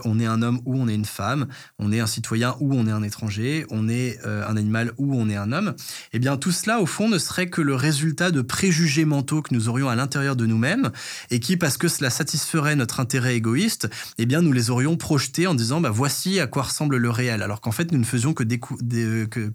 on 0.04 0.18
est 0.18 0.26
un 0.26 0.42
homme 0.42 0.60
ou 0.64 0.78
on 0.78 0.88
est 0.88 0.94
une 0.94 1.04
femme, 1.04 1.48
on 1.78 1.92
est 1.92 2.00
un 2.00 2.06
citoyen 2.06 2.56
ou 2.60 2.74
on 2.74 2.86
est 2.86 2.92
un 2.92 3.02
étranger, 3.02 3.66
on 3.70 3.88
est 3.88 4.18
un 4.24 4.56
animal 4.56 4.92
ou 4.98 5.14
on 5.16 5.28
est 5.28 5.36
un 5.36 5.52
homme, 5.52 5.74
eh 6.12 6.18
bien 6.18 6.36
tout 6.36 6.52
cela 6.52 6.71
au 6.80 6.86
fond, 6.86 7.08
ne 7.08 7.18
serait 7.18 7.48
que 7.48 7.60
le 7.60 7.74
résultat 7.74 8.30
de 8.30 8.42
préjugés 8.42 9.04
mentaux 9.04 9.42
que 9.42 9.54
nous 9.54 9.68
aurions 9.68 9.88
à 9.88 9.96
l'intérieur 9.96 10.36
de 10.36 10.46
nous-mêmes 10.46 10.90
et 11.30 11.40
qui, 11.40 11.56
parce 11.56 11.76
que 11.76 11.88
cela 11.88 12.10
satisferait 12.10 12.76
notre 12.76 13.00
intérêt 13.00 13.36
égoïste, 13.36 13.88
eh 14.18 14.26
bien, 14.26 14.42
nous 14.42 14.52
les 14.52 14.70
aurions 14.70 14.96
projetés 14.96 15.46
en 15.46 15.54
disant, 15.54 15.80
bah, 15.80 15.90
voici 15.90 16.40
à 16.40 16.46
quoi 16.46 16.64
ressemble 16.64 16.96
le 16.96 17.10
réel. 17.10 17.42
Alors 17.42 17.60
qu'en 17.60 17.72
fait, 17.72 17.92
nous 17.92 17.98
ne 17.98 18.04
faisions 18.04 18.34
que, 18.34 18.42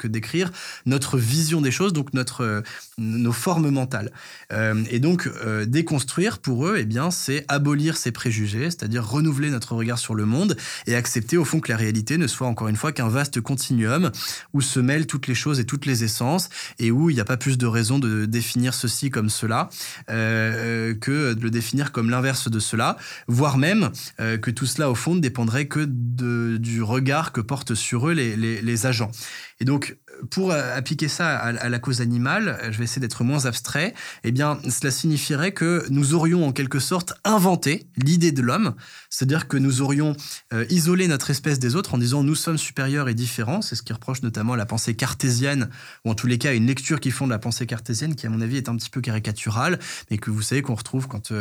décrire 0.07 0.51
notre 0.85 1.17
vision 1.17 1.61
des 1.61 1.71
choses, 1.71 1.93
donc 1.93 2.13
notre, 2.13 2.63
nos 2.97 3.31
formes 3.31 3.69
mentales. 3.69 4.11
Euh, 4.51 4.83
et 4.89 4.99
donc, 4.99 5.29
euh, 5.45 5.65
déconstruire 5.65 6.39
pour 6.39 6.67
eux, 6.67 6.77
eh 6.79 6.85
bien, 6.85 7.11
c'est 7.11 7.45
abolir 7.47 7.97
ces 7.97 8.11
préjugés, 8.11 8.65
c'est-à-dire 8.65 9.07
renouveler 9.07 9.49
notre 9.49 9.75
regard 9.75 9.99
sur 9.99 10.15
le 10.15 10.25
monde 10.25 10.57
et 10.85 10.95
accepter 10.95 11.37
au 11.37 11.45
fond 11.45 11.59
que 11.59 11.71
la 11.71 11.77
réalité 11.77 12.17
ne 12.17 12.27
soit 12.27 12.47
encore 12.47 12.67
une 12.67 12.75
fois 12.75 12.91
qu'un 12.91 13.09
vaste 13.09 13.41
continuum 13.41 14.11
où 14.53 14.61
se 14.61 14.79
mêlent 14.79 15.07
toutes 15.07 15.27
les 15.27 15.35
choses 15.35 15.59
et 15.59 15.65
toutes 15.65 15.85
les 15.85 16.03
essences 16.03 16.49
et 16.79 16.91
où 16.91 17.06
il 17.09 17.15
n'y 17.15 17.19
a 17.19 17.25
pas 17.25 17.37
plus 17.37 17.57
de 17.57 17.65
raison 17.65 17.99
de 17.99 18.25
définir 18.25 18.73
ceci 18.73 19.09
comme 19.09 19.29
cela 19.29 19.69
euh, 20.09 20.93
que 20.95 21.33
de 21.33 21.41
le 21.41 21.49
définir 21.49 21.91
comme 21.91 22.09
l'inverse 22.09 22.49
de 22.49 22.59
cela, 22.59 22.97
voire 23.27 23.57
même 23.57 23.89
euh, 24.19 24.37
que 24.37 24.51
tout 24.51 24.65
cela 24.65 24.89
au 24.89 24.95
fond 24.95 25.15
ne 25.15 25.19
dépendrait 25.19 25.67
que 25.67 25.85
du 25.85 26.81
regard 26.81 27.31
que 27.31 27.41
portent 27.41 27.75
sur 27.75 28.09
eux 28.09 28.13
les, 28.13 28.35
les, 28.35 28.61
les 28.61 28.85
agents. 28.85 29.11
Et 29.59 29.65
donc, 29.65 29.97
pour 30.29 30.51
euh, 30.51 30.75
appliquer 30.75 31.07
ça 31.07 31.37
à, 31.37 31.69
la 31.69 31.79
cause 31.79 32.01
animale, 32.01 32.59
je 32.71 32.77
vais 32.77 32.83
essayer 32.83 32.99
d'être 32.99 33.23
moins 33.23 33.45
abstrait, 33.45 33.93
eh 34.23 34.31
bien, 34.31 34.59
cela 34.69 34.91
signifierait 34.91 35.51
que 35.51 35.85
nous 35.89 36.13
aurions 36.13 36.45
en 36.45 36.51
quelque 36.51 36.79
sorte 36.79 37.13
inventé 37.23 37.87
l'idée 37.97 38.31
de 38.31 38.41
l'homme, 38.41 38.75
c'est-à-dire 39.09 39.47
que 39.47 39.57
nous 39.57 39.81
aurions 39.81 40.15
euh, 40.53 40.65
isolé 40.69 41.07
notre 41.07 41.29
espèce 41.29 41.59
des 41.59 41.75
autres 41.75 41.95
en 41.95 41.97
disant 41.97 42.23
nous 42.23 42.35
sommes 42.35 42.57
supérieurs 42.57 43.09
et 43.09 43.13
différents, 43.13 43.61
c'est 43.61 43.75
ce 43.75 43.83
qui 43.83 43.93
reproche 43.93 44.21
notamment 44.21 44.53
à 44.53 44.57
la 44.57 44.65
pensée 44.65 44.95
cartésienne, 44.95 45.69
ou 46.05 46.11
en 46.11 46.15
tous 46.15 46.27
les 46.27 46.37
cas 46.37 46.53
une 46.53 46.67
lecture 46.67 46.99
qui 46.99 47.11
font 47.11 47.25
de 47.25 47.31
la 47.31 47.39
pensée 47.39 47.65
cartésienne 47.65 48.15
qui 48.15 48.27
à 48.27 48.29
mon 48.29 48.41
avis 48.41 48.57
est 48.57 48.69
un 48.69 48.75
petit 48.75 48.89
peu 48.89 49.01
caricaturale, 49.01 49.79
mais 50.09 50.17
que 50.17 50.31
vous 50.31 50.41
savez 50.41 50.61
qu'on 50.61 50.75
retrouve 50.75 51.07
quand 51.07 51.31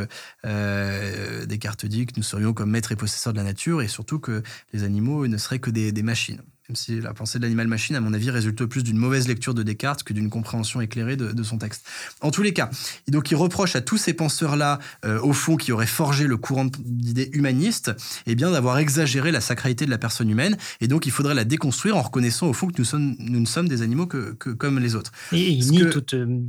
euh, 0.44 1.46
Descartes 1.46 1.86
dit 1.86 2.06
que 2.06 2.12
nous 2.16 2.22
serions 2.22 2.52
comme 2.52 2.70
maîtres 2.70 2.92
et 2.92 2.96
possesseurs 2.96 3.32
de 3.32 3.38
la 3.38 3.44
nature, 3.44 3.82
et 3.82 3.88
surtout 3.88 4.18
que 4.18 4.42
les 4.72 4.84
animaux 4.84 5.26
ne 5.26 5.36
seraient 5.36 5.58
que 5.58 5.70
des 5.70 6.02
machines 6.02 6.42
même 6.68 6.76
si 6.76 7.00
la 7.00 7.14
pensée 7.14 7.38
de 7.38 7.44
l'animal-machine, 7.44 7.94
à 7.94 8.00
mon 8.00 8.12
avis, 8.12 8.30
résulte 8.30 8.64
plus 8.64 8.82
d'une 8.82 8.96
mauvaise 8.96 9.28
lecture 9.28 9.54
de 9.54 9.62
Descartes 9.62 10.02
que 10.02 10.12
d'une 10.12 10.30
compréhension 10.30 10.80
éclairée 10.80 11.16
de, 11.16 11.42
son 11.42 11.58
texte. 11.58 11.86
En 12.20 12.30
tous 12.30 12.42
les 12.42 12.52
cas, 12.52 12.70
donc 13.08 13.30
il 13.30 13.36
reproche 13.36 13.76
à 13.76 13.80
tous 13.80 13.98
ces 13.98 14.14
penseurs-là, 14.14 14.80
euh, 15.04 15.20
au 15.20 15.32
fond, 15.32 15.56
qui 15.56 15.70
auraient 15.70 15.86
forgé 15.86 16.26
le 16.26 16.36
courant 16.36 16.66
d'idées 16.84 17.30
humanistes, 17.32 17.92
eh 18.26 18.34
bien 18.34 18.50
d'avoir 18.50 18.78
exagéré 18.78 19.30
la 19.30 19.40
sacralité 19.40 19.86
de 19.86 19.90
la 19.90 19.98
personne 19.98 20.28
humaine, 20.28 20.56
et 20.80 20.88
donc 20.88 21.06
il 21.06 21.12
faudrait 21.12 21.34
la 21.34 21.44
déconstruire 21.44 21.96
en 21.96 22.02
reconnaissant 22.02 22.48
au 22.48 22.52
fond 22.52 22.66
que 22.66 22.74
nous 22.78 22.84
sommes, 22.84 23.14
nous 23.20 23.38
ne 23.38 23.46
sommes 23.46 23.68
des 23.68 23.82
animaux 23.82 24.06
que, 24.06 24.32
comme 24.32 24.80
les 24.80 24.96
autres. 24.96 25.12
Et 25.32 25.50
il 25.50 25.70
nie 25.70 25.88
toute, 25.90 26.14
euh, 26.14 26.40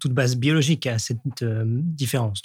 toute, 0.00 0.12
base 0.12 0.36
biologique 0.36 0.86
à 0.86 0.98
cette 0.98 1.18
euh, 1.42 1.64
différence. 1.66 2.42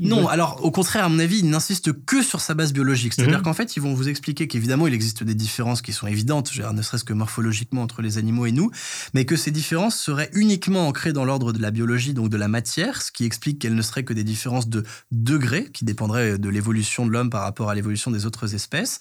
non, 0.00 0.28
alors 0.28 0.64
au 0.64 0.70
contraire, 0.70 1.04
à 1.04 1.08
mon 1.08 1.18
avis, 1.18 1.40
il 1.40 1.50
n'insiste 1.50 1.92
que 2.04 2.22
sur 2.22 2.40
sa 2.40 2.54
base 2.54 2.72
biologique. 2.72 3.14
C'est-à-dire 3.14 3.38
mhm. 3.38 3.44
qu'en 3.44 3.54
fait, 3.54 3.76
ils 3.76 3.80
vont 3.80 3.94
vous 3.94 4.08
expliquer 4.08 4.46
qu'évidemment, 4.46 4.86
il 4.86 4.94
existe 4.94 5.24
des 5.24 5.34
différences 5.34 5.82
qui 5.82 5.92
sont 5.92 6.06
évidentes 6.06 6.52
ne 6.72 6.82
serait-ce 6.82 7.04
que 7.04 7.12
morphologiquement 7.12 7.82
entre 7.82 8.02
les 8.02 8.18
animaux 8.18 8.46
et 8.46 8.52
nous, 8.52 8.70
mais 9.14 9.24
que 9.24 9.36
ces 9.36 9.50
différences 9.50 9.96
seraient 9.96 10.30
uniquement 10.34 10.88
ancrées 10.88 11.12
dans 11.12 11.24
l'ordre 11.24 11.52
de 11.52 11.60
la 11.60 11.70
biologie, 11.70 12.14
donc 12.14 12.28
de 12.28 12.36
la 12.36 12.48
matière, 12.48 13.02
ce 13.02 13.12
qui 13.12 13.24
explique 13.24 13.60
qu'elles 13.60 13.74
ne 13.74 13.82
seraient 13.82 14.04
que 14.04 14.12
des 14.12 14.24
différences 14.24 14.68
de 14.68 14.84
degrés, 15.10 15.70
qui 15.72 15.84
dépendraient 15.84 16.38
de 16.38 16.48
l'évolution 16.48 17.06
de 17.06 17.10
l'homme 17.10 17.30
par 17.30 17.42
rapport 17.42 17.70
à 17.70 17.74
l'évolution 17.74 18.10
des 18.10 18.26
autres 18.26 18.54
espèces, 18.54 18.98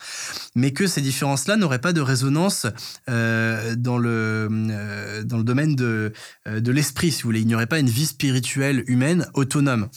mais 0.56 0.72
que 0.72 0.88
ces 0.88 1.02
différences-là 1.02 1.58
n'auraient 1.58 1.80
pas 1.80 1.94
de 1.94 2.02
résonance 2.02 2.68
euh, 3.10 3.76
dans, 3.76 3.98
le, 3.98 4.50
euh, 4.52 5.24
dans 5.24 5.38
le 5.38 5.44
domaine 5.44 5.76
de, 5.76 6.14
euh, 6.48 6.60
de 6.60 6.72
l'esprit, 6.72 7.12
si 7.12 7.24
vous 7.24 7.30
voulez. 7.30 7.42
Il 7.42 7.48
n'y 7.48 7.56
aurait 7.56 7.68
pas 7.68 7.80
une 7.80 7.90
vie 7.90 8.06
spirituelle 8.06 8.84
humaine 8.88 9.28
autonome. 9.34 9.90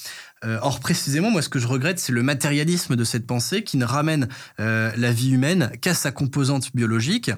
Euh, 0.44 0.58
or, 0.62 0.80
précisément, 0.80 1.30
moi, 1.30 1.42
ce 1.42 1.50
que 1.50 1.58
je 1.58 1.66
regrette, 1.66 1.98
c'est 1.98 2.12
le 2.12 2.22
matérialisme 2.22 2.96
de 2.96 3.04
cette 3.04 3.26
pensée 3.26 3.62
qui 3.62 3.76
ne 3.76 3.84
ramène 3.84 4.28
euh, 4.58 4.90
la 4.96 5.12
vie 5.12 5.30
humaine 5.30 5.70
qu'à 5.82 5.92
sa 5.92 6.12
composante 6.12 6.74
biologique. 6.74 7.30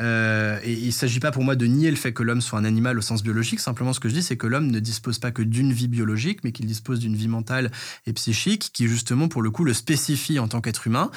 Euh, 0.00 0.58
et 0.64 0.72
il 0.72 0.86
ne 0.86 0.90
s'agit 0.92 1.20
pas 1.20 1.32
pour 1.32 1.44
moi 1.44 1.54
de 1.54 1.66
nier 1.66 1.90
le 1.90 1.96
fait 1.96 2.14
que 2.14 2.22
l'homme 2.22 2.40
soit 2.40 2.58
un 2.58 2.64
animal 2.64 2.96
au 2.96 3.02
sens 3.02 3.22
biologique. 3.22 3.60
Simplement, 3.60 3.92
ce 3.92 4.00
que 4.00 4.08
je 4.08 4.14
dis, 4.14 4.22
c'est 4.22 4.38
que 4.38 4.46
l'homme 4.46 4.70
ne 4.70 4.80
dispose 4.80 5.18
pas 5.18 5.32
que 5.32 5.42
d'une 5.42 5.72
vie 5.72 5.88
biologique, 5.88 6.44
mais 6.44 6.52
qu'il 6.52 6.66
dispose 6.66 6.98
d'une 7.00 7.14
vie 7.14 7.28
mentale 7.28 7.70
et 8.06 8.12
psychique 8.14 8.70
qui, 8.72 8.88
justement, 8.88 9.28
pour 9.28 9.42
le 9.42 9.50
coup, 9.50 9.64
le 9.64 9.74
spécifie 9.74 10.38
en 10.38 10.48
tant 10.48 10.62
qu'être 10.62 10.86
humain, 10.86 11.10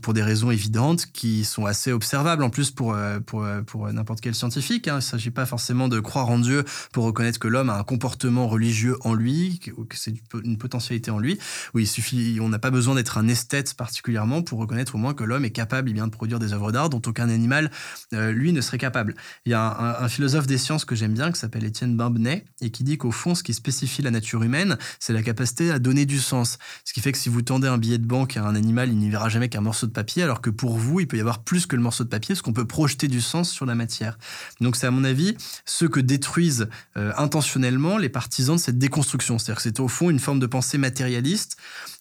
pour 0.00 0.14
des 0.14 0.22
raisons 0.22 0.50
évidentes 0.50 1.06
qui 1.12 1.44
sont 1.44 1.66
assez 1.66 1.92
observables 1.92 2.42
en 2.42 2.50
plus 2.50 2.70
pour, 2.70 2.96
pour, 3.26 3.92
n'importe 3.92 4.20
quel 4.22 4.34
scientifique. 4.34 4.88
Hein. 4.88 4.94
Il 4.94 4.96
ne 4.96 5.00
s'agit 5.00 5.30
pas 5.30 5.44
forcément 5.44 5.88
de 5.88 6.00
croire 6.00 6.30
en 6.30 6.38
Dieu 6.38 6.64
pour 6.92 7.04
reconnaître 7.04 7.38
que 7.38 7.48
l'homme 7.48 7.68
a 7.68 7.78
un 7.78 7.84
comportement 7.84 8.48
religieux 8.48 8.96
en 9.02 9.12
lui, 9.12 9.60
que 9.60 9.96
c'est 9.96 10.14
une 10.42 10.56
potentielle 10.56 10.85
en 11.08 11.18
lui, 11.18 11.38
où 11.74 11.78
il 11.78 11.86
suffit, 11.86 12.38
on 12.40 12.48
n'a 12.48 12.58
pas 12.58 12.70
besoin 12.70 12.94
d'être 12.94 13.18
un 13.18 13.28
esthète 13.28 13.74
particulièrement 13.74 14.42
pour 14.42 14.58
reconnaître 14.58 14.94
au 14.94 14.98
moins 14.98 15.14
que 15.14 15.24
l'homme 15.24 15.44
est 15.44 15.50
capable 15.50 15.92
bien, 15.92 16.06
de 16.06 16.12
produire 16.12 16.38
des 16.38 16.52
œuvres 16.52 16.72
d'art 16.72 16.90
dont 16.90 17.02
aucun 17.06 17.28
animal, 17.28 17.70
euh, 18.12 18.32
lui, 18.32 18.52
ne 18.52 18.60
serait 18.60 18.78
capable. 18.78 19.14
Il 19.44 19.52
y 19.52 19.54
a 19.54 20.02
un, 20.02 20.08
philosophe 20.08 20.46
des 20.46 20.58
sciences 20.58 20.84
que 20.84 20.94
j'aime 20.94 21.14
bien, 21.14 21.32
qui 21.32 21.38
s'appelle 21.38 21.64
Étienne 21.64 21.96
Bimbenet, 21.96 22.44
et 22.60 22.70
qui 22.70 22.84
dit 22.84 22.98
qu'au 22.98 23.10
fond, 23.10 23.34
ce 23.34 23.42
qui 23.42 23.54
spécifie 23.54 24.02
la 24.02 24.10
nature 24.10 24.42
humaine, 24.42 24.76
c'est 24.98 25.12
la 25.12 25.22
capacité 25.22 25.70
à 25.70 25.78
donner 25.78 26.06
du 26.06 26.18
sens. 26.18 26.58
Ce 26.84 26.92
qui 26.92 27.00
fait 27.00 27.12
que 27.12 27.18
si 27.18 27.28
vous 27.28 27.42
tendez 27.42 27.68
un 27.68 27.78
billet 27.78 27.98
de 27.98 28.06
banque 28.06 28.36
à 28.36 28.44
un 28.44 28.54
animal, 28.54 28.88
il 28.88 28.98
n'y 28.98 29.10
verra 29.10 29.28
jamais 29.28 29.48
qu'un 29.48 29.60
morceau 29.60 29.86
de 29.86 29.92
papier, 29.92 30.22
alors 30.22 30.40
que 30.40 30.50
pour 30.50 30.76
vous, 30.76 31.00
il 31.00 31.08
peut 31.08 31.16
y 31.16 31.20
avoir 31.20 31.42
plus 31.42 31.66
que 31.66 31.76
le 31.76 31.82
morceau 31.82 32.04
de 32.04 32.08
papier, 32.08 32.34
parce 32.34 32.42
qu'on 32.42 32.52
peut 32.52 32.66
projeter 32.66 33.08
du 33.08 33.20
sens 33.20 33.50
sur 33.50 33.66
la 33.66 33.74
matière. 33.74 34.18
Donc 34.60 34.76
c'est 34.76 34.86
à 34.86 34.90
mon 34.90 35.04
avis 35.04 35.36
ce 35.64 35.84
que 35.84 36.00
détruisent 36.00 36.68
euh, 36.96 37.12
intentionnellement 37.16 37.98
les 37.98 38.08
partisans 38.08 38.56
de 38.56 38.60
cette 38.60 38.78
déconstruction. 38.78 39.38
C'est-à-dire 39.38 39.56
que 39.56 39.62
c'est 39.62 39.80
au 39.80 39.88
fond 39.88 40.10
une 40.10 40.18
forme 40.18 40.38
de 40.38 40.46
pensée 40.46 40.75
matérialiste 40.78 41.56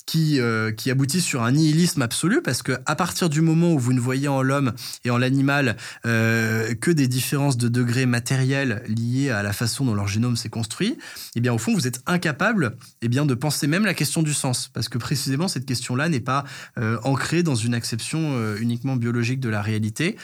qui, 0.05 0.39
euh, 0.39 0.71
qui 0.71 0.91
aboutit 0.91 1.21
sur 1.21 1.43
un 1.43 1.51
nihilisme 1.51 2.01
absolu 2.01 2.41
parce 2.41 2.61
que 2.61 2.73
à 2.85 2.95
partir 2.95 3.29
du 3.29 3.41
moment 3.41 3.73
où 3.73 3.79
vous 3.79 3.93
ne 3.93 3.99
voyez 3.99 4.27
en 4.27 4.41
l'homme 4.41 4.73
et 5.03 5.09
en 5.09 5.17
l'animal 5.17 5.77
euh, 6.05 6.73
que 6.75 6.91
des 6.91 7.07
différences 7.07 7.57
de 7.57 7.67
degrés 7.67 8.05
matériels 8.05 8.83
liées 8.87 9.31
à 9.31 9.41
la 9.41 9.53
façon 9.53 9.85
dont 9.85 9.95
leur 9.95 10.07
génome 10.07 10.37
s'est 10.37 10.49
construit, 10.49 10.97
eh 11.35 11.41
bien 11.41 11.53
au 11.53 11.57
fond 11.57 11.73
vous 11.73 11.87
êtes 11.87 12.01
incapable 12.05 12.77
eh 13.01 13.07
bien 13.07 13.25
de 13.25 13.33
penser 13.33 13.67
même 13.67 13.85
la 13.85 13.93
question 13.93 14.21
du 14.21 14.33
sens. 14.33 14.69
Parce 14.73 14.89
que 14.89 14.97
précisément 14.97 15.47
cette 15.47 15.65
question-là 15.65 16.09
n'est 16.09 16.19
pas 16.19 16.43
euh, 16.77 16.97
ancrée 17.03 17.43
dans 17.43 17.55
une 17.55 17.73
acception 17.73 18.55
uniquement 18.57 18.95
biologique 18.95 19.39
de 19.39 19.49
la 19.49 19.61
réalité 19.61 20.17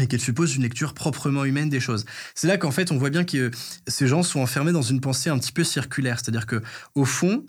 et 0.00 0.06
qu'elle 0.06 0.20
suppose 0.20 0.56
une 0.56 0.62
lecture 0.62 0.94
proprement 0.94 1.44
humaine 1.44 1.68
des 1.68 1.80
choses. 1.80 2.04
C'est 2.34 2.46
là 2.46 2.56
qu'en 2.56 2.70
fait 2.70 2.92
on 2.92 2.98
voit 2.98 3.10
bien 3.10 3.24
que 3.24 3.50
ces 3.86 4.06
gens 4.06 4.22
sont 4.22 4.40
enfermés 4.40 4.72
dans 4.72 4.82
une 4.82 5.00
pensée 5.00 5.30
un 5.30 5.38
petit 5.38 5.52
peu 5.52 5.64
circulaire, 5.64 6.18
c'est-à-dire 6.18 6.46
que 6.46 6.62
au 6.94 7.04
fond, 7.04 7.44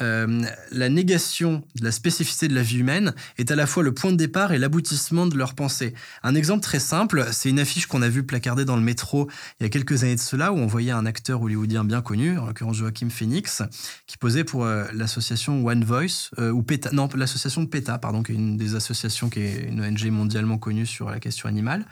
euh, 0.00 0.42
la 0.70 0.88
négation 0.88 1.62
de 1.76 1.84
la 1.84 1.92
spécificité 1.92 2.48
de 2.48 2.54
la 2.54 2.62
vie 2.62 2.78
humaine 2.78 3.12
est 3.38 3.50
à 3.50 3.56
la 3.56 3.66
fois 3.66 3.82
le 3.82 3.92
point 3.92 4.12
de 4.12 4.16
départ 4.16 4.52
et 4.52 4.58
l'aboutissement 4.58 5.26
de 5.26 5.36
leur 5.36 5.54
pensée. 5.54 5.94
Un 6.22 6.34
exemple 6.34 6.62
très 6.62 6.80
simple, 6.80 7.26
c'est 7.32 7.50
une 7.50 7.58
affiche 7.58 7.86
qu'on 7.86 8.02
a 8.02 8.08
vue 8.08 8.22
placardée 8.22 8.64
dans 8.64 8.76
le 8.76 8.82
métro 8.82 9.28
il 9.58 9.64
y 9.64 9.66
a 9.66 9.68
quelques 9.68 10.04
années 10.04 10.14
de 10.14 10.20
cela, 10.20 10.52
où 10.52 10.56
on 10.56 10.66
voyait 10.66 10.92
un 10.92 11.06
acteur 11.06 11.42
hollywoodien 11.42 11.84
bien 11.84 12.00
connu, 12.02 12.38
en 12.38 12.46
l'occurrence 12.46 12.76
Joachim 12.76 13.10
Phoenix, 13.10 13.62
qui 14.06 14.16
posait 14.16 14.44
pour 14.44 14.64
euh, 14.64 14.84
l'association 14.94 15.66
One 15.66 15.84
Voice, 15.84 16.30
euh, 16.38 16.50
ou 16.50 16.62
PETA, 16.62 16.90
non, 16.92 17.08
l'association 17.14 17.66
PETA, 17.66 17.98
pardon, 17.98 18.22
qui 18.22 18.32
est 18.32 18.36
une 18.36 18.56
des 18.56 18.74
associations 18.74 19.28
qui 19.28 19.40
est 19.40 19.66
une 19.68 19.82
ONG 19.84 20.06
mondialement 20.10 20.58
connue 20.58 20.86
sur 20.86 21.10
la 21.10 21.20
question 21.20 21.48
animale. 21.48 21.84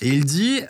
Et 0.00 0.08
il 0.08 0.24
dit, 0.24 0.60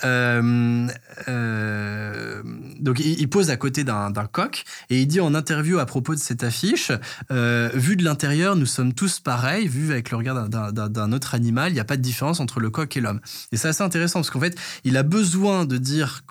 donc 2.81 3.01
il, 3.01 3.29
pose 3.29 3.51
à 3.51 3.57
côté 3.57 3.85
d'un 3.85 4.13
coq, 4.31 4.65
et 4.91 5.01
il 5.01 5.07
dit 5.07 5.21
en 5.21 5.35
interview 5.35 5.79
à 5.79 5.87
propos 5.87 6.15
de 6.15 6.21
cette 6.21 6.45
affiche, 6.45 6.62
euh, 7.31 7.71
vu 7.75 7.97
de 7.97 8.05
l'intérieur, 8.05 8.57
nous 8.57 8.67
sommes 8.67 8.95
tous 8.95 9.21
pareils, 9.21 9.69
vu 9.69 9.91
avec 9.93 10.11
le 10.11 10.17
regard 10.17 10.49
d'un 10.49 11.13
autre 11.13 11.35
animal, 11.35 11.71
il 11.71 11.75
n'y 11.75 11.81
a 11.81 11.85
pas 11.85 11.97
de 11.97 12.03
différence 12.03 12.41
entre 12.41 12.61
le 12.61 12.71
coq 12.71 12.97
et 12.97 13.01
l'homme. 13.01 13.21
Et 13.53 13.57
c'est 13.57 13.69
assez 13.69 13.83
intéressant 13.83 14.21
parce 14.21 14.31
qu'en 14.31 14.41
fait, 14.41 14.59
il 14.85 14.97
a 14.97 15.03
besoin 15.03 15.65
de 15.65 15.79
dire 15.79 16.23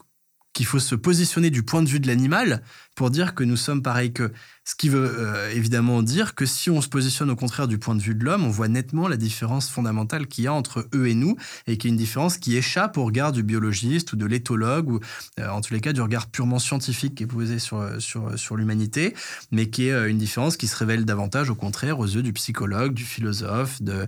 qu'il 0.54 0.66
faut 0.66 0.80
se 0.80 0.96
positionner 0.96 1.50
du 1.50 1.64
point 1.64 1.82
de 1.82 1.90
vue 1.90 2.00
de 2.00 2.08
l'animal 2.08 2.62
pour 2.96 3.10
dire 3.10 3.36
que 3.36 3.44
nous 3.44 3.58
sommes 3.58 3.82
pareils 3.82 4.14
que 4.14 4.32
ce 4.64 4.76
qui 4.76 4.90
veut 4.90 5.12
euh, 5.18 5.52
évidemment 5.54 6.04
dire 6.04 6.36
que 6.36 6.46
si 6.46 6.70
on 6.70 6.82
se 6.82 6.88
positionne 6.88 7.32
au 7.32 7.36
contraire 7.36 7.68
du 7.68 7.80
point 7.80 7.96
de 7.96 8.02
vue 8.02 8.14
de 8.14 8.24
l'homme, 8.24 8.46
on 8.46 8.50
voit 8.50 8.68
nettement 8.68 9.08
la 9.08 9.18
différence 9.18 9.70
fondamentale 9.70 10.28
qu'il 10.28 10.44
y 10.44 10.48
a 10.48 10.54
entre 10.54 10.88
eux 10.94 11.08
et 11.08 11.16
nous, 11.16 11.36
et 11.68 11.78
qui 11.78 11.88
est 11.88 11.90
une 11.90 11.98
différence 11.98 12.38
qui 12.38 12.56
échappe 12.56 12.98
au 12.98 13.06
regard 13.06 13.32
du 13.32 13.44
biologiste 13.44 14.14
ou 14.14 14.18
de 14.18 14.26
l'éthologue, 14.26 14.90
ou 14.90 15.00
euh, 15.40 15.50
en 15.50 15.62
tous 15.62 15.74
les 15.74 15.82
cas 15.82 15.94
du 15.94 16.02
regard 16.02 16.28
purement 16.28 16.60
scientifique 16.60 17.16
qui 17.16 17.24
est 17.24 17.28
posé 17.28 17.58
sur, 17.58 17.84
sur, 18.00 18.38
sur 18.38 18.56
l'humanité, 18.56 19.16
mais 19.52 19.70
qui 19.70 19.88
est 19.88 19.94
euh, 19.94 20.10
une 20.10 20.20
différence 20.20 20.58
qui 20.58 20.68
se 20.68 20.76
révèle 20.76 21.06
davantage 21.06 21.50
au 21.50 21.56
contraire 21.56 22.00
aux 22.00 22.08
yeux 22.08 22.24
du 22.24 22.34
psychologue, 22.34 22.94
du 22.94 23.04
philosophe, 23.04 23.82
de, 23.82 24.06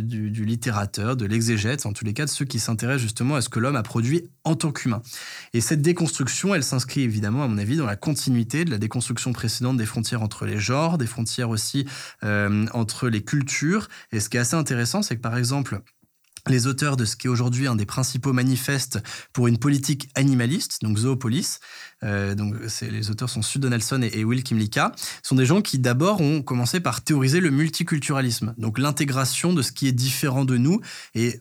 du, 0.00 0.30
du 0.30 0.44
littérateur, 0.44 1.16
de 1.16 1.26
l'exégète, 1.26 1.86
en 1.86 1.92
tous 1.92 2.04
les 2.04 2.12
cas 2.12 2.24
de 2.24 2.30
ceux 2.30 2.44
qui 2.44 2.58
s'intéressent 2.58 3.02
justement 3.02 3.36
à 3.36 3.40
ce 3.40 3.48
que 3.48 3.60
l'homme 3.60 3.76
a 3.76 3.82
produit 3.82 4.24
en 4.44 4.56
tant 4.56 4.72
qu'humain. 4.72 5.02
Et 5.52 5.60
cette 5.60 5.82
déconstruction, 5.82 6.54
elle 6.54 6.64
s'inscrit 6.64 7.02
évidemment, 7.02 7.44
à 7.44 7.48
mon 7.48 7.57
dans 7.76 7.86
la 7.86 7.96
continuité 7.96 8.64
de 8.64 8.70
la 8.70 8.78
déconstruction 8.78 9.32
précédente 9.32 9.76
des 9.76 9.86
frontières 9.86 10.22
entre 10.22 10.46
les 10.46 10.58
genres, 10.58 10.98
des 10.98 11.06
frontières 11.06 11.50
aussi 11.50 11.86
euh, 12.24 12.66
entre 12.72 13.08
les 13.08 13.22
cultures. 13.22 13.88
Et 14.12 14.20
ce 14.20 14.28
qui 14.28 14.36
est 14.36 14.40
assez 14.40 14.56
intéressant, 14.56 15.02
c'est 15.02 15.16
que 15.16 15.20
par 15.20 15.36
exemple, 15.36 15.80
les 16.46 16.66
auteurs 16.66 16.96
de 16.96 17.04
ce 17.04 17.16
qui 17.16 17.26
est 17.26 17.30
aujourd'hui 17.30 17.66
un 17.66 17.76
des 17.76 17.84
principaux 17.84 18.32
manifestes 18.32 19.00
pour 19.32 19.48
une 19.48 19.58
politique 19.58 20.08
animaliste, 20.14 20.82
donc 20.82 20.98
Zoopolis, 20.98 21.58
euh, 22.04 22.34
donc 22.34 22.54
les 22.80 23.10
auteurs 23.10 23.28
sont 23.28 23.42
Sue 23.42 23.58
Donaldson 23.58 24.00
et, 24.02 24.24
Will 24.24 24.42
Kimlicka, 24.42 24.92
sont 25.22 25.34
des 25.34 25.46
gens 25.46 25.60
qui 25.60 25.78
d'abord 25.78 26.20
ont 26.20 26.42
commencé 26.42 26.80
par 26.80 27.02
théoriser 27.02 27.40
le 27.40 27.50
multiculturalisme, 27.50 28.54
donc 28.56 28.78
l'intégration 28.78 29.52
de 29.52 29.62
ce 29.62 29.72
qui 29.72 29.88
est 29.88 29.92
différent 29.92 30.44
de 30.44 30.56
nous 30.56 30.80
et 31.14 31.40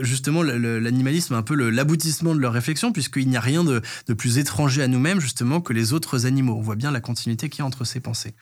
justement, 0.00 0.42
l'animalisme 0.42 1.34
est 1.34 1.36
un 1.36 1.42
peu 1.42 1.54
l'aboutissement 1.70 2.34
de 2.34 2.40
leur 2.40 2.52
réflexion, 2.52 2.92
puisqu'il 2.92 3.28
n'y 3.28 3.36
a 3.36 3.40
rien 3.40 3.64
de, 3.64 3.80
de, 4.06 4.14
plus 4.14 4.38
étranger 4.38 4.82
à 4.82 4.88
nous-mêmes, 4.88 5.20
justement, 5.20 5.60
que 5.60 5.72
les 5.72 5.92
autres 5.92 6.26
animaux. 6.26 6.56
On 6.56 6.62
voit 6.62 6.76
bien 6.76 6.90
la 6.90 7.00
continuité 7.00 7.48
qu'il 7.48 7.60
y 7.60 7.62
a 7.62 7.66
entre 7.66 7.84
ces 7.84 8.00
pensées. 8.00 8.34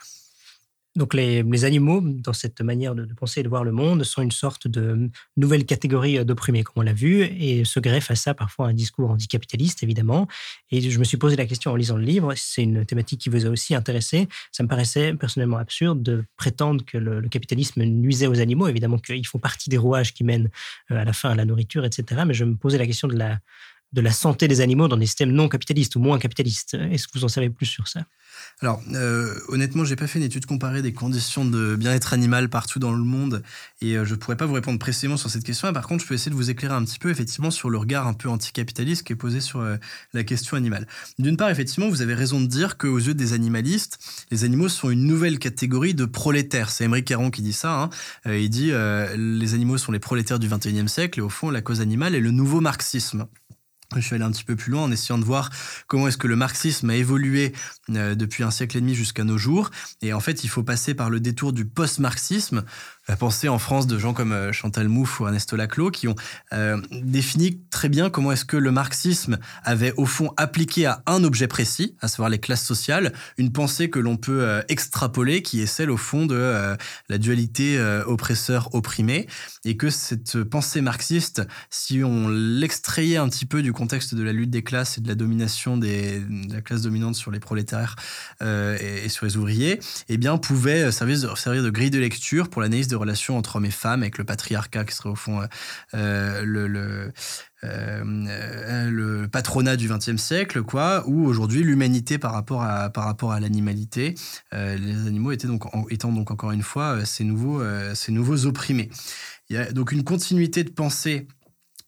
Donc 0.96 1.12
les, 1.14 1.64
animaux, 1.64 2.00
dans 2.02 2.32
cette 2.32 2.60
manière 2.62 2.94
de, 2.94 3.04
penser 3.14 3.40
et 3.40 3.42
de 3.42 3.48
voir 3.48 3.64
le 3.64 3.72
monde, 3.72 4.02
sont 4.02 4.22
une 4.22 4.30
sorte 4.30 4.66
de 4.66 5.10
nouvelle 5.36 5.66
catégorie 5.66 6.24
d'opprimés, 6.24 6.64
comme 6.64 6.74
on 6.76 6.82
l'a 6.82 6.94
vu, 6.94 7.22
et 7.22 7.64
se 7.64 7.80
greffe 7.80 8.10
à 8.10 8.14
ça 8.14 8.34
parfois 8.34 8.68
un 8.68 8.72
discours 8.72 9.10
anticapitaliste, 9.10 9.82
évidemment. 9.82 10.26
Et 10.70 10.80
je 10.80 10.98
me 10.98 11.04
suis 11.04 11.18
posé 11.18 11.36
la 11.36 11.44
question 11.44 11.72
en 11.72 11.76
lisant 11.76 11.96
le 11.96 12.04
livre, 12.04 12.32
c'est 12.36 12.62
une 12.62 12.84
thématique 12.86 13.20
qui 13.20 13.28
vous 13.28 13.46
a 13.46 13.50
aussi 13.50 13.74
intéressé. 13.74 14.28
Ça 14.52 14.62
me 14.62 14.68
paraissait 14.68 15.14
personnellement 15.14 15.58
absurde 15.58 16.02
de 16.02 16.24
prétendre 16.36 16.84
que 16.84 16.98
le, 16.98 17.26
capitalisme 17.28 17.82
nuisait 17.82 18.26
aux 18.26 18.40
animaux. 18.40 18.68
Évidemment 18.68 18.98
qu'ils 18.98 19.26
font 19.26 19.38
partie 19.38 19.68
des 19.68 19.78
rouages 19.78 20.14
qui 20.14 20.24
mènent 20.24 20.48
euh, 20.90 20.96
à 20.96 21.04
la 21.04 21.12
fin 21.12 21.30
à 21.30 21.34
la 21.34 21.44
nourriture, 21.44 21.84
etc. 21.84 22.22
Mais 22.26 22.34
je 22.34 22.44
me 22.44 22.54
posais 22.54 22.78
la 22.78 22.86
question 22.86 23.08
de 23.08 23.16
la, 23.16 23.38
de 23.96 24.00
la 24.02 24.12
santé 24.12 24.46
des 24.46 24.60
animaux 24.60 24.88
dans 24.88 24.98
des 24.98 25.06
systèmes 25.06 25.32
non 25.32 25.48
capitalistes 25.48 25.96
ou 25.96 26.00
moins 26.00 26.18
capitalistes. 26.18 26.74
Est-ce 26.74 27.08
que 27.08 27.18
vous 27.18 27.24
en 27.24 27.28
savez 27.28 27.48
plus 27.48 27.66
sur 27.66 27.88
ça? 27.88 28.02
Alors, 28.60 28.82
euh, 28.92 29.34
honnêtement, 29.48 29.84
j'ai 29.84 29.96
pas 29.96 30.06
fait 30.06 30.18
une 30.18 30.24
étude 30.24 30.44
comparée 30.44 30.82
des 30.82 30.92
conditions 30.92 31.44
de 31.44 31.76
bien-être 31.76 32.12
animal 32.12 32.50
partout 32.50 32.78
dans 32.78 32.92
le 32.92 33.02
monde 33.02 33.42
et 33.80 33.96
euh, 33.96 34.04
je 34.04 34.14
pourrais 34.14 34.36
pas 34.36 34.44
vous 34.44 34.52
répondre 34.52 34.78
précisément 34.78 35.16
sur 35.16 35.30
cette 35.30 35.44
question. 35.44 35.72
Par 35.72 35.86
contre, 35.86 36.02
je 36.02 36.08
peux 36.08 36.14
essayer 36.14 36.30
de 36.30 36.36
vous 36.36 36.50
éclairer 36.50 36.74
un 36.74 36.84
petit 36.84 36.98
peu, 36.98 37.10
effectivement, 37.10 37.50
sur 37.50 37.70
le 37.70 37.78
regard 37.78 38.06
un 38.06 38.12
peu 38.12 38.28
anticapitaliste 38.28 39.06
qui 39.06 39.14
est 39.14 39.16
posé 39.16 39.40
sur 39.40 39.60
euh, 39.60 39.76
la 40.12 40.24
question 40.24 40.58
animale. 40.58 40.86
D'une 41.18 41.38
part, 41.38 41.48
effectivement, 41.48 41.88
vous 41.88 42.02
avez 42.02 42.14
raison 42.14 42.38
de 42.38 42.46
dire 42.46 42.76
qu'aux 42.76 42.98
yeux 42.98 43.14
des 43.14 43.32
animalistes, 43.32 43.98
les 44.30 44.44
animaux 44.44 44.68
sont 44.68 44.90
une 44.90 45.04
nouvelle 45.04 45.38
catégorie 45.38 45.94
de 45.94 46.04
prolétaires. 46.04 46.70
C'est 46.70 46.84
Émeric 46.84 47.06
Caron 47.06 47.30
qui 47.30 47.42
dit 47.42 47.54
ça. 47.54 47.80
Hein. 47.80 47.90
Euh, 48.26 48.38
il 48.38 48.50
dit 48.50 48.72
les 49.16 49.54
animaux 49.54 49.78
sont 49.78 49.92
les 49.92 49.98
prolétaires 49.98 50.38
du 50.38 50.48
21e 50.48 50.88
siècle 50.88 51.18
et 51.18 51.22
au 51.22 51.28
fond, 51.28 51.50
la 51.50 51.62
cause 51.62 51.80
animale 51.80 52.14
est 52.14 52.20
le 52.20 52.30
nouveau 52.30 52.60
marxisme. 52.60 53.26
Je 53.94 54.00
suis 54.00 54.14
allé 54.14 54.24
un 54.24 54.30
petit 54.30 54.44
peu 54.44 54.56
plus 54.56 54.72
loin 54.72 54.82
en 54.82 54.90
essayant 54.90 55.18
de 55.18 55.24
voir 55.24 55.50
comment 55.86 56.08
est-ce 56.08 56.18
que 56.18 56.26
le 56.26 56.36
marxisme 56.36 56.90
a 56.90 56.96
évolué 56.96 57.52
euh, 57.90 58.14
depuis 58.14 58.42
un 58.42 58.50
siècle 58.50 58.76
et 58.76 58.80
demi 58.80 58.94
jusqu'à 58.94 59.24
nos 59.24 59.38
jours. 59.38 59.70
Et 60.02 60.12
en 60.12 60.20
fait, 60.20 60.44
il 60.44 60.48
faut 60.48 60.64
passer 60.64 60.94
par 60.94 61.08
le 61.08 61.20
détour 61.20 61.52
du 61.52 61.64
post-marxisme 61.64 62.64
la 63.08 63.16
pensée 63.16 63.48
en 63.48 63.58
France 63.58 63.86
de 63.86 63.98
gens 63.98 64.14
comme 64.14 64.32
euh, 64.32 64.52
Chantal 64.52 64.88
Mouffe 64.88 65.20
ou 65.20 65.26
Ernesto 65.26 65.56
Laclos 65.56 65.90
qui 65.90 66.08
ont 66.08 66.16
euh, 66.52 66.80
défini 66.90 67.60
très 67.70 67.88
bien 67.88 68.10
comment 68.10 68.32
est-ce 68.32 68.44
que 68.44 68.56
le 68.56 68.72
marxisme 68.72 69.38
avait 69.64 69.92
au 69.96 70.06
fond 70.06 70.32
appliqué 70.36 70.86
à 70.86 71.02
un 71.06 71.22
objet 71.24 71.46
précis, 71.46 71.94
à 72.00 72.08
savoir 72.08 72.28
les 72.28 72.38
classes 72.38 72.64
sociales, 72.64 73.12
une 73.38 73.52
pensée 73.52 73.90
que 73.90 73.98
l'on 73.98 74.16
peut 74.16 74.42
euh, 74.42 74.62
extrapoler 74.68 75.42
qui 75.42 75.60
est 75.60 75.66
celle 75.66 75.90
au 75.90 75.96
fond 75.96 76.26
de 76.26 76.76
la 77.08 77.18
dualité 77.18 77.80
oppresseur-opprimé 78.06 79.26
et 79.64 79.76
que 79.76 79.90
cette 79.90 80.42
pensée 80.44 80.80
marxiste, 80.80 81.42
si 81.70 82.02
on 82.02 82.28
l'extrayait 82.28 83.16
un 83.16 83.28
petit 83.28 83.46
peu 83.46 83.62
du 83.62 83.72
contexte 83.72 84.14
de 84.14 84.22
la 84.22 84.32
lutte 84.32 84.50
des 84.50 84.62
classes 84.62 84.98
et 84.98 85.00
de 85.00 85.08
la 85.08 85.14
domination 85.14 85.76
de 85.76 86.52
la 86.52 86.60
classe 86.60 86.82
dominante 86.82 87.14
sur 87.14 87.30
les 87.30 87.40
prolétaires 87.40 87.96
et, 88.40 89.08
sur 89.08 89.26
les 89.26 89.36
ouvriers, 89.36 89.80
eh 90.08 90.16
bien 90.16 90.36
pouvait 90.38 90.90
servir 90.90 91.62
de 91.62 91.70
grille 91.70 91.90
de 91.90 91.98
lecture 91.98 92.48
pour 92.48 92.62
l'analyse 92.62 92.88
de 92.88 92.95
relations 92.96 93.36
entre 93.36 93.56
hommes 93.56 93.64
et 93.66 93.70
femmes, 93.70 94.02
avec 94.02 94.18
le 94.18 94.24
patriarcat 94.24 94.84
qui 94.84 94.94
serait 94.94 95.10
au 95.10 95.14
fond 95.14 95.42
euh, 95.42 95.46
euh, 95.94 97.10
euh, 97.64 98.90
le 98.90 99.28
patronat 99.28 99.76
du 99.76 99.88
XXe 99.88 100.16
siècle, 100.16 100.62
quoi, 100.62 101.04
ou 101.06 101.26
aujourd'hui 101.26 101.62
l'humanité 101.62 102.18
par 102.18 102.32
rapport 102.32 102.62
à, 102.62 102.84
à 102.86 103.40
l'animalité. 103.40 104.14
les 104.52 105.06
animaux 105.06 105.32
étaient 105.32 105.48
donc, 105.48 105.64
étant 105.90 106.12
donc 106.12 106.30
encore 106.30 106.52
une 106.52 106.62
fois 106.62 107.04
ces 107.04 107.24
nouveaux, 107.24 107.62
ces 107.94 108.12
nouveaux 108.12 108.46
opprimés. 108.46 108.90
Il 109.48 109.56
y 109.56 109.58
a 109.58 109.70
donc 109.72 109.92
une 109.92 110.02
continuité 110.02 110.64
de 110.64 110.70
pensée 110.70 111.28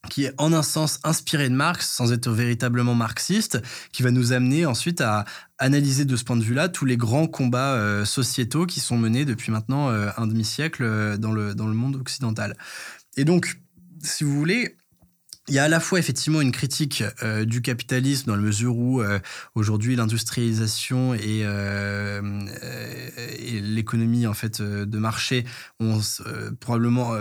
qui 0.09 0.25
est 0.25 0.33
en 0.39 0.53
un 0.53 0.63
sens 0.63 0.99
inspiré 1.05 1.49
de 1.49 1.55
Marx, 1.55 1.89
sans 1.89 2.13
être 2.13 2.31
véritablement 2.31 2.95
marxiste, 2.95 3.61
qui 3.93 4.03
va 4.03 4.11
nous 4.11 4.33
amener 4.33 4.67
ensuite 4.67 5.01
à 5.01 5.25
analyser 5.59 6.05
de 6.05 6.17
ce 6.17 6.25
point 6.25 6.37
de 6.37 6.43
vue-là 6.43 6.69
tous 6.69 6.85
les 6.85 6.97
grands 6.97 7.27
combats 7.27 7.75
euh, 7.75 8.05
sociétaux 8.05 8.67
qui 8.67 8.81
sont 8.81 8.97
menés 8.97 9.25
depuis 9.25 9.51
maintenant 9.53 9.91
euh, 9.91 10.11
un 10.17 10.27
demi-siècle 10.27 10.83
euh, 10.85 11.17
dans, 11.17 11.33
le, 11.33 11.55
dans 11.55 11.67
le 11.67 11.75
monde 11.75 11.97
occidental. 11.97 12.57
Et 13.17 13.25
donc, 13.25 13.61
si 14.03 14.25
vous 14.25 14.35
voulez, 14.37 14.77
il 15.49 15.55
y 15.55 15.59
a 15.59 15.65
à 15.65 15.69
la 15.69 15.81
fois 15.81 15.99
effectivement 15.99 16.43
une 16.43 16.53
critique 16.53 17.03
du 17.47 17.63
capitalisme 17.63 18.27
dans 18.27 18.37
la 18.37 18.43
mesure 18.43 18.77
où 18.77 19.03
aujourd'hui 19.55 19.97
l'industrialisation 19.97 21.15
et, 21.15 21.39
et 23.39 23.61
l'économie 23.63 24.27
en 24.27 24.35
fait 24.35 24.61
de 24.61 24.99
marché 24.99 25.47
ont 25.81 26.03
probablement 26.61 27.15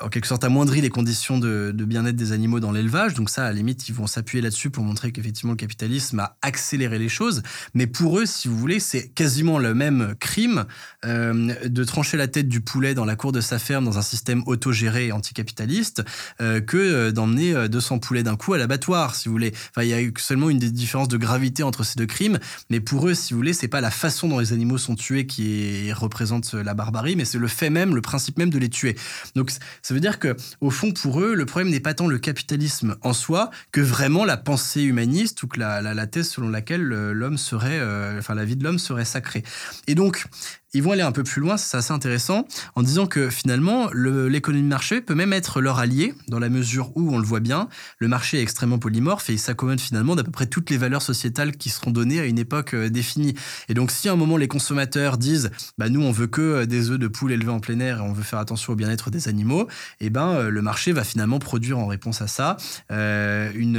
en 0.00 0.08
quelque 0.08 0.26
sorte 0.26 0.44
amoindri 0.44 0.80
les 0.80 0.90
conditions 0.90 1.38
de, 1.38 1.72
bien-être 1.72 2.16
des 2.16 2.32
animaux 2.32 2.60
dans 2.60 2.72
l'élevage. 2.72 3.14
Donc 3.14 3.30
ça, 3.30 3.44
à 3.44 3.48
la 3.48 3.54
limite, 3.54 3.88
ils 3.88 3.94
vont 3.94 4.06
s'appuyer 4.06 4.42
là-dessus 4.42 4.70
pour 4.70 4.84
montrer 4.84 5.12
qu'effectivement 5.12 5.52
le 5.52 5.56
capitalisme 5.56 6.20
a 6.20 6.36
accéléré 6.42 6.98
les 6.98 7.08
choses. 7.08 7.42
Mais 7.74 7.86
pour 7.86 8.18
eux, 8.18 8.26
si 8.26 8.48
vous 8.48 8.56
voulez, 8.56 8.80
c'est 8.80 9.08
quasiment 9.08 9.58
le 9.58 9.74
même 9.74 10.14
crime 10.20 10.64
euh, 11.04 11.54
de 11.66 11.84
trancher 11.84 12.16
la 12.16 12.28
tête 12.28 12.48
du 12.48 12.60
poulet 12.60 12.94
dans 12.94 13.04
la 13.04 13.16
cour 13.16 13.32
de 13.32 13.40
sa 13.40 13.58
ferme 13.58 13.84
dans 13.84 13.98
un 13.98 14.02
système 14.02 14.42
autogéré 14.46 15.12
anticapitaliste 15.12 16.02
euh, 16.40 16.60
que 16.60 16.76
euh, 16.76 17.12
d'emmener 17.12 17.68
200 17.68 17.98
poulets 17.98 18.22
d'un 18.22 18.36
coup 18.36 18.54
à 18.54 18.58
l'abattoir, 18.58 19.14
si 19.14 19.28
vous 19.28 19.34
voulez. 19.34 19.52
Enfin, 19.70 19.82
il 19.82 19.88
y 19.88 19.94
a 19.94 20.10
seulement 20.18 20.50
une 20.50 20.58
des 20.58 20.70
différences 20.70 21.08
de 21.08 21.16
gravité 21.16 21.62
entre 21.62 21.84
ces 21.84 21.98
deux 21.98 22.06
crimes. 22.06 22.38
Mais 22.70 22.80
pour 22.80 23.08
eux, 23.08 23.14
si 23.14 23.32
vous 23.32 23.38
voulez, 23.38 23.52
c'est 23.52 23.68
pas 23.68 23.80
la 23.80 23.90
façon 23.90 24.28
dont 24.28 24.38
les 24.38 24.52
animaux 24.52 24.78
sont 24.78 24.94
tués 24.94 25.26
qui 25.26 25.92
représente 25.92 26.54
la 26.54 26.74
barbarie, 26.74 27.16
mais 27.16 27.24
c'est 27.24 27.38
le 27.38 27.48
fait 27.48 27.70
même, 27.70 27.94
le 27.94 28.00
principe 28.00 28.38
même 28.38 28.50
de 28.50 28.58
les 28.58 28.68
tuer. 28.68 28.96
Donc 29.34 29.50
ça 29.82 29.94
veut 29.94 30.00
dire 30.00 30.18
que, 30.18 30.36
au 30.60 30.70
fond, 30.70 30.92
pour 30.92 31.20
eux, 31.20 31.34
le 31.34 31.46
problème 31.46 31.70
n'est 31.70 31.80
pas 31.80 31.94
tant 31.94 32.06
le 32.06 32.18
capitalisme 32.18 32.96
en 33.02 33.12
soi 33.12 33.50
que 33.72 33.80
vraiment 33.80 34.24
la 34.24 34.36
pensée 34.36 34.82
humaniste 34.82 35.42
ou 35.42 35.48
que 35.48 35.58
la, 35.58 35.80
la, 35.80 36.06
thèse 36.06 36.28
selon 36.28 36.48
laquelle 36.48 36.82
l'homme 36.82 37.38
serait, 37.38 37.78
euh, 37.80 38.18
enfin, 38.18 38.34
la 38.34 38.44
vie 38.44 38.56
de 38.56 38.64
l'homme 38.64 38.78
serait 38.78 39.04
sacrée. 39.04 39.42
Et 39.86 39.94
donc, 39.94 40.26
ils 40.72 40.82
vont 40.82 40.92
aller 40.92 41.02
un 41.02 41.12
peu 41.12 41.24
plus 41.24 41.40
loin, 41.40 41.56
c'est 41.56 41.76
assez 41.76 41.92
intéressant, 41.92 42.46
en 42.74 42.82
disant 42.82 43.06
que 43.06 43.28
finalement, 43.30 43.90
l'économie 43.92 44.62
de 44.62 44.68
marché 44.68 45.00
peut 45.00 45.14
même 45.14 45.32
être 45.32 45.60
leur 45.60 45.78
allié, 45.78 46.14
dans 46.28 46.38
la 46.38 46.48
mesure 46.48 46.92
où, 46.96 47.12
on 47.12 47.18
le 47.18 47.24
voit 47.24 47.40
bien, 47.40 47.68
le 47.98 48.08
marché 48.08 48.38
est 48.38 48.42
extrêmement 48.42 48.78
polymorphe 48.78 49.30
et 49.30 49.32
il 49.32 49.38
s'accommode 49.38 49.80
finalement 49.80 50.14
d'à 50.14 50.22
peu 50.22 50.30
près 50.30 50.46
toutes 50.46 50.70
les 50.70 50.78
valeurs 50.78 51.02
sociétales 51.02 51.56
qui 51.56 51.70
seront 51.70 51.90
données 51.90 52.20
à 52.20 52.24
une 52.24 52.38
époque 52.38 52.74
euh, 52.74 52.88
définie. 52.88 53.34
Et 53.68 53.74
donc, 53.74 53.90
si 53.90 54.08
à 54.08 54.12
un 54.12 54.16
moment 54.16 54.36
les 54.36 54.48
consommateurs 54.48 55.18
disent, 55.18 55.50
bah 55.78 55.88
nous, 55.88 56.02
on 56.02 56.12
veut 56.12 56.26
que 56.26 56.40
euh, 56.40 56.66
des 56.66 56.90
œufs 56.90 56.98
de 56.98 57.08
poule 57.08 57.32
élevés 57.32 57.50
en 57.50 57.60
plein 57.60 57.80
air 57.80 57.98
et 57.98 58.02
on 58.02 58.12
veut 58.12 58.22
faire 58.22 58.38
attention 58.38 58.72
au 58.72 58.76
bien-être 58.76 59.10
des 59.10 59.28
animaux, 59.28 59.68
et 60.00 60.06
eh 60.06 60.10
ben 60.10 60.28
euh, 60.28 60.50
le 60.50 60.62
marché 60.62 60.92
va 60.92 61.04
finalement 61.04 61.38
produire 61.38 61.78
en 61.78 61.86
réponse 61.86 62.22
à 62.22 62.26
ça 62.26 62.56
une 62.90 63.76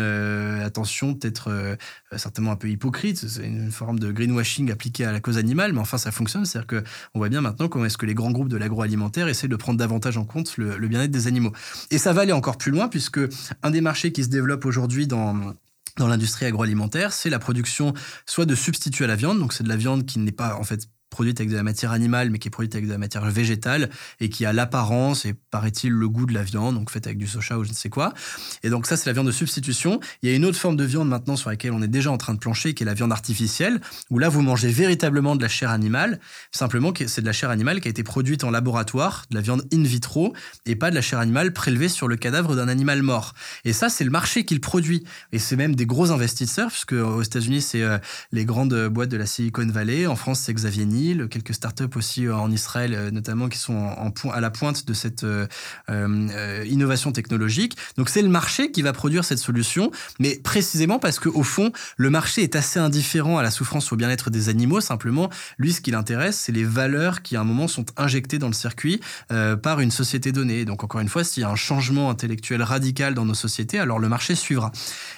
attention 0.63 1.13
peut-être 1.13 1.77
certainement 2.17 2.52
un 2.52 2.56
peu 2.56 2.69
hypocrite, 2.69 3.28
c'est 3.28 3.45
une 3.45 3.71
forme 3.71 4.00
de 4.00 4.12
greenwashing 4.12 4.71
appliquée 4.71 5.06
à 5.06 5.12
la 5.12 5.19
cause 5.19 5.38
animale, 5.38 5.74
mais 5.74 5.80
enfin 5.80 5.97
ça 5.97 6.12
fonctionne, 6.12 6.45
c'est-à-dire 6.45 6.67
que 6.67 6.84
on 7.13 7.19
voit 7.19 7.30
bien 7.30 7.41
maintenant 7.41 7.67
comment 7.67 7.86
est-ce 7.86 7.97
que 7.97 8.06
les 8.06 8.13
grands 8.13 8.32
groupes 8.32 8.50
de 8.50 8.58
l'agroalimentaire 8.58 9.28
essaient 9.28 9.47
de 9.47 9.56
prendre 9.56 9.80
davantage 9.80 10.17
en 10.17 10.26
compte 10.26 10.58
le, 10.58 10.78
le 10.78 10.88
bien-être 10.88 11.12
des 11.12 11.28
animaux. 11.28 11.54
Et 11.89 11.97
ça 11.97 12.13
va 12.13 12.21
aller 12.21 12.34
encore 12.34 12.58
plus 12.58 12.71
loin 12.71 12.88
puisque 12.88 13.19
un 13.63 13.71
des 13.71 13.82
marchés 13.82 14.12
qui 14.12 14.24
se 14.24 14.30
développe 14.30 14.65
aujourd'hui 14.65 15.08
dans 15.08 15.54
dans 15.97 16.08
l'industrie 16.08 16.45
agroalimentaire, 16.45 17.12
c'est 17.12 17.30
la 17.30 17.39
production 17.39 17.93
soit 18.26 18.45
de 18.45 18.56
substituts 18.56 19.04
à 19.04 19.08
la 19.08 19.17
viande, 19.17 19.39
donc 19.39 19.52
c'est 19.52 19.63
de 19.63 19.69
la 19.69 19.76
viande 19.76 20.06
qui 20.06 20.19
n'est 20.19 20.32
pas 20.32 20.56
en 20.56 20.63
fait 20.63 20.88
produite 21.12 21.39
avec 21.39 21.52
de 21.52 21.56
la 21.56 21.62
matière 21.62 21.91
animale, 21.91 22.32
mais 22.32 22.39
qui 22.39 22.47
est 22.47 22.52
produite 22.52 22.74
avec 22.74 22.88
de 22.88 22.91
la 22.91 22.97
matière 22.97 23.24
végétale 23.30 23.89
et 24.19 24.30
qui 24.30 24.45
a 24.45 24.54
l'apparence 24.54 25.26
et 25.26 25.36
paraît-il 25.52 25.91
le 25.91 26.10
goût 26.10 26.26
de 26.26 26.34
la 26.34 26.41
viande, 26.41 26.76
donc 26.76 26.89
faite 26.89 27.06
avec 27.06 27.19
du 27.19 27.28
soja 27.28 27.60
ou 27.60 27.63
je 27.63 27.69
ne 27.69 27.76
sais 27.76 27.89
quoi. 27.89 28.13
Et 28.63 28.69
donc 28.69 28.88
ça, 28.88 28.97
c'est 28.97 29.08
la 29.08 29.13
viande 29.13 29.28
de 29.28 29.32
substitution. 29.32 30.00
Il 30.24 30.30
y 30.30 30.34
a 30.34 30.36
une 30.36 30.45
autre 30.45 30.58
forme 30.58 30.78
de 30.78 30.86
viande 30.86 31.10
maintenant 31.10 31.36
sur 31.36 31.50
laquelle 31.50 31.74
on 31.74 31.82
est 31.82 31.89
déjà 31.89 32.12
en 32.12 32.18
train 32.18 32.34
de 32.34 32.39
plancher, 32.39 32.74
qui 32.74 32.84
est 32.84 32.86
la 32.86 32.93
viande 32.93 33.12
artificielle, 33.12 33.82
où 34.09 34.20
là, 34.20 34.30
vous 34.30 34.41
mangez 34.41 34.70
véritablement 34.70 35.36
de 35.36 35.41
la 35.41 35.49
chair 35.49 35.70
animale, 35.70 36.20
simplement 36.51 36.93
que 36.93 37.07
c'est 37.07 37.22
de 37.22 37.26
la 37.26 37.34
chair 37.34 37.49
animale 37.49 37.82
qui 37.82 37.89
a 37.89 37.91
été 37.91 38.03
produite 38.03 38.45
en 38.45 38.49
laboratoire, 38.49 39.26
de 39.30 39.36
la 39.36 39.41
viande 39.41 39.68
in 39.74 39.84
vitro, 39.84 40.34
et 40.66 40.78
pas 40.78 40.91
de 40.91 40.95
la 40.95 41.01
chair 41.01 41.20
animale 41.20 41.51
prélevée 41.51 41.89
sur 41.89 42.07
le 42.07 42.16
cadavre 42.16 42.55
d'un 42.55 42.70
animal 42.70 43.03
mort. 43.03 43.34
Et 43.66 43.74
ça, 43.74 43.89
c'est 43.89 44.05
le 44.05 44.12
marché 44.12 44.45
qui 44.45 44.53
le 44.53 44.62
produit. 44.62 45.03
Et 45.34 45.39
c'est 45.39 45.57
même 45.57 45.76
des 45.76 45.86
gros 45.86 46.12
investisseurs, 46.12 46.70
puisque 46.70 46.93
aux 46.93 47.22
États-Unis, 47.22 47.62
c'est 47.62 47.82
euh, 47.82 47.97
les 48.32 48.45
grandes 48.45 48.88
boîtes 48.88 49.09
de 49.09 49.18
la 49.18 49.26
Silicon 49.26 49.68
Valley. 49.68 50.07
En 50.07 50.16
France, 50.16 50.39
c'est 50.39 50.53
Xavier 50.53 50.86
Niel 50.86 51.01
quelques 51.30 51.54
startups 51.54 51.95
aussi 51.95 52.26
euh, 52.26 52.36
en 52.36 52.52
Israël 52.52 52.93
euh, 52.93 53.12
notamment 53.12 53.49
qui 53.49 53.58
sont 53.58 53.95
à 54.34 54.41
la 54.41 54.49
pointe 54.49 54.86
de 54.86 54.93
cette 54.93 55.24
euh, 55.24 55.47
innovation 56.66 57.12
technologique. 57.12 57.78
Donc 57.97 58.10
c'est 58.10 58.22
le 58.22 58.30
marché 58.30 58.72
qui 58.72 58.82
va 58.82 58.93
produire 58.93 59.26
cette 59.26 59.39
solution, 59.39 59.91
mais 60.20 60.39
précisément 60.43 60.99
parce 60.99 61.20
que 61.20 61.30
au 61.30 61.43
fond 61.43 61.72
le 61.97 62.10
marché 62.10 62.43
est 62.43 62.56
assez 62.56 62.80
indifférent 62.80 63.38
à 63.38 63.43
la 63.43 63.52
souffrance 63.52 63.91
ou 63.91 63.95
au 63.95 63.97
bien-être 63.97 64.30
des 64.30 64.49
animaux. 64.49 64.82
Simplement, 64.82 65.30
lui 65.58 65.74
ce 65.74 65.82
qui 65.82 65.91
l'intéresse, 65.91 66.38
c'est 66.38 66.52
les 66.52 66.64
valeurs 66.64 67.22
qui 67.22 67.36
à 67.36 67.41
un 67.41 67.43
moment 67.43 67.68
sont 67.68 67.86
injectées 67.97 68.38
dans 68.38 68.47
le 68.47 68.54
circuit 68.54 69.02
par 69.62 69.80
une 69.80 69.91
société 69.91 70.32
donnée. 70.32 70.66
Donc 70.66 70.84
encore 70.84 71.02
une 71.02 71.10
fois, 71.10 71.24
s'il 71.24 71.41
y 71.41 71.43
a 71.45 71.49
un 71.49 71.56
changement 71.56 72.10
intellectuel 72.10 72.62
radical 72.64 73.14
dans 73.14 73.26
nos 73.26 73.34
sociétés, 73.34 73.80
alors 73.80 73.99
le 73.99 74.10
marché 74.10 74.36
suivra. 74.36 74.72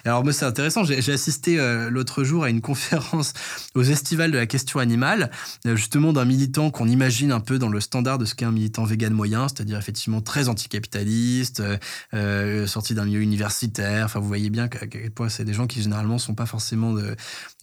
alors 0.05 0.23
moi 0.23 0.33
c'est 0.33 0.45
intéressant, 0.45 0.83
j'ai 0.83 1.13
assisté 1.13 1.57
l'autre 1.89 2.23
jour 2.23 2.43
à 2.43 2.49
une 2.49 2.61
conférence 2.69 3.33
aux 3.75 3.83
estivales 3.83 4.31
de 4.31 4.37
la 4.37 4.47
question 4.47 4.79
animale 4.79 5.29
justement 5.75 6.13
d'un 6.13 6.25
militant 6.25 6.71
qu'on 6.71 6.87
imagine 6.87 7.31
un 7.31 7.39
peu 7.39 7.59
dans 7.59 7.69
le 7.69 7.79
standard 7.79 8.17
de 8.17 8.25
ce 8.25 8.35
qu'est 8.35 8.45
un 8.45 8.51
militant 8.51 8.83
vegan 8.83 9.13
moyen, 9.13 9.47
c'est-à-dire 9.47 9.77
effectivement 9.77 10.21
très 10.21 10.49
anticapitaliste, 10.49 11.59
euh, 11.59 11.77
euh 12.13 12.67
sorti 12.67 12.93
d'un 12.93 13.05
milieu 13.05 13.21
universitaire. 13.21 14.05
Enfin, 14.05 14.19
vous 14.19 14.27
voyez 14.27 14.49
bien 14.49 14.67
qu'à 14.67 14.87
quel 14.87 15.11
point 15.11 15.29
c'est 15.29 15.45
des 15.45 15.53
gens 15.53 15.67
qui 15.67 15.81
généralement 15.81 16.17
sont 16.17 16.35
pas 16.35 16.45
forcément 16.45 16.93
de, 16.93 17.15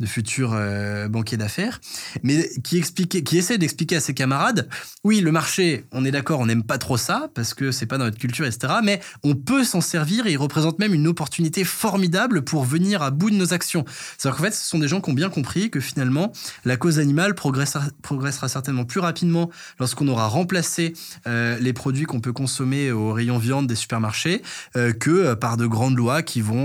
futurs 0.05 0.53
euh, 0.55 1.09
banquiers 1.09 1.37
d'affaires, 1.37 1.81
mais 2.23 2.51
qui 2.63 2.81
qui 2.83 3.39
essaie 3.39 3.59
d'expliquer 3.59 3.97
à 3.97 4.01
ses 4.01 4.15
camarades, 4.15 4.69
oui, 5.05 5.21
le 5.21 5.33
marché, 5.33 5.85
on 5.93 6.05
est 6.05 6.11
d'accord, 6.11 6.41
on 6.41 6.47
n'aime 6.47 6.63
pas 6.63 6.79
trop 6.79 6.97
ça 6.97 7.31
parce 7.35 7.55
que 7.55 7.71
c'est 7.73 7.87
pas 7.87 7.99
dans 7.99 8.05
notre 8.05 8.19
culture, 8.19 8.47
etc. 8.47 8.75
Mais 8.83 9.01
on 9.23 9.35
peut 9.35 9.65
s'en 9.65 9.81
servir 9.81 10.27
et 10.27 10.33
il 10.33 10.37
représente 10.37 10.79
même 10.79 10.95
une 10.95 11.07
opportunité 11.07 11.65
formidable 11.65 12.43
pour 12.43 12.65
venir 12.65 13.03
à 13.03 13.11
bout 13.11 13.31
de 13.31 13.37
nos 13.37 13.53
actions. 13.53 13.85
C'est-à-dire 14.19 14.37
qu'en 14.37 14.45
fait, 14.45 14.55
ce 14.55 14.67
sont 14.67 14.79
des 14.79 14.89
gens 14.89 15.01
qui 15.01 15.11
ont 15.11 15.15
bien 15.15 15.31
compris 15.31 15.71
que 15.71 15.81
finalement, 15.81 16.33
la 16.65 16.77
cause 16.77 16.99
animale 16.99 17.35
progressera, 17.35 17.85
progressera 18.01 18.49
certainement 18.49 18.85
plus 18.85 19.01
rapidement 19.01 19.51
lorsqu'on 19.79 20.09
aura 20.09 20.27
remplacé 20.27 20.95
euh, 21.27 21.59
les 21.59 21.73
produits 21.73 22.05
qu'on 22.05 22.21
peut 22.21 22.33
consommer 22.33 22.91
au 22.91 23.13
rayon 23.13 23.39
viande 23.39 23.67
des 23.67 23.75
supermarchés 23.75 24.43
euh, 24.77 24.93
que 24.93 25.11
euh, 25.11 25.37
par 25.37 25.57
de 25.57 25.67
grandes 25.67 25.97
lois 25.97 26.23
qui 26.23 26.41
vont 26.41 26.61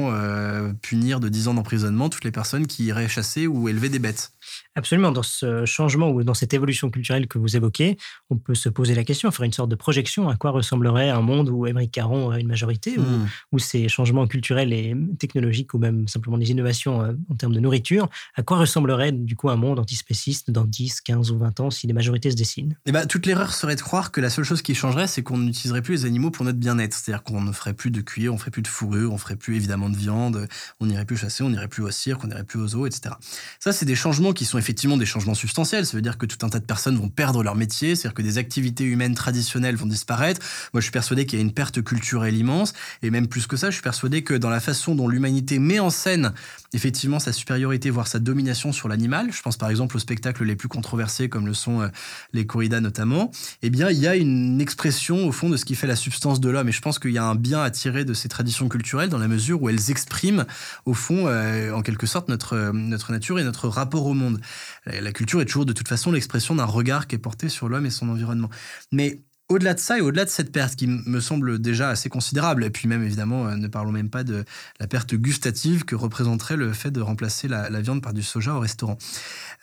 punir 0.82 1.20
de 1.20 1.30
10 1.30 1.48
ans 1.48 1.54
d'emprisonnement 1.54 2.10
toutes 2.10 2.24
les 2.24 2.32
personnes 2.32 2.68
qui 2.68 2.86
iraient 2.86 3.08
chasser 3.08 3.48
ou 3.48 3.70
élever 3.70 3.90
des 3.90 4.00
bêtes. 4.00 4.32
Absolument. 4.76 5.12
Dans 5.12 5.24
ce 5.24 5.66
changement 5.66 6.12
ou 6.12 6.24
dans 6.24 6.34
cette 6.34 6.54
évolution 6.54 6.90
culturelle 6.90 7.28
que 7.28 7.38
vous 7.38 7.56
évoquez, 7.56 7.98
on 8.30 8.38
peut 8.38 8.56
se 8.56 8.68
poser 8.68 8.94
la 8.94 9.04
question, 9.04 9.32
faire 9.32 9.46
une 9.46 9.54
sorte 9.54 9.70
de 9.70 9.76
projection 9.76 10.30
à 10.30 10.36
quoi 10.36 10.52
ressemblerait 10.52 11.10
un 11.10 11.22
monde 11.22 11.50
où 11.50 11.66
Émeric 11.66 11.92
Caron 11.92 12.26
aurait 12.26 12.42
une 12.42 12.48
majorité, 12.48 12.98
hmm. 12.98 13.28
où, 13.52 13.60
ces 13.60 13.88
changements 13.88 14.28
culturels 14.28 14.74
et 14.74 14.96
technologiques 15.18 15.74
ou 15.74 15.80
même 15.80 16.08
simplement 16.08 16.38
des 16.38 16.52
innovations 16.52 17.02
euh, 17.02 17.14
en 17.32 17.36
termes 17.36 17.54
de 17.54 17.60
nourriture, 17.60 18.10
à 18.36 18.44
quoi 18.44 18.58
ressemblerait 18.58 19.12
du 19.12 19.36
coup 19.36 19.50
un 19.50 19.56
monde 19.56 19.80
antispéciste 19.80 20.52
dans 20.52 20.66
10, 20.66 21.02
15 21.02 21.32
ou 21.32 21.40
20 21.40 21.60
ans 21.62 21.72
si 21.72 21.88
les 21.88 21.94
majorités 21.94 22.32
se 22.32 22.36
dessinent? 22.36 22.78
Eh 22.86 22.92
ben, 22.92 23.06
Toute 23.06 23.26
l'erreur 23.26 23.54
serait 23.54 23.76
de 23.76 23.82
croire 23.82 24.12
que 24.12 24.22
la 24.22 24.30
seule 24.30 24.44
chose 24.44 24.62
qui 24.62 24.76
changerait, 24.76 25.08
c'est 25.08 25.24
qu'on 25.24 25.38
n'utiliserait 25.38 25.82
plus 25.82 25.94
les 25.94 26.06
animaux 26.06 26.32
pour 26.32 26.46
notre 26.46 26.60
bien-être. 26.60 26.94
C'est-à-dire 26.94 27.24
qu'on 27.24 27.42
ne 27.42 27.52
ferait 27.52 27.74
plus 27.74 27.92
de 27.92 28.02
cuir, 28.02 28.34
on 28.34 28.38
ferait 28.38 28.52
plus 28.52 28.62
de 28.62 28.68
fourrure, 28.68 29.14
on 29.14 29.18
ferait 29.18 29.36
plus 29.36 29.56
évidemment 29.56 29.90
de 29.90 29.98
viande, 29.98 30.48
on 30.80 30.86
n'irait 30.86 31.06
plus 31.06 31.18
chasser, 31.18 31.44
on 31.44 31.50
n'irait 31.50 31.68
plus 31.68 31.84
au 31.84 31.92
cirque, 31.92 32.24
on 32.24 32.28
n'irait 32.28 32.44
plus 32.44 32.60
aux 32.60 32.68
zoos, 32.68 32.88
etc. 32.88 33.16
Ça, 33.60 33.72
c'est 33.72 33.86
des 33.86 33.96
changements 33.96 34.34
qui 34.34 34.46
sont 34.46 34.58
effectivement 34.66 34.98
des 34.98 35.06
changements 35.06 35.36
substantiels. 35.36 35.86
Ça 35.86 35.96
veut 35.96 36.02
dire 36.02 36.18
que 36.18 36.26
tout 36.26 36.44
un 36.44 36.50
tas 36.50 36.60
de 36.60 36.66
personnes 36.66 36.98
vont 36.98 37.10
perdre 37.10 37.44
leur 37.44 37.56
métier, 37.56 37.96
c'est-à-dire 37.96 38.16
que 38.16 38.24
des 38.24 38.40
activités 38.40 38.84
humaines 38.84 39.14
traditionnelles 39.14 39.76
vont 39.76 39.86
disparaître. 39.86 40.42
Moi, 40.74 40.82
je 40.82 40.86
suis 40.86 40.92
persuadé 40.92 41.28
qu'il 41.28 41.38
y 41.38 41.42
a 41.42 41.46
une 41.46 41.54
perte 41.54 41.84
culturelle 41.84 42.36
immense. 42.36 42.74
Et 43.04 43.12
même 43.12 43.28
plus 43.28 43.46
que 43.46 43.58
ça, 43.58 43.70
je 43.70 43.76
suis 43.76 43.84
persuadé 43.84 44.24
que 44.24 44.34
dans 44.34 44.50
la 44.50 44.60
façon 44.60 44.96
dont 44.96 45.08
l'humanité 45.08 45.60
met 45.60 45.80
en 45.80 45.92
scène 45.92 46.34
effectivement 46.74 47.20
sa 47.20 47.32
supériorité, 47.32 47.92
voire 47.92 48.08
sa 48.08 48.18
domination 48.18 48.74
sur 48.74 48.90
l'animal, 48.90 49.32
je 49.32 49.42
pense 49.42 49.56
par 49.56 49.70
exemple 49.70 49.96
aux 49.96 50.00
spectacles 50.00 50.44
les 50.44 50.56
plus 50.56 50.68
controversés 50.68 51.30
comme 51.30 51.46
le 51.46 51.54
sont 51.54 51.82
euh, 51.82 51.88
les 52.34 52.46
corridas 52.46 52.82
notamment, 52.82 53.32
eh 53.62 53.70
bien, 53.70 53.90
il 53.92 54.00
y 54.00 54.08
a 54.08 54.16
une 54.16 54.60
expression 54.60 55.28
au 55.28 55.32
fond 55.32 55.50
de 55.50 55.58
ce 55.58 55.66
qui 55.66 55.76
fait 55.76 55.88
la 55.88 55.96
substance 55.96 56.40
de 56.40 56.50
l'homme. 56.50 56.70
Et 56.70 56.72
je 56.72 56.82
pense 56.82 56.98
qu'il 56.98 57.12
y 57.12 57.20
a 57.20 57.24
un 57.24 57.36
bien 57.36 57.62
à 57.62 57.70
tirer 57.70 58.04
de 58.04 58.14
ces 58.14 58.30
traditions 58.30 58.68
culturelles 58.68 59.10
dans 59.10 59.20
la 59.20 59.28
mesure 59.28 59.62
où 59.62 59.70
elles 59.70 59.92
expriment 59.92 60.46
au 60.86 60.96
fond, 60.96 61.28
euh, 61.28 61.72
en 61.72 61.84
quelque 61.84 62.08
sorte, 62.08 62.30
notre, 62.30 62.72
notre 62.74 63.12
nature 63.12 63.40
et 63.40 63.44
notre 63.44 63.68
rapport 63.68 64.08
au 64.08 64.14
monde. 64.14 64.42
La 64.86 65.12
culture 65.12 65.42
est 65.42 65.46
toujours 65.46 65.66
de 65.66 65.74
toute 65.74 65.88
façon 65.88 66.12
l'expression 66.12 66.56
d'un 66.56 66.66
regard 66.66 67.08
qui 67.08 67.16
est 67.16 67.20
porté 67.20 67.50
sur 67.50 67.70
l'homme 67.70 67.86
et 67.86 67.90
son 67.90 68.10
environnement. 68.10 68.50
Mais 68.92 69.20
au-delà 69.48 69.76
de 69.76 69.80
ça 69.80 69.98
et 69.98 70.02
au-delà 70.02 70.26
de 70.26 70.30
cette 70.30 70.52
perte 70.52 70.76
qui 70.76 70.88
me 70.88 71.20
semble 71.20 71.60
déjà 71.60 71.90
assez 71.90 72.10
considérable, 72.10 72.64
et 72.64 72.70
puis 72.70 72.88
même 72.88 73.04
évidemment, 73.04 73.48
euh, 73.48 73.56
ne 73.56 73.68
parlons 73.68 73.92
même 73.92 74.10
pas 74.10 74.24
de 74.24 74.44
la 74.80 74.88
perte 74.88 75.14
gustative 75.16 75.86
que 75.86 75.96
représenterait 75.96 76.58
le 76.58 76.74
fait 76.74 76.92
de 76.92 77.02
remplacer 77.02 77.48
la, 77.48 77.70
viande 77.82 78.02
par 78.02 78.14
du 78.14 78.24
soja 78.24 78.56
au 78.56 78.60
restaurant. 78.60 78.98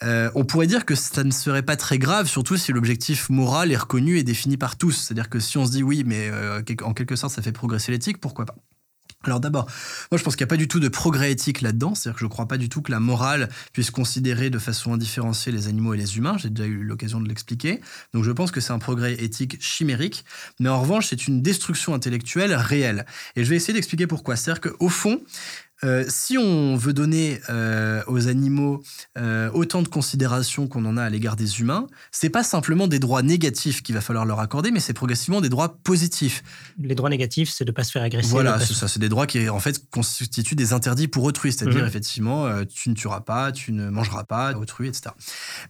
Euh, 0.03 0.31
on 0.35 0.45
pourrait 0.45 0.69
dire 0.69 0.85
que 0.85 0.95
ça 0.95 1.25
ne 1.25 1.33
serait 1.33 1.63
pas 1.63 1.77
très 1.77 1.99
grave, 1.99 2.29
surtout 2.29 2.57
si 2.57 2.73
l'objectif 2.73 3.29
moral 3.31 3.73
est 3.73 3.77
reconnu 3.77 4.19
et 4.19 4.23
défini 4.23 4.57
par 4.57 4.77
tous. 4.77 4.93
C'est-à-dire 4.93 5.29
que 5.29 5.41
si 5.41 5.59
on 5.59 5.67
se 5.67 5.73
dit 5.73 5.83
oui, 5.83 6.05
mais 6.07 6.29
euh, 6.31 6.63
en 6.83 6.95
quelque 6.95 7.17
sorte 7.17 7.35
ça 7.35 7.43
fait 7.43 7.53
progresser 7.53 7.91
l'éthique, 7.91 8.19
pourquoi 8.19 8.45
pas? 8.45 8.55
Alors 9.25 9.41
d'abord, 9.41 9.67
moi 10.11 10.19
je 10.19 10.23
pense 10.25 10.37
qu'il 10.37 10.45
n'y 10.45 10.49
a 10.49 10.55
pas 10.55 10.57
du 10.57 10.69
tout 10.69 10.81
de 10.81 10.89
progrès 10.89 11.33
éthique 11.33 11.61
là-dedans, 11.61 11.95
c'est-à-dire 11.95 12.15
que 12.15 12.21
je 12.21 12.27
ne 12.27 12.31
crois 12.31 12.47
pas 12.47 12.59
du 12.59 12.69
tout 12.69 12.83
que 12.83 12.91
la 12.91 13.01
morale 13.01 13.49
puisse 13.73 13.91
considérer 13.91 14.51
de 14.51 14.59
façon 14.59 14.93
indifférenciée 14.93 15.53
les 15.53 15.69
animaux 15.69 15.95
et 15.95 15.97
les 15.97 16.17
humains, 16.17 16.37
j'ai 16.39 16.51
déjà 16.51 16.69
eu 16.69 16.83
l'occasion 16.83 17.21
de 17.21 17.29
l'expliquer, 17.29 17.81
donc 18.15 18.25
je 18.25 18.31
pense 18.31 18.51
que 18.51 18.61
c'est 18.61 18.73
un 18.73 18.79
progrès 18.79 19.15
éthique 19.23 19.63
chimérique, 19.63 20.25
mais 20.61 20.69
en 20.69 20.81
revanche 20.81 21.07
c'est 21.09 21.27
une 21.29 21.43
destruction 21.43 21.95
intellectuelle 21.95 22.55
réelle. 22.55 23.07
Et 23.37 23.45
je 23.45 23.51
vais 23.51 23.57
essayer 23.57 23.75
d'expliquer 23.75 24.07
pourquoi. 24.07 24.37
C'est-à-dire 24.37 24.73
qu'au 24.73 24.89
fond, 24.89 25.21
euh, 25.85 26.05
si 26.09 26.39
on 26.39 26.77
veut 26.77 26.93
donner 26.93 27.41
euh, 27.51 28.03
aux 28.07 28.29
animaux 28.29 28.83
euh, 29.19 29.51
autant 29.53 29.83
de 29.83 29.89
considération 29.89 30.69
qu'on 30.69 30.85
en 30.85 30.97
a 30.97 31.03
à 31.03 31.11
l'égard 31.11 31.35
des 31.35 31.61
humains, 31.61 31.89
c'est 32.13 32.31
pas 32.31 32.45
simplement 32.45 32.87
des 32.87 33.01
droits 33.01 33.23
négatifs 33.23 33.83
qu'il 33.83 33.97
va 33.97 34.01
falloir 34.01 34.25
leur 34.25 34.39
accorder, 34.39 34.71
mais 34.71 34.79
c'est 34.79 34.93
progressivement 34.93 35.41
des 35.41 35.49
droits 35.49 35.79
positifs. 35.83 36.45
Les 36.81 36.95
droits 36.95 37.11
négatifs, 37.11 37.51
c'est 37.51 37.65
de 37.65 37.73
pas 37.73 37.83
se 37.83 37.91
faire 37.91 38.03
agresser. 38.03 38.29
Voilà, 38.29 38.61
c'est 38.61 38.75
ça, 38.75 38.87
c'est 38.87 39.01
des 39.01 39.09
droits 39.09 39.27
qui 39.27 39.49
en 39.49 39.59
fait 39.59 39.83
constituent 39.91 40.55
des 40.55 40.73
interdits 40.73 41.09
pour 41.09 41.25
autrui, 41.25 41.53
c'est-à-dire 41.53 41.81
mhm. 41.81 41.89
effectivement, 41.89 42.65
tu 42.65 42.89
ne 42.89 42.95
tueras 42.95 43.21
pas, 43.21 43.51
tu 43.51 43.73
ne 43.73 43.91
mangeras 43.91 44.25
pas 44.25 44.53
autrui, 44.53 44.89
etc. 44.89 45.11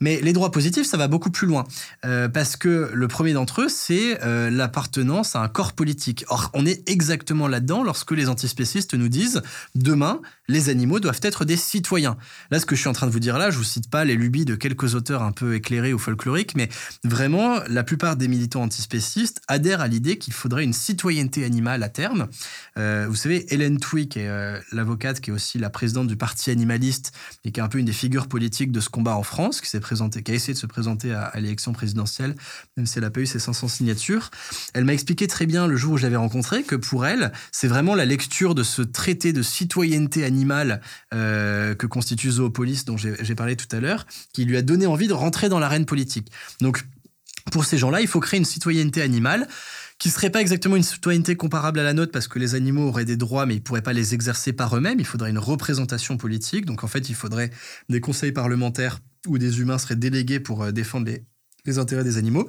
Mais 0.00 0.20
les 0.20 0.34
droits 0.34 0.50
positifs, 0.50 0.86
ça 0.86 0.98
va 0.98 1.08
beaucoup 1.08 1.30
plus 1.30 1.46
loin, 1.46 1.64
parce 2.02 2.56
que 2.56 2.90
le 2.92 3.08
premier 3.08 3.32
d'entre 3.32 3.62
eux, 3.62 3.68
c'est 3.68 4.18
l'appartenance 4.50 5.36
à 5.36 5.40
un 5.40 5.48
corps 5.48 5.72
politique. 5.72 6.24
Or, 6.28 6.50
on 6.52 6.66
est 6.66 6.88
exactement 6.88 7.48
là-dedans 7.48 7.82
lorsque 7.82 8.10
les 8.12 8.28
antispécistes 8.28 8.94
nous 8.94 9.08
disent 9.08 9.42
demain 9.74 10.01
demain 10.02 10.20
les 10.52 10.68
animaux 10.68 11.00
doivent 11.00 11.20
être 11.22 11.44
des 11.44 11.56
citoyens. 11.56 12.16
Là, 12.50 12.60
ce 12.60 12.66
que 12.66 12.76
je 12.76 12.80
suis 12.80 12.88
en 12.88 12.92
train 12.92 13.06
de 13.06 13.12
vous 13.12 13.20
dire 13.20 13.38
là, 13.38 13.50
je 13.50 13.56
vous 13.56 13.64
cite 13.64 13.90
pas 13.90 14.04
les 14.04 14.14
lubies 14.14 14.44
de 14.44 14.54
quelques 14.54 14.94
auteurs 14.94 15.22
un 15.22 15.32
peu 15.32 15.54
éclairés 15.54 15.92
ou 15.92 15.98
folkloriques, 15.98 16.54
mais 16.54 16.68
vraiment, 17.04 17.60
la 17.68 17.82
plupart 17.82 18.16
des 18.16 18.28
militants 18.28 18.62
antispécistes 18.62 19.40
adhèrent 19.48 19.80
à 19.80 19.88
l'idée 19.88 20.18
qu'il 20.18 20.34
faudrait 20.34 20.64
une 20.64 20.74
citoyenneté 20.74 21.44
animale 21.44 21.82
à 21.82 21.88
terme. 21.88 22.28
Euh, 22.78 23.06
vous 23.08 23.16
savez, 23.16 23.52
Hélène 23.52 23.78
Twick, 23.78 24.12
qui 24.12 24.20
est 24.20 24.28
euh, 24.28 24.60
l'avocate, 24.72 25.20
qui 25.20 25.30
est 25.30 25.32
aussi 25.32 25.58
la 25.58 25.70
présidente 25.70 26.06
du 26.06 26.16
parti 26.16 26.50
animaliste 26.50 27.12
et 27.44 27.52
qui 27.52 27.60
est 27.60 27.62
un 27.62 27.68
peu 27.68 27.78
une 27.78 27.86
des 27.86 27.92
figures 27.92 28.28
politiques 28.28 28.72
de 28.72 28.80
ce 28.80 28.90
combat 28.90 29.16
en 29.16 29.22
France, 29.22 29.60
qui 29.60 29.70
s'est 29.70 29.80
présentée, 29.80 30.22
qui 30.22 30.32
a 30.32 30.34
essayé 30.34 30.52
de 30.52 30.58
se 30.58 30.66
présenter 30.66 31.12
à, 31.12 31.32
l'élection 31.36 31.72
présidentielle, 31.72 32.34
même 32.76 32.86
si 32.86 32.98
elle 32.98 33.04
n'a 33.04 33.10
pas 33.10 33.20
eu 33.20 33.26
ses 33.26 33.38
500 33.38 33.68
signatures. 33.68 34.30
Elle 34.74 34.84
m'a 34.84 34.92
expliqué 34.92 35.26
très 35.26 35.46
bien 35.46 35.66
le 35.66 35.76
jour 35.76 35.94
où 35.94 35.96
je 35.96 36.02
l'avais 36.02 36.16
rencontrée 36.16 36.62
que 36.62 36.76
pour 36.76 37.06
elle, 37.06 37.32
c'est 37.52 37.68
vraiment 37.68 37.94
la 37.94 38.04
lecture 38.04 38.54
de 38.54 38.62
ce 38.62 38.82
traité 38.82 39.32
de 39.32 39.42
citoyenneté 39.42 40.24
animale 40.24 40.41
euh, 41.14 41.74
que 41.74 41.86
constitue 41.86 42.32
Zoopolis, 42.32 42.84
dont 42.84 42.96
j'ai 42.96 43.34
parlé 43.34 43.56
tout 43.56 43.74
à 43.74 43.80
l'heure, 43.80 44.06
qui 44.32 44.44
lui 44.44 44.56
a 44.56 44.62
donné 44.62 44.86
envie 44.86 45.08
de 45.08 45.12
rentrer 45.12 45.48
dans 45.48 45.58
l'arène 45.58 45.86
politique. 45.86 46.30
Donc, 46.60 46.84
pour 47.50 47.64
ces 47.64 47.78
gens-là, 47.78 48.00
il 48.00 48.06
faut 48.06 48.20
créer 48.20 48.38
une 48.38 48.44
citoyenneté 48.44 49.02
animale 49.02 49.48
qui 49.98 50.10
serait 50.10 50.30
pas 50.30 50.40
exactement 50.40 50.76
une 50.76 50.82
citoyenneté 50.82 51.36
comparable 51.36 51.78
à 51.78 51.84
la 51.84 51.92
nôtre 51.92 52.10
parce 52.10 52.26
que 52.26 52.38
les 52.38 52.56
animaux 52.56 52.88
auraient 52.88 53.04
des 53.04 53.16
droits 53.16 53.46
mais 53.46 53.54
ils 53.54 53.62
pourraient 53.62 53.82
pas 53.82 53.92
les 53.92 54.14
exercer 54.14 54.52
par 54.52 54.76
eux-mêmes. 54.76 54.98
Il 54.98 55.06
faudrait 55.06 55.30
une 55.30 55.38
représentation 55.38 56.16
politique. 56.16 56.66
Donc 56.66 56.82
en 56.82 56.88
fait, 56.88 57.08
il 57.08 57.14
faudrait 57.14 57.50
des 57.88 58.00
conseils 58.00 58.32
parlementaires 58.32 58.98
où 59.28 59.38
des 59.38 59.60
humains 59.60 59.78
seraient 59.78 59.96
délégués 59.96 60.40
pour 60.40 60.64
euh, 60.64 60.72
défendre 60.72 61.06
les, 61.06 61.24
les 61.64 61.78
intérêts 61.78 62.04
des 62.04 62.18
animaux. 62.18 62.48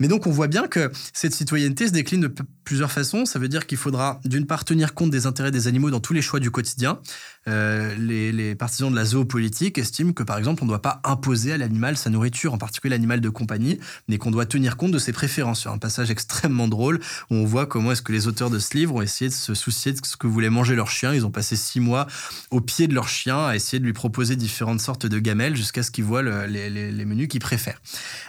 Mais 0.00 0.08
donc 0.08 0.26
on 0.26 0.30
voit 0.30 0.48
bien 0.48 0.66
que 0.66 0.90
cette 1.12 1.34
citoyenneté 1.34 1.86
se 1.86 1.92
décline 1.92 2.22
de 2.22 2.34
plusieurs 2.64 2.90
façons. 2.90 3.26
Ça 3.26 3.38
veut 3.38 3.48
dire 3.48 3.66
qu'il 3.66 3.78
faudra 3.78 4.20
d'une 4.24 4.46
part 4.46 4.64
tenir 4.64 4.94
compte 4.94 5.10
des 5.10 5.26
intérêts 5.26 5.50
des 5.50 5.68
animaux 5.68 5.90
dans 5.90 6.00
tous 6.00 6.14
les 6.14 6.22
choix 6.22 6.40
du 6.40 6.50
quotidien. 6.50 6.98
Euh, 7.46 7.94
les, 7.98 8.54
partisans 8.54 8.90
de 8.90 8.96
la 8.96 9.04
zoopolitique 9.04 9.76
estiment 9.76 10.12
que 10.12 10.22
par 10.22 10.38
exemple 10.38 10.62
on 10.62 10.66
ne 10.66 10.70
doit 10.70 10.80
pas 10.80 11.00
imposer 11.04 11.52
à 11.52 11.58
l'animal 11.58 11.96
sa 11.96 12.08
nourriture, 12.08 12.54
en 12.54 12.58
particulier 12.58 12.90
l'animal 12.90 13.20
de 13.20 13.28
compagnie, 13.28 13.78
mais 14.08 14.16
qu'on 14.16 14.30
doit 14.30 14.46
tenir 14.46 14.76
compte 14.76 14.92
de 14.92 14.98
ses 14.98 15.12
préférences. 15.12 15.64
C'est 15.64 15.68
un 15.68 15.78
passage 15.78 16.10
extrêmement 16.10 16.68
drôle 16.68 17.00
où 17.30 17.34
on 17.34 17.44
voit 17.44 17.66
comment 17.66 17.92
est-ce 17.92 18.00
que 18.00 18.12
les 18.12 18.28
auteurs 18.28 18.48
de 18.48 18.58
ce 18.58 18.76
livre 18.76 18.94
ont 18.94 19.02
essayé 19.02 19.28
de 19.28 19.34
se 19.34 19.52
soucier 19.54 19.92
de 19.92 19.98
ce 20.04 20.16
que 20.16 20.26
voulait 20.26 20.50
manger 20.50 20.74
leur 20.74 20.90
chien. 20.90 21.12
Ils 21.12 21.26
ont 21.26 21.30
passé 21.30 21.56
six 21.56 21.80
mois 21.80 22.06
au 22.50 22.62
pied 22.62 22.86
de 22.86 22.94
leur 22.94 23.08
chien 23.08 23.44
à 23.44 23.56
essayer 23.56 23.78
de 23.78 23.84
lui 23.84 23.92
proposer 23.92 24.36
différentes 24.36 24.80
sortes 24.80 25.04
de 25.04 25.18
gamelles 25.18 25.56
jusqu'à 25.56 25.82
ce 25.82 25.90
qu'ils 25.90 26.04
voient 26.04 26.22
les, 26.46 26.70
les, 26.70 27.04
menus 27.04 27.28
qu'ils 27.28 27.40
préfèrent. 27.40 27.80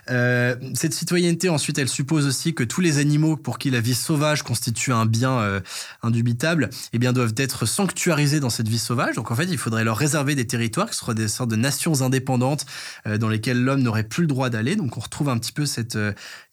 Euh, 0.10 0.25
cette 0.74 0.94
citoyenneté, 0.94 1.50
ensuite, 1.50 1.78
elle 1.78 1.90
suppose 1.90 2.26
aussi 2.26 2.54
que 2.54 2.64
tous 2.64 2.82
les 2.82 2.98
animaux 2.98 3.38
pour 3.38 3.58
qui 3.58 3.70
la 3.70 3.82
vie 3.82 3.96
sauvage 3.96 4.44
constitue 4.44 4.92
un 4.92 5.06
bien 5.06 5.40
euh, 5.40 5.60
indubitable, 6.04 6.70
eh 6.94 7.00
bien, 7.00 7.14
doivent 7.14 7.34
être 7.38 7.66
sanctuarisés 7.66 8.40
dans 8.40 8.50
cette 8.50 8.68
vie 8.68 8.80
sauvage. 8.80 9.16
Donc, 9.16 9.32
en 9.32 9.36
fait, 9.36 9.46
il 9.46 9.58
faudrait 9.58 9.84
leur 9.84 9.98
réserver 9.98 10.36
des 10.36 10.48
territoires 10.48 10.90
qui 10.90 10.98
seraient 10.98 11.16
des 11.16 11.28
sortes 11.28 11.50
de 11.50 11.56
nations 11.56 12.02
indépendantes 12.02 12.66
euh, 13.08 13.18
dans 13.18 13.30
lesquelles 13.30 13.62
l'homme 13.62 13.82
n'aurait 13.82 14.04
plus 14.04 14.22
le 14.22 14.28
droit 14.28 14.50
d'aller. 14.50 14.76
Donc, 14.76 14.98
on 14.98 15.00
retrouve 15.00 15.30
un 15.30 15.38
petit 15.38 15.52
peu 15.52 15.66
cette 15.66 15.98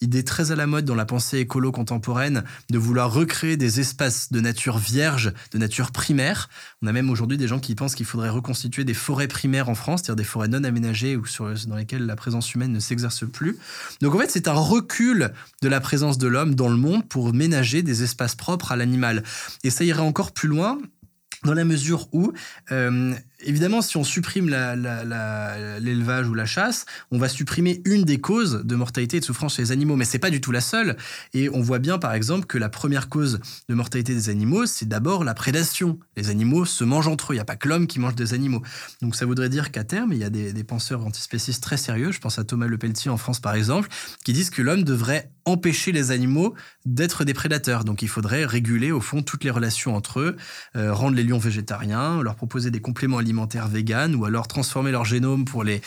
idée 0.00 0.24
très 0.24 0.52
à 0.52 0.56
la 0.56 0.66
mode 0.66 0.84
dans 0.84 0.94
la 0.94 1.04
pensée 1.04 1.38
écolo 1.38 1.72
contemporaine 1.72 2.44
de 2.70 2.78
vouloir 2.78 3.12
recréer 3.12 3.56
des 3.56 3.80
espaces 3.80 4.32
de 4.32 4.40
nature 4.40 4.78
vierge, 4.78 5.32
de 5.52 5.58
nature 5.58 5.90
primaire. 5.90 6.48
On 6.82 6.86
a 6.86 6.92
même 6.92 7.10
aujourd'hui 7.10 7.38
des 7.38 7.48
gens 7.48 7.58
qui 7.58 7.74
pensent 7.74 7.94
qu'il 7.94 8.06
faudrait 8.06 8.28
reconstituer 8.30 8.84
des 8.84 8.94
forêts 8.94 9.28
primaires 9.28 9.68
en 9.68 9.74
France, 9.74 10.02
c'est-à-dire 10.02 10.16
des 10.16 10.24
forêts 10.24 10.48
non 10.48 10.64
aménagées 10.64 11.16
ou 11.16 11.24
dans 11.66 11.76
lesquelles 11.76 12.06
la 12.06 12.16
présence 12.16 12.54
humaine 12.54 12.72
ne 12.72 12.80
s'exerce 12.80 13.24
plus. 13.26 13.58
Donc 14.00 14.14
en 14.14 14.18
fait, 14.18 14.30
c'est 14.30 14.48
un 14.48 14.52
recul 14.52 15.32
de 15.62 15.68
la 15.68 15.80
présence 15.80 16.18
de 16.18 16.26
l'homme 16.26 16.54
dans 16.54 16.68
le 16.68 16.76
monde 16.76 17.06
pour 17.08 17.32
ménager 17.32 17.82
des 17.82 18.02
espaces 18.02 18.34
propres 18.34 18.72
à 18.72 18.76
l'animal. 18.76 19.22
Et 19.64 19.70
ça 19.70 19.84
irait 19.84 20.00
encore 20.00 20.32
plus 20.32 20.48
loin 20.48 20.78
dans 21.44 21.54
la 21.54 21.64
mesure 21.64 22.08
où 22.12 22.32
euh, 22.70 23.14
évidemment, 23.44 23.82
si 23.82 23.96
on 23.96 24.04
supprime 24.04 24.48
l'élevage 24.48 26.28
ou 26.28 26.34
la 26.34 26.46
chasse, 26.46 26.86
on 27.10 27.18
va 27.18 27.28
supprimer 27.28 27.82
une 27.84 28.04
des 28.04 28.20
causes 28.20 28.62
de 28.64 28.74
mortalité 28.74 29.18
et 29.18 29.20
de 29.20 29.24
souffrance 29.24 29.56
chez 29.56 29.62
les 29.62 29.72
animaux, 29.72 29.96
mais 29.96 30.04
c'est 30.04 30.18
pas 30.18 30.30
du 30.30 30.40
tout 30.40 30.52
la 30.52 30.60
seule. 30.60 30.96
Et 31.34 31.48
on 31.50 31.60
voit 31.60 31.78
bien, 31.78 31.98
par 31.98 32.14
exemple, 32.14 32.46
que 32.46 32.58
la 32.58 32.68
première 32.68 33.08
cause 33.08 33.40
de 33.68 33.74
mortalité 33.74 34.14
des 34.14 34.28
animaux, 34.28 34.66
c'est 34.66 34.88
d'abord 34.88 35.24
la 35.24 35.34
prédation. 35.34 35.98
Les 36.16 36.30
animaux 36.30 36.64
se 36.64 36.84
mangent 36.84 37.08
entre 37.08 37.32
eux. 37.32 37.34
Il 37.34 37.38
n'y 37.38 37.42
a 37.42 37.44
pas 37.44 37.56
que 37.56 37.68
l'homme 37.68 37.86
qui 37.86 38.00
mange 38.00 38.14
des 38.14 38.34
animaux. 38.34 38.62
Donc 39.00 39.16
ça 39.16 39.26
voudrait 39.26 39.48
dire 39.48 39.70
qu'à 39.70 39.84
terme, 39.84 40.12
il 40.12 40.18
y 40.18 40.24
a 40.24 40.30
des, 40.30 40.64
penseurs 40.64 41.04
antispécistes 41.04 41.62
très 41.62 41.76
sérieux. 41.76 42.12
Je 42.12 42.20
pense 42.20 42.38
à 42.38 42.44
Thomas 42.44 42.66
Le 42.66 42.78
Pelletier 42.78 43.10
en 43.10 43.16
France, 43.16 43.40
par 43.40 43.54
exemple, 43.54 43.88
qui 44.24 44.32
disent 44.32 44.50
que 44.50 44.62
l'homme 44.62 44.84
devrait 44.84 45.30
empêcher 45.44 45.90
les 45.90 46.12
animaux 46.12 46.54
d'être 46.86 47.24
des 47.24 47.34
prédateurs. 47.34 47.84
Donc 47.84 48.02
il 48.02 48.08
faudrait 48.08 48.44
réguler, 48.44 48.92
au 48.92 49.00
fond, 49.00 49.22
toutes 49.22 49.42
les 49.44 49.50
relations 49.50 49.96
entre 49.96 50.20
eux, 50.20 50.36
euh, 50.76 50.94
rendre 50.94 51.16
les 51.16 51.24
lions 51.24 51.38
végétariens, 51.38 52.22
leur 52.22 52.36
proposer 52.36 52.70
des 52.70 52.80
compléments 52.80 53.18
alimentaires 53.18 53.31
alimentaires 53.32 53.66
vegan 53.66 54.14
ou 54.14 54.26
alors 54.26 54.46
transformer 54.46 54.90
leur 54.90 55.06
génome 55.06 55.46
pour, 55.46 55.64
les, 55.64 55.80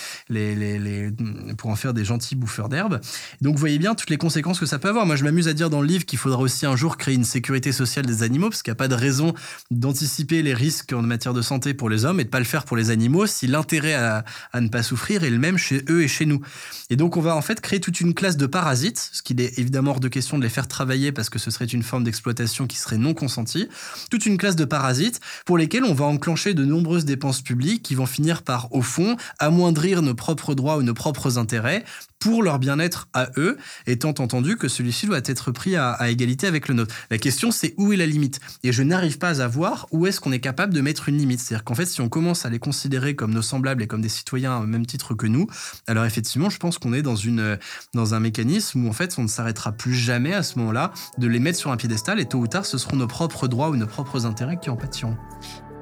pour 1.58 1.70
en 1.70 1.76
faire 1.76 1.94
des 1.94 2.04
gentils 2.04 2.36
bouffeurs 2.36 2.70
d'herbe. 2.70 3.00
Donc 3.42 3.54
vous 3.54 3.60
voyez 3.60 3.78
bien 3.78 3.94
toutes 3.94 4.10
les 4.10 4.18
conséquences 4.18 4.60
que 4.60 4.66
ça 4.66 4.80
peut 4.80 4.90
avoir. 4.90 5.06
Moi 5.06 5.16
je 5.16 5.24
m'amuse 5.24 5.48
à 5.48 5.54
dire 5.54 5.70
dans 5.70 5.82
le 5.82 5.88
livre 5.88 6.06
qu'il 6.06 6.18
faudra 6.18 6.40
aussi 6.40 6.66
un 6.66 6.76
jour 6.76 6.98
créer 6.98 7.14
une 7.14 7.24
sécurité 7.24 7.72
sociale 7.72 8.06
des 8.08 8.24
animaux 8.24 8.50
parce 8.50 8.64
qu'il 8.64 8.72
n'y 8.72 8.76
a 8.76 8.78
pas 8.78 8.88
de 8.88 8.96
raison 8.96 9.36
d'anticiper 9.70 10.42
les 10.42 10.56
risques 10.56 10.92
en 10.94 11.04
matière 11.04 11.36
de 11.36 11.44
santé 11.44 11.76
pour 11.76 11.90
les 11.90 12.04
hommes 12.04 12.20
et 12.20 12.24
de 12.24 12.30
pas 12.30 12.40
le 12.40 12.46
faire 12.46 12.66
pour 12.66 12.78
les 12.78 12.90
animaux 12.90 13.28
si 13.28 13.46
l'intérêt 13.46 13.94
à, 13.94 14.26
ne 14.60 14.70
pas 14.70 14.82
souffrir 14.82 15.24
est 15.24 15.30
le 15.30 15.38
même 15.38 15.60
chez 15.60 15.84
eux 15.90 16.02
et 16.02 16.08
chez 16.08 16.26
nous. 16.26 16.42
Et 16.90 16.96
donc 16.96 17.16
on 17.16 17.22
va 17.22 17.36
en 17.36 17.42
fait 17.42 17.62
créer 17.62 17.80
toute 17.80 18.02
une 18.02 18.16
classe 18.16 18.38
de 18.38 18.48
parasites, 18.48 19.10
ce 19.14 19.22
qui 19.22 19.36
est 19.38 19.60
évidemment 19.60 19.92
hors 19.92 20.00
de 20.00 20.08
question 20.08 20.40
de 20.40 20.44
les 20.44 20.50
faire 20.50 20.68
travailler 20.68 21.12
parce 21.12 21.30
que 21.30 21.38
ce 21.38 21.52
serait 21.52 21.66
une 21.66 21.84
forme 21.84 22.04
d'exploitation 22.04 22.66
qui 22.66 22.78
serait 22.78 22.98
non 22.98 23.14
consentie. 23.14 23.68
Toute 24.10 24.26
une 24.26 24.38
classe 24.38 24.56
de 24.56 24.66
parasites 24.66 25.20
pour 25.46 25.60
lesquels 25.60 25.84
on 25.84 25.94
va 25.94 26.06
enclencher 26.06 26.56
de 26.56 26.66
nombreuses 26.66 27.06
dépenses 27.06 27.35
publics 27.42 27.84
qui 27.84 27.96
vont 27.96 28.06
finir 28.06 28.44
par, 28.44 28.74
au 28.74 28.82
fond, 28.82 29.18
amoindrir 29.40 30.02
nos 30.02 30.16
propres 30.16 30.56
droits 30.56 30.78
ou 30.78 30.84
nos 30.84 30.94
propres 30.94 31.38
intérêts 31.38 31.84
pour 32.26 32.42
leur 32.42 32.58
bien-être 32.58 33.08
à 33.14 33.30
eux, 33.38 33.56
étant 33.86 34.10
entendu 34.10 34.58
que 34.58 34.68
celui-ci 34.68 35.06
doit 35.06 35.22
être 35.26 35.52
pris 35.52 35.76
à, 35.76 36.10
égalité 36.10 36.48
avec 36.48 36.68
le 36.68 36.74
nôtre. 36.74 36.96
La 37.12 37.20
question, 37.20 37.52
c'est 37.52 37.76
où 37.78 37.94
est 37.94 37.98
la 37.98 38.08
limite? 38.08 38.40
Et 38.64 38.72
je 38.72 38.82
n'arrive 38.82 39.20
pas 39.20 39.44
à 39.44 39.48
voir 39.48 39.86
où 39.92 40.08
est-ce 40.08 40.20
qu'on 40.20 40.32
est 40.32 40.40
capable 40.40 40.74
de 40.74 40.82
mettre 40.82 41.08
une 41.08 41.18
limite. 41.18 41.40
C'est-à-dire 41.40 41.64
qu'en 41.64 41.76
fait, 41.76 41.86
si 41.86 42.02
on 42.02 42.10
commence 42.10 42.46
à 42.46 42.50
les 42.50 42.58
considérer 42.58 43.16
comme 43.16 43.32
nos 43.32 43.44
semblables 43.44 43.84
et 43.84 43.88
comme 43.88 44.02
des 44.02 44.10
citoyens 44.10 44.58
au 44.58 44.66
même 44.66 44.88
titre 44.88 45.14
que 45.14 45.28
nous, 45.28 45.46
alors 45.86 46.06
effectivement, 46.06 46.50
je 46.50 46.58
pense 46.58 46.80
qu'on 46.80 46.94
est 46.94 47.04
dans, 47.04 47.16
une, 47.16 47.60
dans 47.94 48.16
un 48.16 48.20
mécanisme 48.20 48.86
où 48.86 48.90
en 48.90 48.94
fait, 48.94 49.14
on 49.20 49.24
ne 49.24 49.28
s'arrêtera 49.28 49.74
plus 49.74 49.94
jamais 49.94 50.34
à 50.34 50.42
ce 50.42 50.58
moment-là 50.58 50.94
de 51.20 51.28
les 51.28 51.40
mettre 51.40 51.60
sur 51.60 51.72
un 51.72 51.78
piédestal 51.78 52.20
et 52.20 52.26
tôt 52.26 52.40
ou 52.40 52.48
tard, 52.48 52.66
ce 52.66 52.80
seront 52.80 52.98
nos 52.98 53.08
propres 53.08 53.48
droits 53.48 53.70
ou 53.70 53.76
nos 53.76 53.88
propres 53.88 54.26
intérêts 54.26 54.58
qui 54.60 54.72
en 54.72 54.78
pâtiront. 54.78 55.18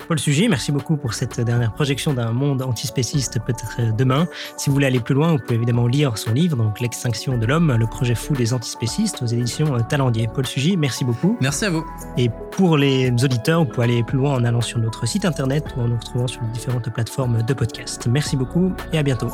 Paul 0.07 0.19
Sujet, 0.19 0.47
merci 0.47 0.71
beaucoup 0.71 0.97
pour 0.97 1.13
cette 1.13 1.39
dernière 1.39 1.73
projection 1.73 2.13
d'un 2.13 2.31
monde 2.31 2.61
antispéciste 2.61 3.39
peut-être 3.45 3.77
euh, 3.79 3.91
demain. 3.91 4.27
Si 4.57 4.69
vous 4.69 4.73
voulez 4.73 4.87
aller 4.87 4.99
plus 4.99 5.15
loin, 5.15 5.31
vous 5.31 5.39
pouvez 5.39 5.55
évidemment 5.55 5.87
lire 5.87 6.17
son 6.17 6.33
livre, 6.33 6.57
donc 6.57 6.79
L'extinction 6.79 7.37
de 7.37 7.45
l'homme, 7.45 7.75
le 7.75 7.87
projet 7.87 8.15
fou 8.15 8.33
des 8.33 8.53
antispécistes 8.53 9.21
aux 9.21 9.25
éditions 9.25 9.75
euh, 9.75 9.79
Talendier. 9.87 10.27
Paul 10.33 10.45
Sujet, 10.45 10.75
merci 10.75 11.05
beaucoup. 11.05 11.37
Merci 11.41 11.65
à 11.65 11.69
vous. 11.69 11.85
Et 12.17 12.29
pour 12.51 12.77
les 12.77 13.11
auditeurs, 13.23 13.63
vous 13.63 13.69
pouvez 13.69 13.85
aller 13.85 14.03
plus 14.03 14.17
loin 14.17 14.33
en 14.33 14.43
allant 14.43 14.61
sur 14.61 14.79
notre 14.79 15.07
site 15.07 15.25
internet 15.25 15.65
ou 15.77 15.81
en 15.81 15.87
nous 15.87 15.97
retrouvant 15.97 16.27
sur 16.27 16.41
les 16.41 16.49
différentes 16.49 16.89
plateformes 16.93 17.41
de 17.41 17.53
podcast. 17.53 18.07
Merci 18.07 18.35
beaucoup 18.35 18.73
et 18.91 18.97
à 18.97 19.03
bientôt. 19.03 19.29